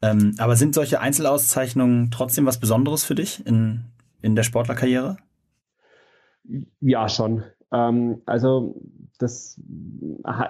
Ähm, 0.00 0.34
aber 0.38 0.54
sind 0.54 0.74
solche 0.74 1.00
Einzelauszeichnungen 1.00 2.10
trotzdem 2.12 2.46
was 2.46 2.60
Besonderes 2.60 3.02
für 3.02 3.16
dich 3.16 3.44
in, 3.44 3.84
in 4.22 4.36
der 4.36 4.44
Sportlerkarriere? 4.44 5.16
Ja, 6.80 7.08
schon. 7.08 7.42
Ähm, 7.72 8.22
also 8.26 8.80
das 9.18 9.60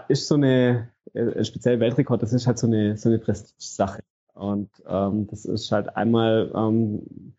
ist 0.09 0.29
so 0.29 0.37
eine, 0.37 0.91
äh, 1.15 1.45
speziell 1.45 1.81
Weltrekord, 1.81 2.23
das 2.23 2.33
ist 2.33 2.47
halt 2.47 2.59
so 2.59 2.67
eine, 2.67 2.97
so 2.97 3.09
eine 3.09 3.19
Prestige-Sache. 3.19 4.03
Und 4.35 4.71
ähm, 4.89 5.27
das 5.29 5.45
ist 5.45 5.71
halt 5.73 5.97
einmal 5.97 6.51
ähm, 6.55 7.35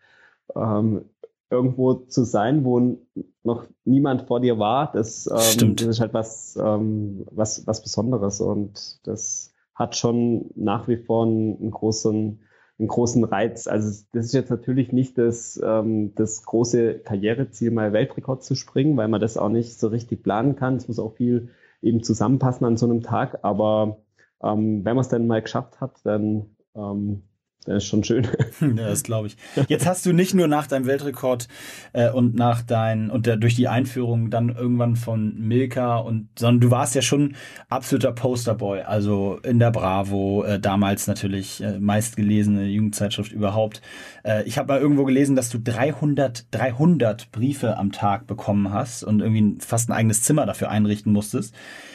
ähm, 0.55 1.05
irgendwo 1.49 1.93
zu 1.93 2.23
sein, 2.23 2.63
wo 2.63 2.97
noch 3.43 3.65
niemand 3.85 4.23
vor 4.23 4.39
dir 4.39 4.59
war, 4.59 4.91
das, 4.91 5.27
ähm, 5.27 5.75
das 5.75 5.87
ist 5.87 5.99
halt 5.99 6.13
was, 6.13 6.57
ähm, 6.61 7.25
was, 7.31 7.65
was 7.67 7.81
Besonderes 7.81 8.39
und 8.39 8.99
das 9.07 9.53
hat 9.73 9.95
schon 9.95 10.51
nach 10.55 10.87
wie 10.87 10.97
vor 10.97 11.25
einen, 11.25 11.57
einen 11.59 11.71
großen 11.71 12.39
einen 12.81 12.87
großen 12.87 13.23
Reiz. 13.23 13.67
Also 13.67 14.03
das 14.11 14.25
ist 14.25 14.33
jetzt 14.33 14.49
natürlich 14.49 14.91
nicht 14.91 15.17
das, 15.17 15.61
ähm, 15.63 16.15
das 16.15 16.43
große 16.43 16.95
Karriereziel, 16.99 17.69
mal 17.69 17.93
Weltrekord 17.93 18.43
zu 18.43 18.55
springen, 18.55 18.97
weil 18.97 19.07
man 19.07 19.21
das 19.21 19.37
auch 19.37 19.49
nicht 19.49 19.79
so 19.79 19.87
richtig 19.87 20.23
planen 20.23 20.55
kann. 20.55 20.77
Es 20.77 20.87
muss 20.87 20.97
auch 20.97 21.13
viel 21.13 21.49
eben 21.81 22.03
zusammenpassen 22.03 22.65
an 22.65 22.77
so 22.77 22.85
einem 22.85 23.01
Tag. 23.01 23.39
Aber 23.43 24.01
ähm, 24.43 24.85
wenn 24.85 24.95
man 24.95 25.01
es 25.01 25.09
dann 25.09 25.27
mal 25.27 25.41
geschafft 25.41 25.81
hat, 25.81 25.99
dann 26.03 26.55
ähm, 26.75 27.23
das 27.65 27.83
ist 27.83 27.89
schon 27.89 28.03
schön. 28.03 28.27
Ja, 28.61 28.89
das 28.89 29.03
glaube 29.03 29.27
ich. 29.27 29.37
Jetzt 29.67 29.85
hast 29.85 30.05
du 30.05 30.13
nicht 30.13 30.33
nur 30.33 30.47
nach 30.47 30.67
deinem 30.67 30.85
Weltrekord 30.85 31.47
äh, 31.93 32.09
und 32.09 32.35
nach 32.35 32.61
dein 32.61 33.09
und 33.09 33.25
der, 33.25 33.37
durch 33.37 33.55
die 33.55 33.67
Einführung 33.67 34.29
dann 34.29 34.49
irgendwann 34.49 34.95
von 34.95 35.35
Milka 35.39 35.97
und 35.97 36.29
sondern 36.37 36.61
du 36.61 36.71
warst 36.71 36.95
ja 36.95 37.01
schon 37.01 37.35
absoluter 37.69 38.11
Posterboy, 38.11 38.81
also 38.81 39.39
in 39.43 39.59
der 39.59 39.71
Bravo 39.71 40.43
äh, 40.43 40.59
damals 40.59 41.07
natürlich 41.07 41.61
äh, 41.61 41.79
meistgelesene 41.79 42.65
Jugendzeitschrift 42.65 43.31
überhaupt. 43.31 43.81
Äh, 44.23 44.43
ich 44.43 44.57
habe 44.57 44.67
mal 44.73 44.79
irgendwo 44.79 45.05
gelesen, 45.05 45.35
dass 45.35 45.49
du 45.49 45.59
300 45.59 46.47
300 46.51 47.31
Briefe 47.31 47.77
am 47.77 47.91
Tag 47.91 48.27
bekommen 48.27 48.71
hast 48.71 49.03
und 49.03 49.21
irgendwie 49.21 49.63
fast 49.63 49.89
ein 49.89 49.93
eigenes 49.93 50.23
Zimmer 50.23 50.45
dafür 50.45 50.69
einrichten 50.69 51.11
musstest. 51.11 51.53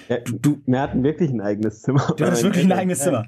Ja, 0.08 0.18
du, 0.18 0.60
wir 0.66 0.80
hatten 0.80 1.02
wirklich 1.02 1.30
ein 1.30 1.40
eigenes 1.40 1.82
Zimmer. 1.82 2.14
Du 2.16 2.24
hattest 2.24 2.42
wirklich 2.44 2.64
ein 2.64 2.72
eigenes 2.72 3.00
Zimmer. 3.00 3.26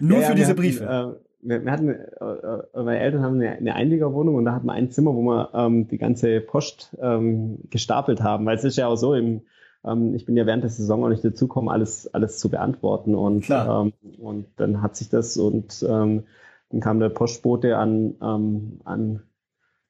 Nur 0.00 0.20
ja, 0.20 0.28
für 0.28 0.34
diese 0.34 0.54
Briefe. 0.54 0.86
Hatten, 0.86 1.12
äh, 1.12 1.27
wir, 1.40 1.64
wir 1.64 1.72
hatten, 1.72 1.88
äh, 1.88 1.94
äh, 1.94 2.82
meine 2.82 2.98
Eltern 2.98 3.22
haben 3.22 3.34
eine, 3.36 3.52
eine 3.52 3.74
Einliegerwohnung 3.74 4.34
und 4.36 4.44
da 4.44 4.52
hatten 4.54 4.66
wir 4.66 4.72
ein 4.72 4.90
Zimmer, 4.90 5.14
wo 5.14 5.22
wir 5.22 5.50
ähm, 5.54 5.88
die 5.88 5.98
ganze 5.98 6.40
Post 6.40 6.96
ähm, 7.00 7.58
gestapelt 7.70 8.22
haben, 8.22 8.46
weil 8.46 8.56
es 8.56 8.64
ist 8.64 8.76
ja 8.76 8.88
auch 8.88 8.96
so, 8.96 9.14
im, 9.14 9.42
ähm, 9.84 10.14
ich 10.14 10.26
bin 10.26 10.36
ja 10.36 10.46
während 10.46 10.64
der 10.64 10.70
Saison 10.70 11.04
auch 11.04 11.08
nicht 11.08 11.24
dazugekommen, 11.24 11.70
alles, 11.70 12.12
alles 12.12 12.38
zu 12.38 12.48
beantworten 12.48 13.14
und, 13.14 13.46
ähm, 13.50 13.92
und 14.18 14.46
dann 14.56 14.82
hat 14.82 14.96
sich 14.96 15.08
das 15.08 15.36
und 15.36 15.84
ähm, 15.88 16.24
dann 16.70 16.80
kam 16.80 17.00
der 17.00 17.08
Postbote 17.08 17.76
an, 17.76 18.14
ähm, 18.20 18.80
an 18.84 19.22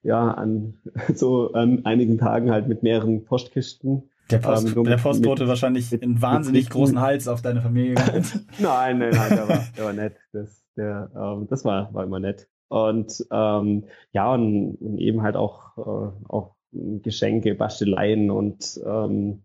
ja, 0.03 0.31
an 0.31 0.75
so 1.13 1.51
an 1.53 1.85
einigen 1.85 2.17
Tagen 2.17 2.51
halt 2.51 2.67
mit 2.67 2.83
mehreren 2.83 3.25
Postkisten. 3.25 4.09
Der, 4.31 4.37
Post, 4.37 4.75
ähm, 4.75 4.83
der 4.83 4.97
Postbote 4.97 5.43
mit, 5.43 5.49
wahrscheinlich 5.49 5.91
mit, 5.91 6.03
einen 6.03 6.21
wahnsinnig 6.21 6.65
mit, 6.65 6.71
großen 6.71 7.01
Hals 7.01 7.27
auf 7.27 7.41
deine 7.41 7.61
Familie 7.61 7.95
gehabt. 7.95 8.39
nein, 8.59 8.99
nein, 8.99 9.09
nein, 9.11 9.29
der 9.29 9.49
war, 9.49 9.63
der 9.75 9.85
war 9.85 9.93
nett. 9.93 10.17
Das, 10.31 10.63
der, 10.79 11.11
ähm, 11.15 11.47
das 11.49 11.65
war, 11.65 11.93
war 11.93 12.03
immer 12.03 12.19
nett. 12.19 12.47
Und 12.69 13.25
ähm, 13.31 13.85
ja, 14.13 14.33
und, 14.33 14.75
und 14.75 14.97
eben 14.99 15.21
halt 15.23 15.35
auch, 15.35 15.77
äh, 15.77 16.11
auch 16.29 16.55
Geschenke, 16.71 17.55
Basteleien 17.55 18.29
und 18.29 18.79
ähm, 18.85 19.43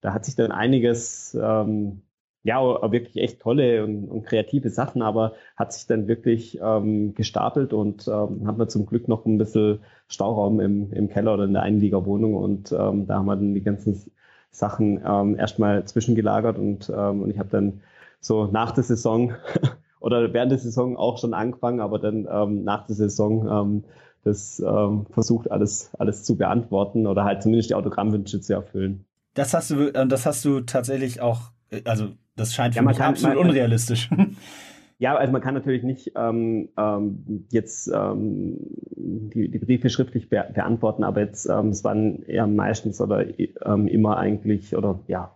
da 0.00 0.12
hat 0.12 0.24
sich 0.24 0.34
dann 0.34 0.52
einiges, 0.52 1.34
ähm, 1.40 2.02
ja, 2.42 2.60
wirklich 2.92 3.16
echt 3.16 3.40
tolle 3.40 3.84
und, 3.84 4.08
und 4.08 4.24
kreative 4.26 4.68
Sachen, 4.70 5.00
aber 5.00 5.34
hat 5.56 5.72
sich 5.72 5.86
dann 5.86 6.08
wirklich 6.08 6.58
ähm, 6.62 7.14
gestapelt 7.14 7.72
und 7.72 8.06
ähm, 8.08 8.46
haben 8.46 8.58
wir 8.58 8.68
zum 8.68 8.86
Glück 8.86 9.08
noch 9.08 9.24
ein 9.24 9.38
bisschen 9.38 9.80
Stauraum 10.08 10.60
im, 10.60 10.92
im 10.92 11.08
Keller 11.08 11.34
oder 11.34 11.44
in 11.44 11.54
der 11.54 11.62
Einliegerwohnung 11.62 12.34
und 12.34 12.72
ähm, 12.72 13.06
da 13.06 13.14
haben 13.16 13.26
wir 13.26 13.36
dann 13.36 13.54
die 13.54 13.62
ganzen 13.62 13.98
Sachen 14.50 15.00
ähm, 15.06 15.38
erstmal 15.38 15.84
zwischengelagert 15.84 16.58
und, 16.58 16.90
ähm, 16.94 17.22
und 17.22 17.30
ich 17.30 17.38
habe 17.38 17.48
dann 17.50 17.80
so 18.20 18.46
nach 18.46 18.72
der 18.72 18.84
Saison 18.84 19.32
oder 20.04 20.32
während 20.34 20.52
der 20.52 20.58
Saison 20.58 20.96
auch 20.96 21.18
schon 21.18 21.32
angefangen, 21.32 21.80
aber 21.80 21.98
dann 21.98 22.28
ähm, 22.30 22.62
nach 22.62 22.86
der 22.86 22.94
Saison 22.94 23.48
ähm, 23.48 23.84
das 24.22 24.58
ähm, 24.60 25.06
versucht 25.10 25.50
alles, 25.50 25.90
alles 25.98 26.24
zu 26.24 26.36
beantworten 26.36 27.06
oder 27.06 27.24
halt 27.24 27.42
zumindest 27.42 27.70
die 27.70 27.74
Autogrammwünsche 27.74 28.40
zu 28.40 28.54
erfüllen. 28.54 29.04
Das 29.34 29.52
hast 29.54 29.70
du, 29.70 29.88
äh, 29.94 30.06
das 30.06 30.26
hast 30.26 30.44
du 30.44 30.60
tatsächlich 30.60 31.20
auch, 31.20 31.52
äh, 31.70 31.82
also 31.84 32.08
das 32.36 32.54
scheint 32.54 32.74
für 32.74 32.80
ja, 32.80 32.86
mich 32.86 32.96
kann, 32.96 33.12
absolut 33.12 33.36
man, 33.36 33.48
unrealistisch. 33.48 34.10
Ja, 34.98 35.16
also 35.16 35.32
man 35.32 35.42
kann 35.42 35.54
natürlich 35.54 35.82
nicht 35.82 36.12
ähm, 36.14 36.68
ähm, 36.78 37.46
jetzt 37.50 37.90
ähm, 37.92 38.58
die, 38.96 39.50
die 39.50 39.58
Briefe 39.58 39.90
schriftlich 39.90 40.28
be 40.28 40.46
beantworten, 40.54 41.02
aber 41.02 41.20
jetzt 41.20 41.46
ähm, 41.46 41.70
es 41.70 41.82
waren 41.82 42.22
eher 42.22 42.46
meistens 42.46 43.00
oder 43.00 43.26
ähm, 43.38 43.88
immer 43.88 44.18
eigentlich 44.18 44.76
oder 44.76 45.00
ja 45.08 45.34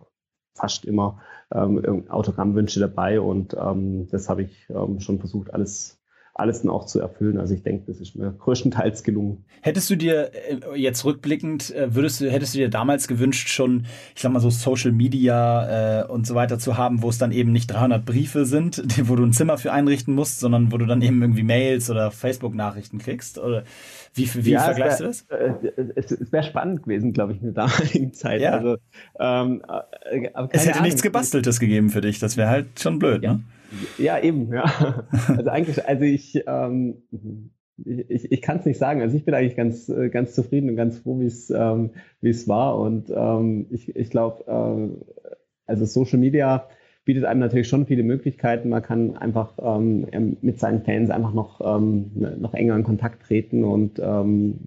fast 0.55 0.85
immer 0.85 1.19
ähm, 1.53 2.09
Autogrammwünsche 2.09 2.79
dabei 2.79 3.21
und 3.21 3.55
ähm, 3.59 4.07
das 4.09 4.29
habe 4.29 4.43
ich 4.43 4.67
ähm, 4.69 4.99
schon 4.99 5.19
versucht, 5.19 5.53
alles 5.53 5.98
alles 6.39 6.61
dann 6.61 6.71
auch 6.71 6.85
zu 6.85 6.99
erfüllen. 6.99 7.37
Also 7.37 7.53
ich 7.53 7.63
denke, 7.63 7.83
das 7.87 7.99
ist 7.99 8.15
mir 8.15 8.31
größtenteils 8.31 9.03
gelungen. 9.03 9.43
Hättest 9.61 9.89
du 9.89 9.95
dir 9.95 10.31
äh, 10.33 10.79
jetzt 10.79 11.03
rückblickend, 11.03 11.75
äh, 11.75 11.93
würdest 11.93 12.21
du, 12.21 12.31
hättest 12.31 12.53
du 12.53 12.59
dir 12.59 12.69
damals 12.69 13.07
gewünscht, 13.07 13.49
schon, 13.49 13.85
ich 14.15 14.21
sag 14.21 14.31
mal 14.31 14.39
so 14.39 14.49
Social 14.49 14.91
Media 14.91 16.01
äh, 16.01 16.07
und 16.07 16.25
so 16.25 16.35
weiter 16.35 16.57
zu 16.57 16.77
haben, 16.77 17.01
wo 17.01 17.09
es 17.09 17.17
dann 17.17 17.31
eben 17.31 17.51
nicht 17.51 17.67
300 17.67 18.05
Briefe 18.05 18.45
sind, 18.45 18.83
wo 19.09 19.15
du 19.15 19.23
ein 19.23 19.33
Zimmer 19.33 19.57
für 19.57 19.71
einrichten 19.71 20.15
musst, 20.15 20.39
sondern 20.39 20.71
wo 20.71 20.77
du 20.77 20.85
dann 20.85 21.01
eben 21.01 21.21
irgendwie 21.21 21.43
Mails 21.43 21.89
oder 21.89 22.11
Facebook-Nachrichten 22.11 22.99
kriegst? 22.99 23.37
Oder 23.37 23.63
wie, 24.13 24.29
wie 24.45 24.51
ja, 24.51 24.61
vergleichst 24.61 25.01
wär, 25.01 25.07
du 25.07 25.13
das? 25.13 25.73
Äh, 25.75 25.91
es, 25.95 26.11
es 26.11 26.31
wäre 26.31 26.43
spannend 26.43 26.83
gewesen, 26.83 27.13
glaube 27.13 27.33
ich, 27.33 27.41
in 27.41 27.53
der 27.53 27.65
damaligen 27.65 28.13
Zeit. 28.13 28.41
Ja. 28.41 28.51
Also, 28.51 28.77
ähm, 29.19 29.61
es 30.51 30.65
hätte 30.65 30.75
Ahnung. 30.75 30.83
nichts 30.83 31.01
Gebasteltes 31.01 31.59
gegeben 31.59 31.89
für 31.89 32.01
dich, 32.01 32.19
das 32.19 32.37
wäre 32.37 32.49
halt 32.49 32.79
schon 32.79 32.97
blöd, 32.99 33.23
ja. 33.23 33.33
ne? 33.33 33.43
Ja, 33.97 34.19
eben, 34.19 34.51
ja. 34.53 35.05
Also 35.27 35.49
eigentlich, 35.49 35.85
also 35.87 36.03
ich, 36.03 36.43
ähm, 36.47 37.03
ich, 37.85 38.31
ich 38.31 38.41
kann 38.41 38.59
es 38.59 38.65
nicht 38.65 38.77
sagen. 38.77 39.01
Also 39.01 39.15
ich 39.15 39.25
bin 39.25 39.33
eigentlich 39.33 39.55
ganz, 39.55 39.89
äh, 39.89 40.09
ganz 40.09 40.33
zufrieden 40.33 40.69
und 40.69 40.75
ganz 40.75 40.99
froh, 40.99 41.19
wie 41.19 41.25
es 41.25 41.49
ähm, 41.49 41.91
es 42.21 42.47
war. 42.47 42.79
Und 42.79 43.11
ähm, 43.15 43.67
ich, 43.69 43.95
ich 43.95 44.09
glaube, 44.09 44.45
äh, 44.47 45.35
also 45.65 45.85
Social 45.85 46.19
Media 46.19 46.67
bietet 47.05 47.25
einem 47.25 47.39
natürlich 47.39 47.67
schon 47.67 47.85
viele 47.85 48.03
Möglichkeiten. 48.03 48.69
Man 48.69 48.83
kann 48.83 49.17
einfach 49.17 49.53
ähm, 49.61 50.37
mit 50.41 50.59
seinen 50.59 50.83
Fans 50.83 51.09
einfach 51.09 51.33
noch, 51.33 51.61
ähm, 51.63 52.11
noch 52.39 52.53
enger 52.53 52.75
in 52.75 52.83
Kontakt 52.83 53.23
treten 53.23 53.63
und 53.63 53.99
ähm, 53.99 54.59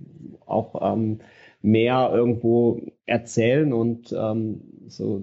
auch 0.46 0.92
ähm, 0.94 1.20
mehr 1.60 2.10
irgendwo 2.12 2.80
erzählen 3.06 3.72
und 3.72 4.12
ähm, 4.16 4.62
so, 4.88 5.20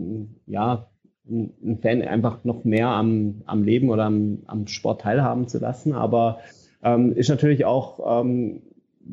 ja, 0.48 0.90
einen 1.30 1.80
Fan 1.82 2.02
einfach 2.02 2.44
noch 2.44 2.64
mehr 2.64 2.88
am, 2.88 3.42
am 3.46 3.64
Leben 3.64 3.90
oder 3.90 4.06
am, 4.06 4.40
am 4.48 4.68
Sport 4.68 5.02
teilhaben 5.02 5.48
zu 5.48 5.60
lassen. 5.60 5.94
Aber 5.94 6.40
ähm, 6.84 7.14
ist 7.14 7.30
natürlich 7.30 7.66
auch 7.66 8.22
ähm, 8.22 8.62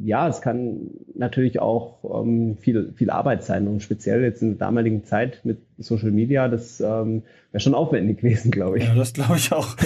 ja, 0.04 0.28
es 0.28 0.40
kann 0.40 0.90
natürlich 1.14 1.60
auch 1.60 2.22
ähm, 2.22 2.56
viel, 2.58 2.92
viel 2.96 3.10
Arbeit 3.10 3.44
sein 3.44 3.66
und 3.66 3.82
speziell 3.82 4.22
jetzt 4.22 4.42
in 4.42 4.50
der 4.50 4.58
damaligen 4.58 5.04
Zeit 5.04 5.40
mit 5.44 5.58
Social 5.78 6.10
Media, 6.10 6.48
das 6.48 6.80
ähm, 6.80 7.22
wäre 7.52 7.60
schon 7.60 7.74
aufwendig 7.74 8.18
gewesen, 8.20 8.50
glaube 8.50 8.78
ich. 8.78 8.84
Ja, 8.84 8.94
das 8.94 9.12
glaube 9.12 9.36
ich 9.36 9.52
auch. 9.52 9.76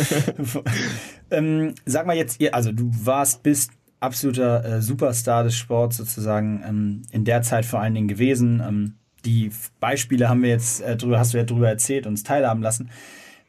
ähm, 1.30 1.74
sag 1.84 2.06
mal 2.06 2.16
jetzt, 2.16 2.42
also 2.52 2.72
du 2.72 2.90
warst, 3.04 3.42
bist 3.42 3.72
absoluter 4.00 4.64
äh, 4.64 4.82
Superstar 4.82 5.44
des 5.44 5.54
Sports 5.54 5.98
sozusagen 5.98 6.62
ähm, 6.66 7.02
in 7.12 7.24
der 7.24 7.42
Zeit 7.42 7.64
vor 7.64 7.80
allen 7.80 7.94
Dingen 7.94 8.08
gewesen. 8.08 8.96
Die 9.24 9.50
Beispiele 9.80 10.28
haben 10.28 10.42
wir 10.42 10.50
jetzt 10.50 10.80
äh, 10.82 10.96
drüber, 10.96 11.18
hast 11.18 11.34
du 11.34 11.38
ja 11.38 11.44
drüber 11.44 11.68
erzählt, 11.68 12.06
uns 12.06 12.22
teilhaben 12.22 12.62
lassen. 12.62 12.90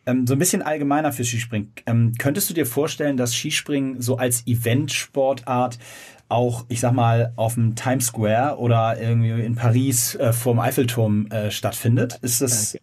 Ähm, 0.06 0.26
so 0.26 0.34
ein 0.34 0.40
bisschen 0.40 0.62
allgemeiner 0.62 1.12
für 1.12 1.24
Skispringen. 1.24 1.74
Ähm, 1.86 2.14
könntest 2.18 2.50
du 2.50 2.54
dir 2.54 2.66
vorstellen, 2.66 3.18
dass 3.18 3.36
Skispringen 3.36 4.02
so 4.02 4.18
als 4.18 4.46
Eventsportart 4.48 5.78
auch, 6.32 6.66
ich 6.70 6.80
sag 6.80 6.94
mal, 6.94 7.34
auf 7.36 7.56
dem 7.56 7.76
Times 7.76 8.08
Square 8.08 8.58
oder 8.58 9.00
irgendwie 9.00 9.44
in 9.44 9.56
Paris 9.56 10.16
äh, 10.16 10.32
vorm 10.32 10.60
Eiffelturm 10.60 11.28
äh, 11.28 11.52
stattfindet? 11.52 12.18
Ist 12.22 12.42
das. 12.42 12.78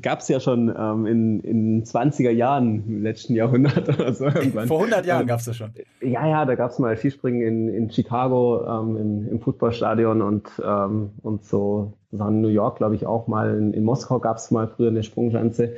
Gab 0.00 0.20
es 0.20 0.28
ja 0.28 0.40
schon 0.40 0.74
ähm, 0.76 1.06
in, 1.06 1.40
in 1.40 1.84
20er 1.84 2.30
Jahren 2.30 2.84
im 2.88 3.02
letzten 3.02 3.34
Jahrhundert 3.34 3.88
oder 4.00 4.12
so. 4.14 4.24
Irgendwann. 4.24 4.66
Vor 4.66 4.78
100 4.78 5.06
Jahren 5.06 5.22
ähm, 5.22 5.26
gab 5.28 5.40
es 5.40 5.44
das 5.44 5.56
schon. 5.56 5.72
Ja, 6.00 6.26
ja, 6.26 6.44
da 6.46 6.54
gab 6.54 6.70
es 6.70 6.78
mal 6.78 6.96
Skispringen 6.96 7.42
in, 7.42 7.68
in 7.68 7.90
Chicago 7.90 8.64
ähm, 8.66 8.96
im, 8.96 9.28
im 9.28 9.40
Footballstadion 9.40 10.22
und, 10.22 10.48
ähm, 10.64 11.10
und 11.22 11.44
so 11.44 11.92
in 12.20 12.40
New 12.40 12.48
York, 12.48 12.78
glaube 12.78 12.94
ich, 12.94 13.06
auch 13.06 13.26
mal. 13.26 13.56
In, 13.56 13.72
in 13.72 13.84
Moskau 13.84 14.18
gab 14.18 14.36
es 14.36 14.50
mal 14.50 14.68
früher 14.68 14.88
eine 14.88 15.02
Sprungschanze. 15.02 15.74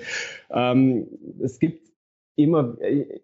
Ähm, 0.51 1.09
es 1.41 1.59
gibt 1.59 1.89
immer, 2.36 2.76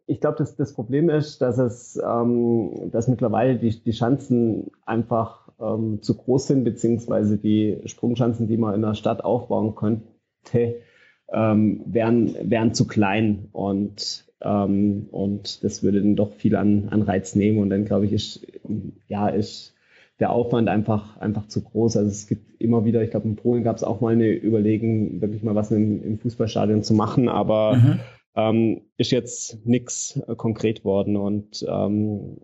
ich 0.07 0.21
glaube, 0.21 0.39
das, 0.39 0.57
das 0.57 0.75
Problem 0.75 1.09
ist, 1.09 1.41
dass 1.41 1.59
es, 1.59 2.01
ähm, 2.05 2.91
dass 2.91 3.07
mittlerweile 3.07 3.57
die, 3.57 3.83
die 3.83 3.93
Schanzen 3.93 4.73
einfach 4.85 5.49
ähm, 5.61 6.03
zu 6.03 6.17
groß 6.17 6.49
sind, 6.49 6.65
beziehungsweise 6.65 7.39
die 7.39 7.81
Sprungschanzen, 7.85 8.49
die 8.49 8.57
man 8.57 8.75
in 8.75 8.83
der 8.83 8.95
Stadt 8.95 9.23
aufbauen 9.23 9.77
könnte, 9.77 10.81
ähm, 11.33 11.83
wären, 11.87 12.35
wären 12.51 12.75
zu 12.75 12.87
klein 12.87 13.49
und, 13.53 14.27
ähm, 14.41 15.07
und 15.12 15.62
das 15.62 15.83
würde 15.83 16.03
dann 16.03 16.17
doch 16.17 16.33
viel 16.33 16.57
an, 16.57 16.89
an 16.91 17.03
Reiz 17.03 17.37
nehmen 17.37 17.59
und 17.59 17.71
dann 17.71 17.85
glaube 17.85 18.07
ich, 18.07 18.12
ist, 18.12 18.47
ja, 19.07 19.29
ist 19.29 19.74
der 20.21 20.31
Aufwand 20.31 20.69
einfach, 20.69 21.17
einfach 21.19 21.49
zu 21.49 21.62
groß. 21.62 21.97
Also 21.97 22.11
es 22.11 22.27
gibt 22.27 22.61
immer 22.61 22.85
wieder, 22.85 23.03
ich 23.03 23.11
glaube, 23.11 23.29
in 23.29 23.37
Polen 23.37 23.65
gab 23.65 23.77
es 23.77 23.85
auch 23.85 24.01
mal 24.01 24.12
eine 24.12 24.31
Überlegung, 24.31 25.21
wirklich 25.21 25.43
mal 25.43 25.55
was 25.55 25.71
im, 25.71 26.03
im 26.03 26.19
Fußballstadion 26.19 26.83
zu 26.83 26.95
machen, 26.95 27.29
aber 27.29 27.77
mhm 27.77 28.01
ähm, 28.37 28.83
ist 28.97 29.11
jetzt 29.11 29.65
nichts 29.65 30.21
äh, 30.27 30.35
konkret 30.35 30.85
worden 30.85 31.17
und 31.17 31.65
ähm, 31.69 32.39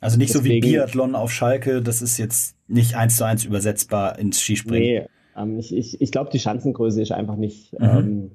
also 0.00 0.18
nicht 0.18 0.34
deswegen, 0.34 0.62
so 0.62 0.68
wie 0.68 0.72
Biathlon 0.72 1.14
auf 1.14 1.30
Schalke, 1.32 1.82
das 1.82 2.02
ist 2.02 2.18
jetzt 2.18 2.56
nicht 2.68 2.96
eins 2.96 3.16
zu 3.16 3.24
eins 3.24 3.44
übersetzbar 3.44 4.18
ins 4.18 4.40
Skispringen. 4.40 4.82
Nee, 4.82 5.06
ähm, 5.36 5.58
ich, 5.58 5.74
ich, 5.74 6.00
ich 6.00 6.12
glaube, 6.12 6.30
die 6.30 6.38
Schanzengröße 6.38 7.02
ist 7.02 7.12
einfach 7.12 7.36
nicht 7.36 7.72
mhm. 7.78 7.86
ähm, 7.86 8.30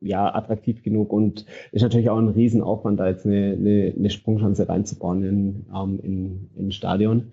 ja, 0.00 0.34
attraktiv 0.34 0.82
genug 0.82 1.12
und 1.12 1.46
ist 1.72 1.82
natürlich 1.82 2.10
auch 2.10 2.18
ein 2.18 2.28
Riesenaufwand, 2.28 3.00
da 3.00 3.08
jetzt 3.08 3.24
eine, 3.24 3.52
eine, 3.52 3.94
eine 3.96 4.10
Sprungschanze 4.10 4.68
reinzubauen 4.68 5.22
in, 5.22 5.66
ähm, 5.74 6.00
in, 6.02 6.50
in 6.56 6.66
ein 6.68 6.72
Stadion. 6.72 7.32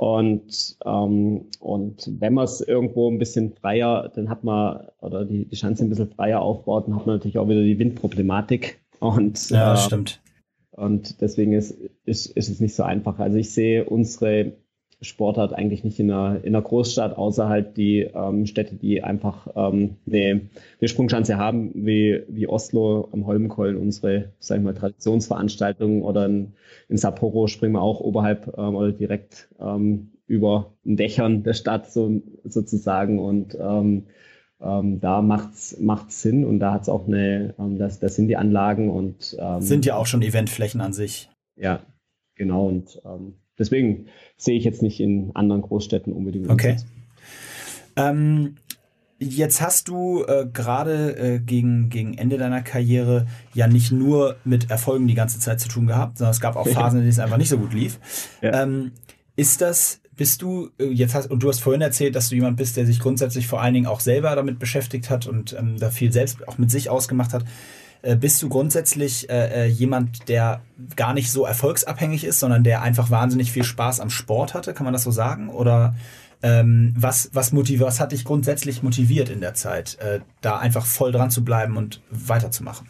Und, 0.00 0.78
ähm, 0.86 1.44
und 1.60 2.10
wenn 2.20 2.32
man 2.32 2.44
es 2.46 2.62
irgendwo 2.62 3.10
ein 3.10 3.18
bisschen 3.18 3.52
freier, 3.52 4.10
dann 4.14 4.30
hat 4.30 4.44
man, 4.44 4.88
oder 5.02 5.26
die, 5.26 5.44
die 5.44 5.56
Chance 5.56 5.84
ein 5.84 5.90
bisschen 5.90 6.08
freier 6.08 6.40
aufbaut, 6.40 6.86
dann 6.86 6.96
hat 6.96 7.06
man 7.06 7.16
natürlich 7.16 7.36
auch 7.36 7.50
wieder 7.50 7.62
die 7.62 7.78
Windproblematik. 7.78 8.80
Und, 8.98 9.50
ja, 9.50 9.74
äh, 9.74 9.76
stimmt. 9.76 10.22
Und 10.70 11.20
deswegen 11.20 11.52
ist, 11.52 11.72
ist, 12.06 12.28
ist 12.28 12.48
es 12.48 12.60
nicht 12.60 12.74
so 12.74 12.82
einfach. 12.82 13.18
Also 13.18 13.36
ich 13.36 13.52
sehe 13.52 13.84
unsere 13.84 14.54
Sportart 15.02 15.54
eigentlich 15.54 15.82
nicht 15.82 15.98
in 15.98 16.10
einer, 16.10 16.44
in 16.44 16.54
einer 16.54 16.62
Großstadt, 16.62 17.16
außer 17.16 17.48
halt 17.48 17.76
die 17.76 18.00
ähm, 18.00 18.44
Städte, 18.46 18.74
die 18.74 19.02
einfach 19.02 19.48
ähm, 19.54 19.96
eine, 20.06 20.42
eine 20.80 20.88
Sprungschanze 20.88 21.38
haben, 21.38 21.70
wie, 21.74 22.22
wie 22.28 22.46
Oslo 22.46 23.08
am 23.12 23.26
Holmenkollen, 23.26 23.76
unsere, 23.76 24.32
sag 24.38 24.58
ich 24.58 24.64
mal, 24.64 24.74
Traditionsveranstaltungen 24.74 26.02
oder 26.02 26.26
in, 26.26 26.52
in 26.88 26.98
Sapporo 26.98 27.46
springen 27.46 27.74
wir 27.74 27.82
auch 27.82 28.00
oberhalb 28.00 28.54
ähm, 28.58 28.74
oder 28.74 28.92
direkt 28.92 29.48
ähm, 29.58 30.12
über 30.26 30.74
den 30.84 30.96
Dächern 30.96 31.42
der 31.42 31.54
Stadt 31.54 31.90
so, 31.90 32.20
sozusagen 32.44 33.18
und 33.18 33.56
ähm, 33.58 34.06
ähm, 34.60 35.00
da 35.00 35.22
macht's 35.22 35.78
macht's 35.80 36.20
Sinn 36.20 36.44
und 36.44 36.60
da 36.60 36.74
hat's 36.74 36.90
auch 36.90 37.06
eine, 37.06 37.54
ähm, 37.58 37.78
das, 37.78 37.98
das 37.98 38.16
sind 38.16 38.28
die 38.28 38.36
Anlagen 38.36 38.90
und 38.90 39.36
ähm, 39.40 39.62
sind 39.62 39.86
ja 39.86 39.96
auch 39.96 40.06
schon 40.06 40.20
Eventflächen 40.20 40.82
an 40.82 40.92
sich. 40.92 41.30
Ja, 41.56 41.80
genau 42.34 42.68
und 42.68 43.00
ähm, 43.04 43.39
deswegen 43.60 44.06
sehe 44.36 44.58
ich 44.58 44.64
jetzt 44.64 44.82
nicht 44.82 44.98
in 44.98 45.30
anderen 45.34 45.62
Großstädten 45.62 46.12
unbedingt. 46.12 46.50
Okay. 46.50 46.76
Ähm, 47.94 48.56
jetzt 49.20 49.60
hast 49.60 49.88
du 49.88 50.24
äh, 50.24 50.46
gerade 50.52 51.16
äh, 51.16 51.38
gegen, 51.38 51.90
gegen 51.90 52.14
Ende 52.14 52.38
deiner 52.38 52.62
Karriere 52.62 53.26
ja 53.54 53.68
nicht 53.68 53.92
nur 53.92 54.36
mit 54.44 54.70
Erfolgen 54.70 55.06
die 55.06 55.14
ganze 55.14 55.38
Zeit 55.38 55.60
zu 55.60 55.68
tun 55.68 55.86
gehabt, 55.86 56.18
sondern 56.18 56.32
es 56.32 56.40
gab 56.40 56.56
auch 56.56 56.66
Phasen, 56.68 56.98
in 56.98 57.02
denen 57.02 57.12
es 57.12 57.18
einfach 57.18 57.36
nicht 57.36 57.50
so 57.50 57.58
gut 57.58 57.74
lief. 57.74 58.00
Ja. 58.42 58.62
Ähm, 58.62 58.92
ist 59.36 59.60
das, 59.60 60.00
bist 60.16 60.42
du, 60.42 60.70
äh, 60.78 60.86
jetzt 60.86 61.14
hast, 61.14 61.30
und 61.30 61.42
du 61.42 61.48
hast 61.48 61.60
vorhin 61.60 61.82
erzählt, 61.82 62.16
dass 62.16 62.30
du 62.30 62.34
jemand 62.34 62.56
bist, 62.56 62.76
der 62.76 62.86
sich 62.86 62.98
grundsätzlich 62.98 63.46
vor 63.46 63.60
allen 63.60 63.74
Dingen 63.74 63.86
auch 63.86 64.00
selber 64.00 64.34
damit 64.34 64.58
beschäftigt 64.58 65.10
hat 65.10 65.26
und 65.26 65.54
ähm, 65.58 65.76
da 65.78 65.90
viel 65.90 66.12
selbst 66.12 66.48
auch 66.48 66.58
mit 66.58 66.70
sich 66.70 66.88
ausgemacht 66.88 67.34
hat. 67.34 67.44
Äh, 68.02 68.16
bist 68.16 68.42
du 68.42 68.48
grundsätzlich 68.48 69.28
äh, 69.30 69.64
äh, 69.64 69.66
jemand, 69.66 70.28
der 70.28 70.60
gar 70.96 71.14
nicht 71.14 71.30
so 71.30 71.44
erfolgsabhängig 71.44 72.24
ist, 72.24 72.40
sondern 72.40 72.64
der 72.64 72.82
einfach 72.82 73.10
wahnsinnig 73.10 73.52
viel 73.52 73.64
Spaß 73.64 74.00
am 74.00 74.10
Sport 74.10 74.54
hatte? 74.54 74.72
Kann 74.72 74.84
man 74.84 74.92
das 74.92 75.04
so 75.04 75.10
sagen? 75.10 75.48
Oder 75.48 75.94
ähm, 76.42 76.94
was, 76.96 77.30
was, 77.34 77.52
motiv 77.52 77.80
was 77.80 78.00
hat 78.00 78.12
dich 78.12 78.24
grundsätzlich 78.24 78.82
motiviert 78.82 79.28
in 79.28 79.40
der 79.40 79.54
Zeit, 79.54 79.98
äh, 80.00 80.20
da 80.40 80.58
einfach 80.58 80.86
voll 80.86 81.12
dran 81.12 81.30
zu 81.30 81.44
bleiben 81.44 81.76
und 81.76 82.00
weiterzumachen? 82.10 82.86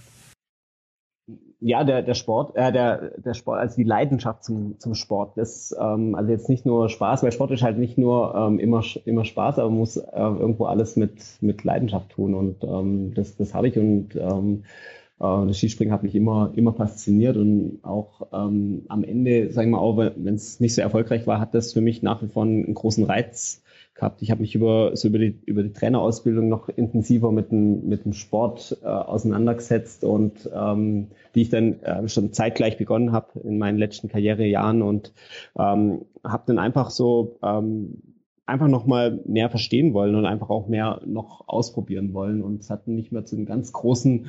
ja, 1.61 1.85
der, 1.85 2.03
der 2.03 2.15
Sport, 2.15 2.57
äh, 2.57 2.73
der, 2.73 3.19
der 3.19 3.35
Sport, 3.35 3.59
also 3.59 3.77
die 3.77 3.85
Leidenschaft 3.85 4.45
zum, 4.45 4.79
zum 4.79 4.95
Sport, 4.95 5.37
das, 5.37 5.77
ähm, 5.79 6.15
also 6.15 6.31
jetzt 6.31 6.49
nicht 6.49 6.65
nur 6.65 6.89
Spaß, 6.89 7.23
weil 7.23 7.33
Sport 7.33 7.51
ist 7.51 7.63
halt 7.63 7.79
nicht 7.79 7.99
nur 7.99 8.35
ähm, 8.35 8.59
immer, 8.59 8.83
immer 9.05 9.27
Spaß, 9.27 9.59
aber 9.59 9.69
man 9.69 9.79
muss 9.79 9.99
äh, 9.99 10.09
irgendwo 10.17 10.65
alles 10.65 10.97
mit, 10.97 11.13
mit 11.43 11.63
Leidenschaft 11.63 12.11
tun 12.11 12.35
und 12.35 12.65
ähm, 12.65 13.13
das, 13.15 13.37
das 13.37 13.53
habe 13.53 13.69
ich 13.69 13.77
und 13.77 14.17
ähm, 14.17 14.65
äh, 14.65 15.00
das 15.21 15.59
Skispringen 15.59 15.93
hat 15.93 16.03
mich 16.03 16.15
immer, 16.15 16.51
immer 16.57 16.73
fasziniert 16.73 17.37
und 17.37 17.81
auch 17.83 18.29
ähm, 18.33 18.85
am 18.89 19.05
Ende, 19.05 19.53
sagen 19.53 19.71
wir 19.71 19.81
auch 19.81 19.99
wenn 19.99 20.35
es 20.35 20.61
nicht 20.61 20.75
so 20.75 20.81
erfolgreich 20.81 21.27
war, 21.27 21.39
hat 21.39 21.55
das 21.55 21.75
für 21.75 21.83
mich 21.83 22.03
nach 22.03 22.23
wie 22.23 22.29
vor 22.29 22.45
einen 22.45 22.73
großen 22.73 23.05
Reiz 23.05 23.63
gehabt. 23.95 24.23
Ich 24.23 24.31
habe 24.31 24.41
mich 24.41 24.55
über, 24.55 24.97
so 24.97 25.09
über, 25.09 25.19
die, 25.19 25.39
über 25.45 25.63
die 25.63 25.75
Trainerausbildung 25.75 26.49
noch 26.49 26.71
intensiver 26.71 27.33
mit 27.33 27.51
dem, 27.51 27.87
mit 27.87 28.07
dem 28.07 28.15
Sport 28.15 28.79
äh, 28.83 28.87
auseinandergesetzt 28.87 30.05
und 30.05 30.49
ähm, 30.55 31.09
die 31.35 31.43
ich 31.43 31.51
dann 31.51 31.83
äh, 31.83 32.09
schon 32.09 32.33
zeitgleich 32.33 32.79
begonnen 32.79 33.13
habe 33.13 33.41
in 33.41 33.59
meinen 33.59 33.77
letzten 33.77 34.09
Karrierejahren 34.09 34.81
und 34.81 35.13
ähm, 35.59 36.07
habe 36.25 36.45
dann 36.47 36.59
einfach 36.59 36.89
so 36.89 37.37
ähm, 37.43 37.99
einfach 38.47 38.69
noch 38.69 38.87
mal 38.87 39.21
mehr 39.27 39.51
verstehen 39.51 39.93
wollen 39.93 40.15
und 40.15 40.25
einfach 40.25 40.49
auch 40.49 40.67
mehr 40.67 41.03
noch 41.05 41.47
ausprobieren 41.47 42.15
wollen 42.15 42.43
und 42.43 42.63
es 42.63 42.71
hat 42.71 42.89
nicht 42.89 43.13
mehr 43.13 43.27
zu 43.27 43.37
einem 43.37 43.45
ganz 43.45 43.73
großen 43.73 44.29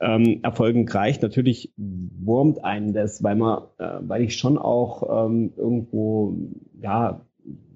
ähm, 0.00 0.40
Erfolgen. 0.42 0.86
Natürlich 1.22 1.72
wurmt 1.76 2.64
einen 2.64 2.92
das, 2.92 3.22
weil 3.22 3.36
man, 3.36 3.62
äh, 3.78 3.98
weil 4.00 4.22
ich 4.22 4.36
schon 4.36 4.58
auch 4.58 5.26
ähm, 5.26 5.52
irgendwo, 5.56 6.36
ja, 6.80 7.24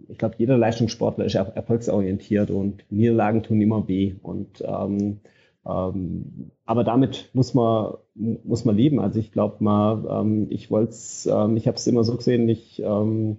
ich 0.09 0.19
glaube, 0.19 0.35
jeder 0.39 0.59
Leistungssportler 0.59 1.25
ist 1.25 1.35
erfolgsorientiert 1.35 2.51
und 2.51 2.85
Niederlagen 2.91 3.43
tun 3.43 3.61
immer 3.61 3.89
weh. 3.89 4.15
Und 4.23 4.63
ähm, 4.67 5.21
ähm, 5.65 6.51
aber 6.67 6.85
damit 6.85 7.31
muss 7.35 7.55
man 7.55 7.95
muss 8.15 8.65
man 8.65 8.77
leben. 8.77 9.01
Also 9.01 9.19
ich 9.19 9.33
glaube 9.33 9.63
mal, 9.65 10.05
ähm, 10.21 10.49
ich 10.51 10.71
wollte 10.71 10.95
ähm, 11.27 11.57
ich 11.57 11.67
habe 11.67 11.77
es 11.77 11.87
immer 11.87 12.05
so 12.05 12.17
gesehen, 12.17 12.49
ich 12.49 12.83
ähm, 12.85 13.39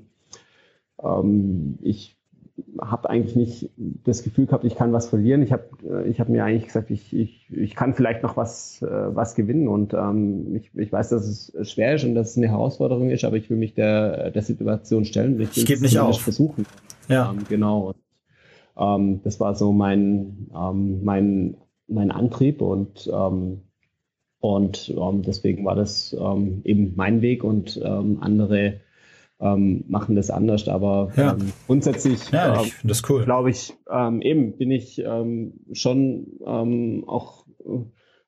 ähm, 1.01 1.77
ich 1.81 2.15
habe 2.79 3.09
eigentlich 3.09 3.35
nicht 3.35 3.71
das 3.77 4.23
Gefühl 4.23 4.45
gehabt, 4.45 4.63
ich 4.63 4.75
kann 4.75 4.93
was 4.93 5.09
verlieren. 5.09 5.41
Ich 5.41 5.51
habe 5.51 5.69
äh, 5.83 6.07
ich 6.07 6.19
hab 6.19 6.29
mir 6.29 6.43
eigentlich 6.43 6.65
gesagt, 6.65 6.91
ich, 6.91 7.13
ich, 7.13 7.47
ich 7.51 7.75
kann 7.75 7.93
vielleicht 7.95 8.21
noch 8.21 8.37
was, 8.37 8.81
äh, 8.81 9.15
was 9.15 9.35
gewinnen. 9.35 9.67
Und 9.67 9.93
ähm, 9.93 10.55
ich, 10.55 10.69
ich 10.75 10.91
weiß, 10.91 11.09
dass 11.09 11.51
es 11.53 11.71
schwer 11.71 11.95
ist 11.95 12.03
und 12.03 12.13
dass 12.15 12.31
es 12.31 12.37
eine 12.37 12.49
Herausforderung 12.49 13.09
ist, 13.09 13.23
aber 13.23 13.37
ich 13.37 13.49
will 13.49 13.57
mich 13.57 13.73
der, 13.73 14.31
der 14.31 14.41
Situation 14.43 15.05
stellen. 15.05 15.39
Ich, 15.41 15.57
ich 15.57 15.65
gebe 15.65 15.81
nicht 15.81 15.97
auf. 15.97 16.21
versuchen. 16.21 16.65
Ja. 17.07 17.31
Ähm, 17.31 17.43
genau. 17.49 17.93
Ähm, 18.77 19.21
das 19.23 19.39
war 19.39 19.55
so 19.55 19.71
mein, 19.71 20.47
ähm, 20.55 21.03
mein 21.03 21.57
mein 21.87 22.11
Antrieb 22.11 22.61
und 22.61 23.09
ähm, 23.13 23.61
und 24.39 24.93
ähm, 24.95 25.21
deswegen 25.21 25.63
war 25.63 25.75
das 25.75 26.13
eben 26.13 26.93
mein 26.95 27.21
Weg 27.21 27.45
und 27.45 27.81
andere 27.81 28.81
ähm, 29.43 29.83
machen 29.87 30.15
das 30.15 30.31
anders. 30.31 30.67
Aber 30.67 31.11
ja. 31.15 31.33
ähm, 31.33 31.51
grundsätzlich 31.67 32.31
ja, 32.31 32.61
ich 32.61 32.73
ähm, 32.83 32.89
das 32.89 33.07
cool. 33.09 33.25
glaube 33.25 33.49
ich, 33.51 33.73
ähm, 33.91 34.21
eben 34.21 34.57
bin 34.57 34.71
ich 34.71 34.99
ähm, 34.99 35.59
schon 35.73 36.39
ähm, 36.45 37.03
auch, 37.05 37.45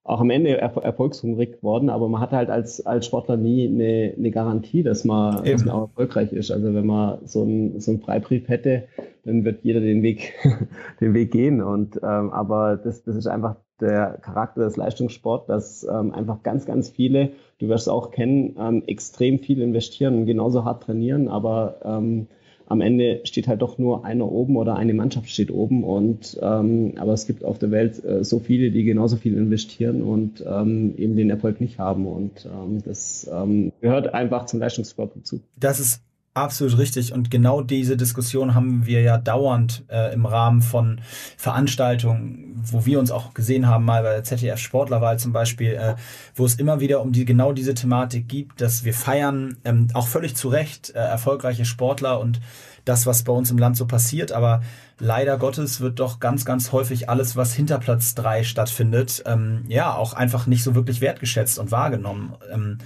auch 0.05 0.21
am 0.21 0.29
Ende 0.29 0.51
er 0.51 0.77
erfolgshungrig 0.77 1.53
geworden, 1.53 1.89
aber 1.89 2.07
man 2.07 2.21
hat 2.21 2.31
halt 2.31 2.51
als, 2.51 2.85
als 2.85 3.07
Sportler 3.07 3.37
nie 3.37 3.67
eine, 3.67 4.13
eine 4.15 4.29
Garantie, 4.29 4.83
dass 4.83 5.03
man, 5.03 5.43
dass 5.43 5.65
man 5.65 5.75
auch 5.75 5.81
erfolgreich 5.89 6.31
ist. 6.31 6.51
Also 6.51 6.75
wenn 6.75 6.85
man 6.85 7.25
so 7.25 7.41
einen 7.41 7.79
so 7.79 7.91
einen 7.91 8.01
Freibrief 8.01 8.47
hätte, 8.47 8.87
dann 9.23 9.43
wird 9.43 9.63
jeder 9.63 9.79
den 9.79 10.03
Weg, 10.03 10.35
den 11.01 11.15
Weg 11.15 11.31
gehen. 11.31 11.59
Und 11.59 11.97
ähm, 12.03 12.29
aber 12.31 12.77
das, 12.77 13.03
das 13.03 13.15
ist 13.15 13.25
einfach 13.25 13.55
der 13.81 14.19
Charakter 14.21 14.61
des 14.61 14.77
Leistungssports, 14.77 15.47
dass 15.47 15.83
ähm, 15.83 16.13
einfach 16.13 16.43
ganz, 16.43 16.67
ganz 16.67 16.87
viele, 16.89 17.31
du 17.57 17.67
wirst 17.67 17.87
es 17.87 17.89
auch 17.89 18.11
kennen, 18.11 18.55
ähm, 18.59 18.83
extrem 18.85 19.39
viel 19.39 19.59
investieren 19.59 20.19
und 20.19 20.25
genauso 20.27 20.65
hart 20.65 20.83
trainieren, 20.83 21.27
aber 21.27 21.79
ähm, 21.83 22.27
am 22.67 22.81
Ende 22.81 23.21
steht 23.25 23.47
halt 23.47 23.61
doch 23.61 23.77
nur 23.77 24.05
einer 24.05 24.31
oben 24.31 24.57
oder 24.57 24.75
eine 24.75 24.93
Mannschaft 24.93 25.29
steht 25.29 25.51
oben 25.51 25.83
und 25.83 26.37
ähm, 26.41 26.93
aber 26.97 27.13
es 27.13 27.27
gibt 27.27 27.43
auf 27.43 27.59
der 27.59 27.71
Welt 27.71 28.03
äh, 28.03 28.23
so 28.23 28.39
viele, 28.39 28.71
die 28.71 28.83
genauso 28.83 29.17
viel 29.17 29.37
investieren 29.37 30.01
und 30.01 30.43
ähm, 30.47 30.95
eben 30.97 31.15
den 31.15 31.29
Erfolg 31.29 31.61
nicht 31.61 31.79
haben 31.79 32.07
und 32.07 32.45
ähm, 32.45 32.81
das 32.83 33.29
ähm, 33.31 33.71
gehört 33.81 34.13
einfach 34.13 34.45
zum 34.45 34.59
Leistungssport 34.59 35.15
dazu. 35.15 35.41
Das 35.59 35.79
ist 35.79 36.01
Absolut 36.35 36.77
richtig. 36.77 37.13
Und 37.13 37.31
genau 37.31 37.61
diese 37.61 37.95
Diskussion 37.95 38.55
haben 38.55 38.85
wir 38.85 39.01
ja 39.01 39.17
dauernd 39.17 39.85
äh, 39.87 40.13
im 40.13 40.25
Rahmen 40.25 40.61
von 40.61 40.99
Veranstaltungen, 41.37 42.61
wo 42.61 42.85
wir 42.85 42.99
uns 42.99 43.09
auch 43.09 43.33
gesehen 43.33 43.67
haben, 43.67 43.85
mal 43.85 44.03
bei 44.03 44.11
der 44.11 44.25
ZDF 44.25 44.59
Sportlerwahl 44.59 45.17
zum 45.17 45.31
Beispiel, 45.31 45.75
äh, 45.75 45.95
wo 46.35 46.45
es 46.45 46.55
immer 46.55 46.81
wieder 46.81 47.01
um 47.01 47.13
die 47.13 47.23
genau 47.23 47.53
diese 47.53 47.73
Thematik 47.73 48.27
gibt, 48.27 48.59
dass 48.59 48.83
wir 48.83 48.93
feiern, 48.93 49.55
ähm, 49.63 49.87
auch 49.93 50.07
völlig 50.07 50.35
zu 50.35 50.49
Recht, 50.49 50.89
äh, 50.89 50.99
erfolgreiche 50.99 51.63
Sportler 51.63 52.19
und 52.19 52.41
das, 52.83 53.05
was 53.05 53.23
bei 53.23 53.31
uns 53.31 53.49
im 53.49 53.57
Land 53.57 53.77
so 53.77 53.87
passiert. 53.87 54.33
Aber 54.33 54.61
leider 54.99 55.37
Gottes 55.37 55.79
wird 55.79 56.01
doch 56.01 56.19
ganz, 56.19 56.43
ganz 56.43 56.73
häufig 56.73 57.07
alles, 57.07 57.37
was 57.37 57.53
hinter 57.53 57.79
Platz 57.79 58.13
drei 58.13 58.43
stattfindet, 58.43 59.23
ähm, 59.25 59.63
ja, 59.69 59.95
auch 59.95 60.11
einfach 60.11 60.47
nicht 60.47 60.63
so 60.63 60.75
wirklich 60.75 60.99
wertgeschätzt 60.99 61.59
und 61.59 61.71
wahrgenommen. 61.71 62.33
Ähm, 62.51 62.79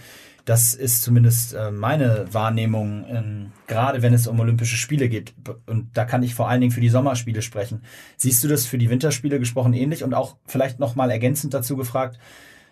das 0.50 0.74
ist 0.74 1.04
zumindest 1.04 1.54
äh, 1.54 1.70
meine 1.70 2.26
Wahrnehmung, 2.34 3.52
gerade 3.68 4.02
wenn 4.02 4.16
es 4.16 4.26
um 4.26 4.40
Olympische 4.40 4.78
Spiele 4.78 5.08
geht. 5.08 5.36
Und 5.68 5.96
da 5.96 6.06
kann 6.06 6.24
ich 6.24 6.34
vor 6.34 6.50
allen 6.50 6.60
Dingen 6.60 6.72
für 6.72 6.82
die 6.82 6.90
Sommerspiele 6.90 7.44
sprechen. 7.44 7.84
Siehst 8.18 8.44
du 8.44 8.48
das 8.48 8.66
für 8.66 8.80
die 8.80 8.90
Winterspiele 8.90 9.38
gesprochen 9.38 9.74
ähnlich? 9.74 10.04
Und 10.04 10.16
auch 10.16 10.38
vielleicht 10.48 10.80
nochmal 10.80 11.12
ergänzend 11.12 11.54
dazu 11.54 11.78
gefragt, 11.78 12.18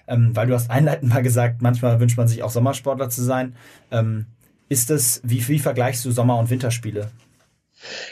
ähm, 0.07 0.35
weil 0.35 0.47
du 0.47 0.55
hast 0.55 0.71
einleitend 0.71 1.13
mal 1.13 1.21
gesagt, 1.21 1.61
manchmal 1.61 1.99
wünscht 1.99 2.17
man 2.17 2.27
sich 2.27 2.41
auch 2.41 2.49
Sommersportler 2.49 3.11
zu 3.11 3.21
sein. 3.21 3.55
Ähm, 3.91 4.25
ist 4.69 4.89
das, 4.89 5.21
wie, 5.23 5.47
wie 5.47 5.59
vergleichst 5.59 6.03
du 6.03 6.09
Sommer- 6.09 6.39
und 6.39 6.49
Winterspiele? 6.49 7.11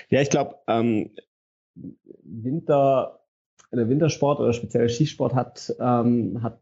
Ja, 0.09 0.21
ich 0.21 0.29
glaube, 0.29 0.57
ähm, 0.67 1.09
Winter, 2.23 3.19
der 3.71 3.89
Wintersport 3.89 4.39
oder 4.39 4.53
speziell 4.53 4.89
Skisport 4.89 5.33
hat, 5.33 5.73
ähm, 5.79 6.43
hat 6.43 6.59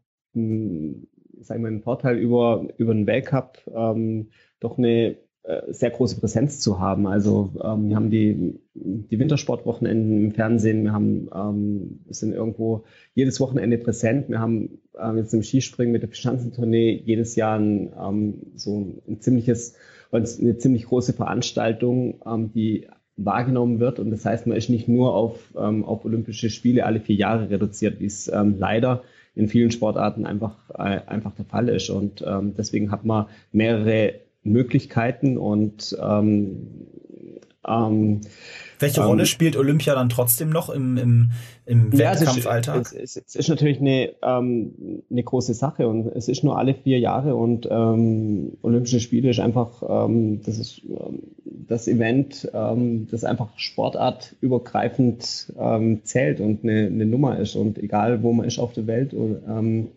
sagen 1.44 1.62
wir, 1.62 1.68
einen 1.68 1.82
Vorteil 1.82 2.18
über, 2.18 2.66
über 2.76 2.94
den 2.94 3.06
Weltcup, 3.06 3.58
ähm, 3.74 4.28
doch 4.60 4.78
eine 4.78 5.16
äh, 5.44 5.72
sehr 5.72 5.90
große 5.90 6.20
Präsenz 6.20 6.60
zu 6.60 6.80
haben. 6.80 7.06
Also 7.06 7.52
ähm, 7.62 7.90
wir 7.90 7.96
haben 7.96 8.10
die, 8.10 8.58
die 8.74 9.18
Wintersportwochenenden 9.18 10.24
im 10.24 10.32
Fernsehen, 10.32 10.84
wir 10.84 10.92
haben, 10.92 11.28
ähm, 11.34 12.00
sind 12.08 12.32
irgendwo 12.32 12.84
jedes 13.14 13.40
Wochenende 13.40 13.76
präsent. 13.76 14.30
Wir 14.30 14.40
haben 14.40 14.78
ähm, 14.98 15.18
jetzt 15.18 15.34
im 15.34 15.42
Skispringen 15.42 15.92
mit 15.92 16.02
der 16.02 16.10
Schanzentournee 16.12 17.02
jedes 17.04 17.36
Jahr 17.36 17.58
ein, 17.58 17.92
ähm, 18.00 18.34
so 18.54 19.02
ein 19.06 19.20
ziemliches, 19.20 19.74
eine 20.12 20.56
ziemlich 20.56 20.86
große 20.86 21.12
Veranstaltung, 21.12 22.22
ähm, 22.24 22.50
die 22.52 22.88
wahrgenommen 23.16 23.80
wird. 23.80 23.98
Und 23.98 24.10
das 24.12 24.24
heißt, 24.24 24.46
man 24.46 24.56
ist 24.56 24.70
nicht 24.70 24.88
nur 24.88 25.14
auf, 25.14 25.52
ähm, 25.58 25.84
auf 25.84 26.06
Olympische 26.06 26.48
Spiele 26.48 26.86
alle 26.86 27.00
vier 27.00 27.16
Jahre 27.16 27.50
reduziert, 27.50 28.00
wie 28.00 28.06
es 28.06 28.28
ähm, 28.28 28.56
leider 28.58 29.02
in 29.34 29.48
vielen 29.48 29.70
Sportarten 29.70 30.26
einfach, 30.26 30.56
äh, 30.70 31.00
einfach 31.06 31.34
der 31.34 31.44
Fall 31.44 31.68
ist. 31.68 31.90
Und 31.90 32.24
ähm, 32.26 32.54
deswegen 32.56 32.90
hat 32.90 33.04
man 33.04 33.26
mehrere 33.52 34.20
Möglichkeiten 34.42 35.38
und 35.38 35.96
ähm, 36.00 36.86
ähm, 37.66 38.20
welche 38.78 39.00
ähm, 39.00 39.06
Rolle 39.06 39.26
spielt 39.26 39.56
Olympia 39.56 39.94
dann 39.94 40.08
trotzdem 40.08 40.50
noch 40.50 40.68
im, 40.68 40.96
im, 40.96 41.30
im 41.66 41.92
ja, 41.92 42.12
Wettkampfalltag? 42.12 42.82
Es 42.82 42.92
ist, 42.92 43.16
es, 43.16 43.26
es 43.26 43.34
ist 43.36 43.48
natürlich 43.48 43.80
eine, 43.80 44.12
ähm, 44.22 45.02
eine 45.10 45.22
große 45.22 45.54
Sache 45.54 45.88
und 45.88 46.06
es 46.08 46.28
ist 46.28 46.44
nur 46.44 46.58
alle 46.58 46.74
vier 46.74 46.98
Jahre 46.98 47.34
und 47.34 47.68
ähm, 47.70 48.56
Olympische 48.62 49.00
Spiele 49.00 49.30
ist 49.30 49.40
einfach, 49.40 49.82
ähm, 49.88 50.42
das 50.42 50.58
ist 50.58 50.82
ähm, 50.84 51.22
das 51.44 51.88
Event, 51.88 52.50
ähm, 52.52 53.06
das 53.10 53.24
einfach 53.24 53.48
sportartübergreifend 53.56 55.52
ähm, 55.58 56.00
zählt 56.04 56.40
und 56.40 56.64
eine, 56.64 56.86
eine 56.86 57.06
Nummer 57.06 57.38
ist 57.38 57.56
und 57.56 57.78
egal 57.78 58.22
wo 58.22 58.32
man 58.32 58.46
ist 58.46 58.58
auf 58.58 58.72
der 58.72 58.86
Welt, 58.86 59.12
ähm, 59.14 59.88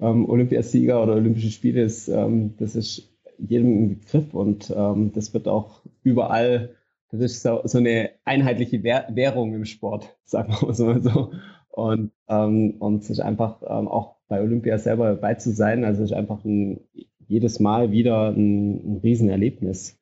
ähm, 0.00 0.28
Olympiasieger 0.28 1.02
oder 1.02 1.14
Olympische 1.14 1.50
Spiele 1.50 1.82
ist, 1.82 2.08
ähm, 2.08 2.54
das 2.58 2.76
ist 2.76 3.08
jedem 3.38 3.84
ein 3.84 3.88
Begriff 3.88 4.34
und 4.34 4.72
ähm, 4.76 5.12
das 5.14 5.32
wird 5.32 5.48
auch 5.48 5.80
überall 6.02 6.70
das 7.10 7.20
ist 7.20 7.42
so, 7.42 7.60
so 7.64 7.78
eine 7.78 8.10
einheitliche 8.24 8.82
Währung 8.82 9.54
im 9.54 9.64
Sport, 9.64 10.16
sagen 10.24 10.52
wir 10.52 10.86
mal 10.86 11.02
so. 11.02 11.32
Und, 11.70 12.12
ähm, 12.28 12.74
und 12.78 13.02
es 13.02 13.10
ist 13.10 13.20
einfach 13.20 13.62
ähm, 13.62 13.88
auch 13.88 14.16
bei 14.28 14.40
Olympia 14.42 14.78
selber 14.78 15.10
dabei 15.10 15.34
zu 15.34 15.52
sein, 15.52 15.84
also 15.84 16.02
es 16.02 16.10
ist 16.10 16.16
einfach 16.16 16.44
ein, 16.44 16.80
jedes 17.26 17.60
Mal 17.60 17.92
wieder 17.92 18.30
ein, 18.30 18.94
ein 18.94 19.00
Riesenerlebnis. 19.02 19.98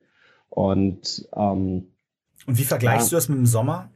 Und, 0.49 1.29
ähm, 1.37 1.89
und 2.47 2.59
wie 2.59 2.65
vergleichst 2.65 3.11
ja, 3.11 3.17
du 3.17 3.17
das 3.17 3.29
mit 3.29 3.39
dem 3.39 3.47
Sommer? 3.47 3.91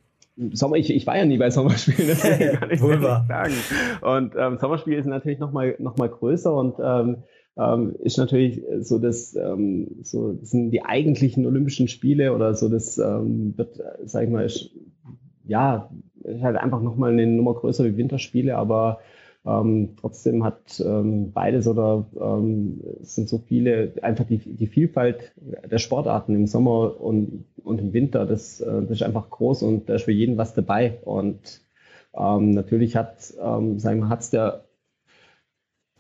Sommer, 0.53 0.77
ich, 0.77 0.91
ich 0.91 1.07
war 1.07 1.17
ja 1.17 1.25
nie 1.25 1.39
bei 1.39 1.51
Sommerspielen, 1.51 2.09
das 2.09 2.23
kann 2.23 2.71
ich 2.71 2.81
nicht 2.81 3.03
sagen. 3.03 3.55
Und 4.01 4.35
ähm, 4.37 4.59
Sommerspiel 4.59 4.99
ist 4.99 5.07
natürlich 5.07 5.39
nochmal 5.39 5.77
noch 5.79 5.97
mal 5.97 6.09
größer 6.09 6.53
und 6.55 6.77
ähm, 6.83 7.23
ähm, 7.61 7.95
ist 7.99 8.17
natürlich 8.17 8.63
so, 8.81 8.99
dass 8.99 9.35
ähm, 9.37 9.99
so 10.03 10.33
das 10.33 10.51
sind 10.51 10.71
die 10.71 10.85
eigentlichen 10.85 11.45
Olympischen 11.47 11.89
Spiele 11.89 12.35
oder 12.35 12.55
so, 12.55 12.69
das 12.69 12.97
ähm, 12.99 13.55
wird, 13.57 13.81
sag 14.05 14.25
ich 14.25 14.31
mal, 14.31 14.45
ist, 14.45 14.71
ja, 15.45 15.91
ist 16.23 16.43
halt 16.43 16.57
einfach 16.57 16.81
nochmal 16.81 17.13
eine 17.13 17.27
Nummer 17.27 17.55
größer 17.55 17.85
wie 17.85 17.97
Winterspiele, 17.97 18.57
aber 18.57 19.01
ähm, 19.45 19.91
trotzdem 19.99 20.45
hat 20.45 20.83
ähm, 20.85 21.33
beides 21.33 21.67
oder 21.67 22.07
ähm, 22.21 22.81
es 23.01 23.15
sind 23.15 23.29
so 23.29 23.39
viele, 23.39 23.93
einfach 24.03 24.25
die, 24.25 24.39
die 24.39 24.67
Vielfalt 24.67 25.33
der 25.37 25.79
Sportarten 25.79 26.35
im 26.35 26.47
Sommer 26.47 27.01
und, 27.01 27.47
und 27.65 27.81
im 27.81 27.93
Winter, 27.93 28.27
das, 28.27 28.61
äh, 28.61 28.83
das 28.83 28.91
ist 28.91 29.03
einfach 29.03 29.31
groß 29.31 29.63
und 29.63 29.89
da 29.89 29.95
ist 29.95 30.05
für 30.05 30.13
jeden 30.13 30.37
was 30.37 30.55
dabei. 30.55 30.99
Und 31.05 31.63
ähm, 32.15 32.51
natürlich 32.51 32.97
hat, 32.97 33.33
ähm, 33.43 34.09
hat's 34.09 34.31
der 34.31 34.65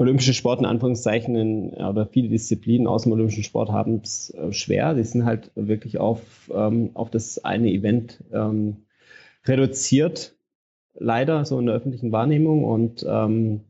olympische 0.00 0.32
Sport 0.32 0.60
in 0.60 0.66
Anführungszeichen 0.66 1.36
in, 1.36 1.74
oder 1.74 2.06
viele 2.06 2.30
Disziplinen 2.30 2.86
aus 2.86 3.02
dem 3.02 3.12
olympischen 3.12 3.44
Sport 3.44 3.68
haben 3.68 4.00
es 4.02 4.30
äh, 4.30 4.50
schwer. 4.50 4.94
Die 4.94 5.04
sind 5.04 5.26
halt 5.26 5.50
wirklich 5.54 5.98
auf, 5.98 6.50
ähm, 6.54 6.90
auf 6.94 7.10
das 7.10 7.44
eine 7.44 7.70
Event 7.70 8.24
ähm, 8.32 8.78
reduziert, 9.46 10.34
leider 10.94 11.44
so 11.44 11.58
in 11.58 11.66
der 11.66 11.74
öffentlichen 11.74 12.12
Wahrnehmung. 12.12 12.64
Und 12.64 13.04
ähm, 13.06 13.60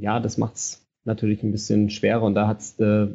ja, 0.00 0.20
das 0.20 0.38
macht 0.38 0.54
es 0.54 0.86
natürlich 1.04 1.42
ein 1.42 1.52
bisschen 1.52 1.90
schwerer. 1.90 2.22
Und 2.22 2.34
da 2.34 2.48
hat 2.48 2.60
es 2.60 2.76
der 2.76 3.10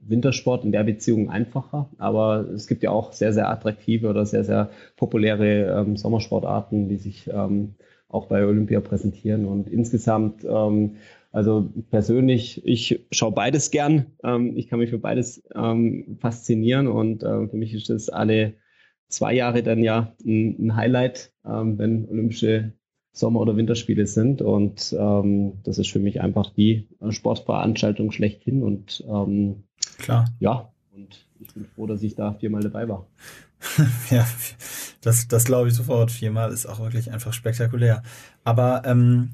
Wintersport 0.00 0.64
in 0.64 0.72
der 0.72 0.82
Beziehung 0.82 1.30
einfacher. 1.30 1.90
Aber 1.98 2.40
es 2.52 2.66
gibt 2.66 2.82
ja 2.82 2.90
auch 2.90 3.12
sehr, 3.12 3.32
sehr 3.32 3.48
attraktive 3.48 4.08
oder 4.08 4.26
sehr, 4.26 4.42
sehr 4.42 4.70
populäre 4.96 5.80
ähm, 5.80 5.96
Sommersportarten, 5.96 6.88
die 6.88 6.96
sich 6.96 7.30
ähm, 7.32 7.74
auch 8.08 8.26
bei 8.26 8.44
Olympia 8.44 8.80
präsentieren. 8.80 9.46
Und 9.46 9.68
insgesamt 9.68 10.44
ähm, 10.44 10.96
also 11.32 11.72
persönlich, 11.90 12.62
ich 12.64 13.06
schaue 13.12 13.32
beides 13.32 13.70
gern. 13.70 14.06
Ähm, 14.24 14.56
ich 14.56 14.68
kann 14.68 14.80
mich 14.80 14.90
für 14.90 14.98
beides 14.98 15.42
ähm, 15.54 16.18
faszinieren 16.20 16.88
und 16.88 17.22
äh, 17.22 17.48
für 17.48 17.56
mich 17.56 17.72
ist 17.72 17.90
das 17.90 18.08
alle 18.08 18.54
zwei 19.08 19.34
Jahre 19.34 19.62
dann 19.62 19.82
ja 19.82 20.14
ein, 20.24 20.56
ein 20.58 20.76
Highlight, 20.76 21.32
ähm, 21.44 21.78
wenn 21.78 22.08
Olympische 22.08 22.72
Sommer- 23.12 23.40
oder 23.40 23.56
Winterspiele 23.56 24.06
sind. 24.06 24.42
Und 24.42 24.94
ähm, 24.98 25.60
das 25.64 25.78
ist 25.78 25.90
für 25.90 25.98
mich 25.98 26.20
einfach 26.20 26.50
die 26.50 26.88
Sportveranstaltung 27.08 28.12
schlechthin. 28.12 28.62
Und 28.62 29.04
ähm, 29.08 29.64
klar. 29.98 30.26
Ja, 30.38 30.72
und 30.94 31.26
ich 31.38 31.52
bin 31.54 31.64
froh, 31.64 31.86
dass 31.86 32.02
ich 32.02 32.14
da 32.14 32.34
viermal 32.34 32.62
dabei 32.62 32.88
war. 32.88 33.06
ja, 34.10 34.26
das, 35.02 35.28
das 35.28 35.44
glaube 35.44 35.68
ich 35.68 35.74
sofort. 35.74 36.10
Viermal 36.10 36.52
ist 36.52 36.66
auch 36.66 36.80
wirklich 36.80 37.12
einfach 37.12 37.32
spektakulär. 37.32 38.02
Aber 38.44 38.82
ähm, 38.86 39.30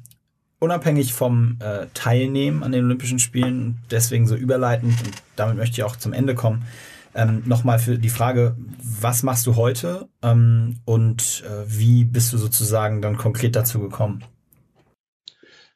unabhängig 0.59 1.13
vom 1.13 1.57
äh, 1.61 1.87
Teilnehmen 1.95 2.63
an 2.63 2.73
den 2.73 2.85
Olympischen 2.85 3.19
Spielen, 3.19 3.79
deswegen 3.91 4.27
so 4.27 4.35
überleitend, 4.35 4.95
und 5.05 5.23
damit 5.37 5.57
möchte 5.57 5.81
ich 5.81 5.85
auch 5.85 5.97
zum 5.97 6.13
Ende 6.13 6.35
kommen, 6.35 6.65
ähm, 7.15 7.43
nochmal 7.47 7.79
für 7.79 7.99
die 7.99 8.11
Frage, 8.11 8.57
was 9.01 9.23
machst 9.23 9.47
du 9.47 9.57
heute 9.57 10.09
ähm, 10.23 10.77
und 10.85 11.45
äh, 11.47 11.65
wie 11.67 12.05
bist 12.05 12.33
du 12.33 12.39
sozusagen 12.39 13.01
dann 13.01 13.17
konkret 13.17 13.57
dazu 13.57 13.81
gekommen? 13.81 14.23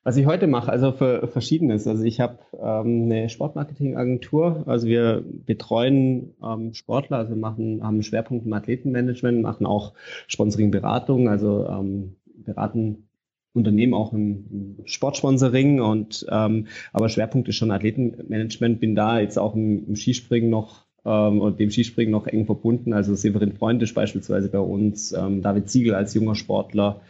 Was 0.03 0.17
ich 0.17 0.25
heute 0.25 0.47
mache, 0.47 0.73
also 0.73 0.93
für 0.93 1.29
Verschiedenes. 1.29 1.87
Also 1.87 2.05
ich 2.05 2.21
habe 2.21 2.39
ähm, 2.55 3.05
eine 3.05 3.29
Sportmarketingagentur. 3.29 4.65
Also 4.67 4.87
wir 4.87 5.23
betreuen 5.27 6.35
ähm, 6.43 6.73
Sportler, 6.73 7.19
also 7.19 7.37
machen, 7.37 7.83
haben 7.83 7.97
einen 7.97 8.03
Schwerpunkt 8.03 8.47
im 8.47 8.53
Athletenmanagement, 8.55 9.43
machen 9.43 9.67
auch 9.67 9.93
Sponsoring-Beratung, 10.27 11.29
also 11.29 11.67
ähm, 11.67 12.17
beraten 12.25 13.10
Unternehmen 13.53 13.95
auch 13.95 14.13
im, 14.13 14.79
Sportsponsoring 14.85 15.81
und 15.81 16.27
ähm, 16.31 16.67
aber 16.93 17.09
Schwerpunkt 17.09 17.49
ist 17.49 17.57
schon 17.57 17.71
Athletenmanagement. 17.71 18.81
Bin 18.81 18.95
da 18.95 19.21
jetzt 19.21 19.39
auch 19.39 19.55
im, 19.55 19.87
im 19.89 19.97
Skispringen 19.97 20.51
noch 20.51 20.85
ähm, 21.05 21.41
und 21.41 21.59
dem 21.59 21.71
Skispringen 21.71 22.13
noch 22.13 22.27
eng 22.27 22.47
verbunden. 22.47 22.93
Also 22.93 23.15
Severin 23.15 23.53
Freund 23.53 23.83
ist 23.83 23.95
beispielsweise 23.95 24.49
bei 24.49 24.61
uns, 24.61 25.13
ähm, 25.13 25.43
David 25.43 25.69
Siegel 25.69 25.95
als 25.95 26.15
junger 26.15 26.35
Sportler. 26.35 27.01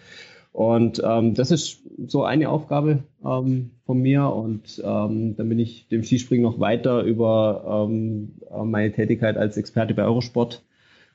Und 0.53 1.01
ähm, 1.05 1.35
das 1.35 1.51
ist 1.53 1.83
so 2.07 2.25
eine 2.25 2.49
Aufgabe 2.49 3.05
ähm, 3.25 3.71
von 3.85 4.01
mir. 4.01 4.27
Und 4.27 4.83
ähm, 4.85 5.37
dann 5.37 5.49
bin 5.49 5.59
ich 5.59 5.89
dem 5.89 6.03
Skispringen 6.03 6.43
noch 6.43 6.59
weiter 6.59 7.03
über 7.03 7.87
ähm, 7.89 8.33
meine 8.65 8.93
Tätigkeit 8.93 9.37
als 9.37 9.57
Experte 9.57 9.95
bei 9.95 10.05
Eurosport. 10.05 10.65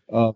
Ähm, 0.07 0.33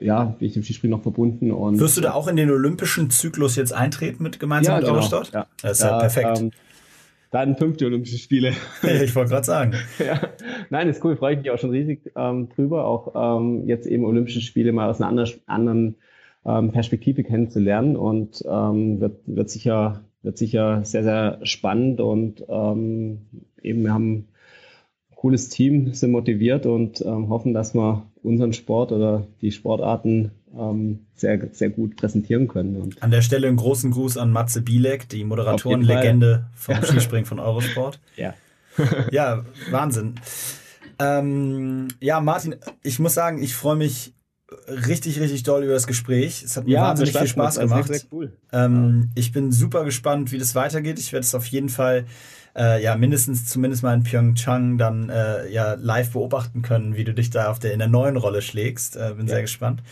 ja, 0.00 0.24
bin 0.24 0.48
ich 0.48 0.54
dem 0.54 0.62
Skispringen 0.62 0.96
noch 0.96 1.02
verbunden. 1.02 1.50
Und, 1.52 1.78
Wirst 1.78 1.96
du 1.96 2.00
da 2.00 2.12
auch 2.14 2.28
in 2.28 2.36
den 2.36 2.50
olympischen 2.50 3.10
Zyklus 3.10 3.56
jetzt 3.56 3.72
eintreten 3.72 4.22
mit 4.22 4.40
gemeinsam 4.40 4.74
ja, 4.74 4.78
mit 4.78 4.86
genau. 4.86 4.96
Eurostart? 4.96 5.32
Ja, 5.32 5.46
das 5.60 5.72
ist 5.72 5.84
ja, 5.84 5.90
ja 5.90 5.98
perfekt. 5.98 6.40
Ähm, 6.40 6.50
dann 7.30 7.56
fünfte 7.56 7.86
Olympische 7.86 8.18
Spiele. 8.18 8.52
ich 8.82 9.14
wollte 9.16 9.30
gerade 9.30 9.44
sagen. 9.44 9.72
ja. 9.98 10.20
Nein, 10.70 10.88
ist 10.88 11.04
cool, 11.04 11.16
freue 11.16 11.34
ich 11.34 11.40
mich 11.40 11.50
auch 11.50 11.58
schon 11.58 11.70
riesig 11.70 12.12
ähm, 12.14 12.48
drüber, 12.50 12.86
auch 12.86 13.38
ähm, 13.40 13.66
jetzt 13.66 13.86
eben 13.86 14.04
Olympische 14.04 14.40
Spiele 14.40 14.72
mal 14.72 14.90
aus 14.90 15.00
einer 15.00 15.08
anderen, 15.08 15.30
anderen 15.46 15.94
ähm, 16.44 16.72
Perspektive 16.72 17.24
kennenzulernen 17.24 17.96
und 17.96 18.44
ähm, 18.46 19.00
wird, 19.00 19.20
wird, 19.26 19.48
sicher, 19.48 20.02
wird 20.22 20.36
sicher 20.38 20.84
sehr, 20.84 21.04
sehr 21.04 21.38
spannend 21.44 22.00
und 22.00 22.44
ähm, 22.48 23.22
eben 23.62 23.82
wir 23.82 23.94
haben 23.94 24.12
ein 24.12 24.28
cooles 25.16 25.48
Team, 25.48 25.94
sind 25.94 26.10
motiviert 26.10 26.66
und 26.66 27.00
ähm, 27.00 27.28
hoffen, 27.30 27.54
dass 27.54 27.74
wir 27.74 28.02
unseren 28.22 28.52
Sport 28.52 28.92
oder 28.92 29.26
die 29.40 29.52
Sportarten 29.52 30.30
ähm, 30.56 31.06
sehr, 31.14 31.40
sehr 31.52 31.70
gut 31.70 31.96
präsentieren 31.96 32.48
können. 32.48 32.76
Und 32.76 33.02
an 33.02 33.10
der 33.10 33.22
Stelle 33.22 33.48
einen 33.48 33.56
großen 33.56 33.90
Gruß 33.90 34.16
an 34.16 34.30
Matze 34.30 34.62
Bielek, 34.62 35.08
die 35.08 35.24
Moderatorenlegende 35.24 36.46
vom 36.54 36.82
Skispringen 36.82 37.26
von 37.26 37.40
Eurosport. 37.40 38.00
ja. 38.16 38.34
ja, 39.10 39.44
Wahnsinn. 39.70 40.14
Ähm, 40.98 41.88
ja, 42.00 42.20
Martin, 42.20 42.56
ich 42.82 42.98
muss 42.98 43.14
sagen, 43.14 43.42
ich 43.42 43.54
freue 43.54 43.76
mich 43.76 44.14
richtig, 44.68 45.20
richtig 45.20 45.42
doll 45.42 45.64
über 45.64 45.72
das 45.72 45.86
Gespräch. 45.86 46.42
Es 46.42 46.56
hat 46.56 46.64
mir 46.64 46.72
ja, 46.72 46.82
wahnsinnig 46.82 47.16
viel 47.16 47.26
Spaß 47.26 47.58
gemacht. 47.58 47.88
Sehr, 47.88 47.98
sehr 47.98 48.08
cool. 48.12 48.32
ähm, 48.52 49.02
ja. 49.04 49.12
Ich 49.14 49.32
bin 49.32 49.50
super 49.52 49.84
gespannt, 49.84 50.32
wie 50.32 50.38
das 50.38 50.54
weitergeht. 50.54 50.98
Ich 50.98 51.12
werde 51.12 51.24
es 51.24 51.34
auf 51.34 51.46
jeden 51.46 51.68
Fall 51.68 52.06
äh, 52.56 52.82
ja 52.82 52.96
mindestens 52.96 53.46
zumindest 53.46 53.82
mal 53.82 53.94
in 53.94 54.02
Pyeongchang 54.02 54.78
dann 54.78 55.08
äh, 55.08 55.48
ja 55.50 55.74
live 55.74 56.12
beobachten 56.12 56.62
können, 56.62 56.96
wie 56.96 57.04
du 57.04 57.14
dich 57.14 57.30
da 57.30 57.50
auf 57.50 57.58
der 57.58 57.72
in 57.72 57.78
der 57.78 57.88
neuen 57.88 58.16
Rolle 58.16 58.42
schlägst. 58.42 58.96
Äh, 58.96 59.14
bin 59.16 59.26
ja. 59.26 59.34
sehr 59.34 59.42
gespannt. 59.42 59.82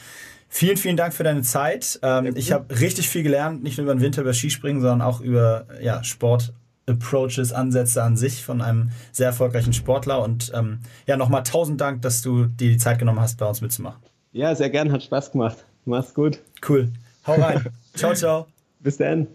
Vielen, 0.49 0.77
vielen 0.77 0.97
Dank 0.97 1.15
für 1.15 1.23
deine 1.23 1.43
Zeit. 1.43 2.01
Ähm, 2.03 2.35
ich 2.35 2.51
habe 2.53 2.79
richtig 2.81 3.09
viel 3.09 3.23
gelernt, 3.23 3.63
nicht 3.63 3.79
nur 3.79 3.85
über 3.85 3.95
den 3.95 4.01
Winter, 4.01 4.23
über 4.23 4.35
Skispringen, 4.35 4.83
sondern 4.83 5.01
auch 5.01 5.21
über 5.21 5.67
ja, 5.81 6.03
Sport. 6.03 6.53
Approaches, 6.87 7.53
Ansätze 7.53 8.03
an 8.03 8.17
sich 8.17 8.45
von 8.45 8.61
einem 8.61 8.91
sehr 9.13 9.27
erfolgreichen 9.27 9.73
Sportler. 9.73 10.23
Und 10.23 10.51
ähm, 10.55 10.81
ja, 11.07 11.17
nochmal 11.17 11.45
tausend 11.45 11.81
Dank, 11.81 12.03
dass 12.03 12.21
du 12.21 12.47
dir 12.47 12.69
die 12.69 12.79
Zeit 12.79 12.99
genommen 12.99 13.21
hast, 13.21 13.39
bei 13.39 13.47
uns 13.47 13.61
mitzumachen. 13.61 14.03
Ja, 14.33 14.55
sehr 14.55 14.71
gern, 14.71 14.91
hat 14.93 15.03
Spaß 15.03 15.33
gemacht. 15.33 15.65
Mach's 15.85 16.15
gut. 16.15 16.41
Cool. 16.69 16.91
Hau 17.27 17.35
rein. 17.35 17.65
ciao, 17.95 18.15
ciao. 18.15 18.47
Bis 18.81 18.97
dann. 18.97 19.29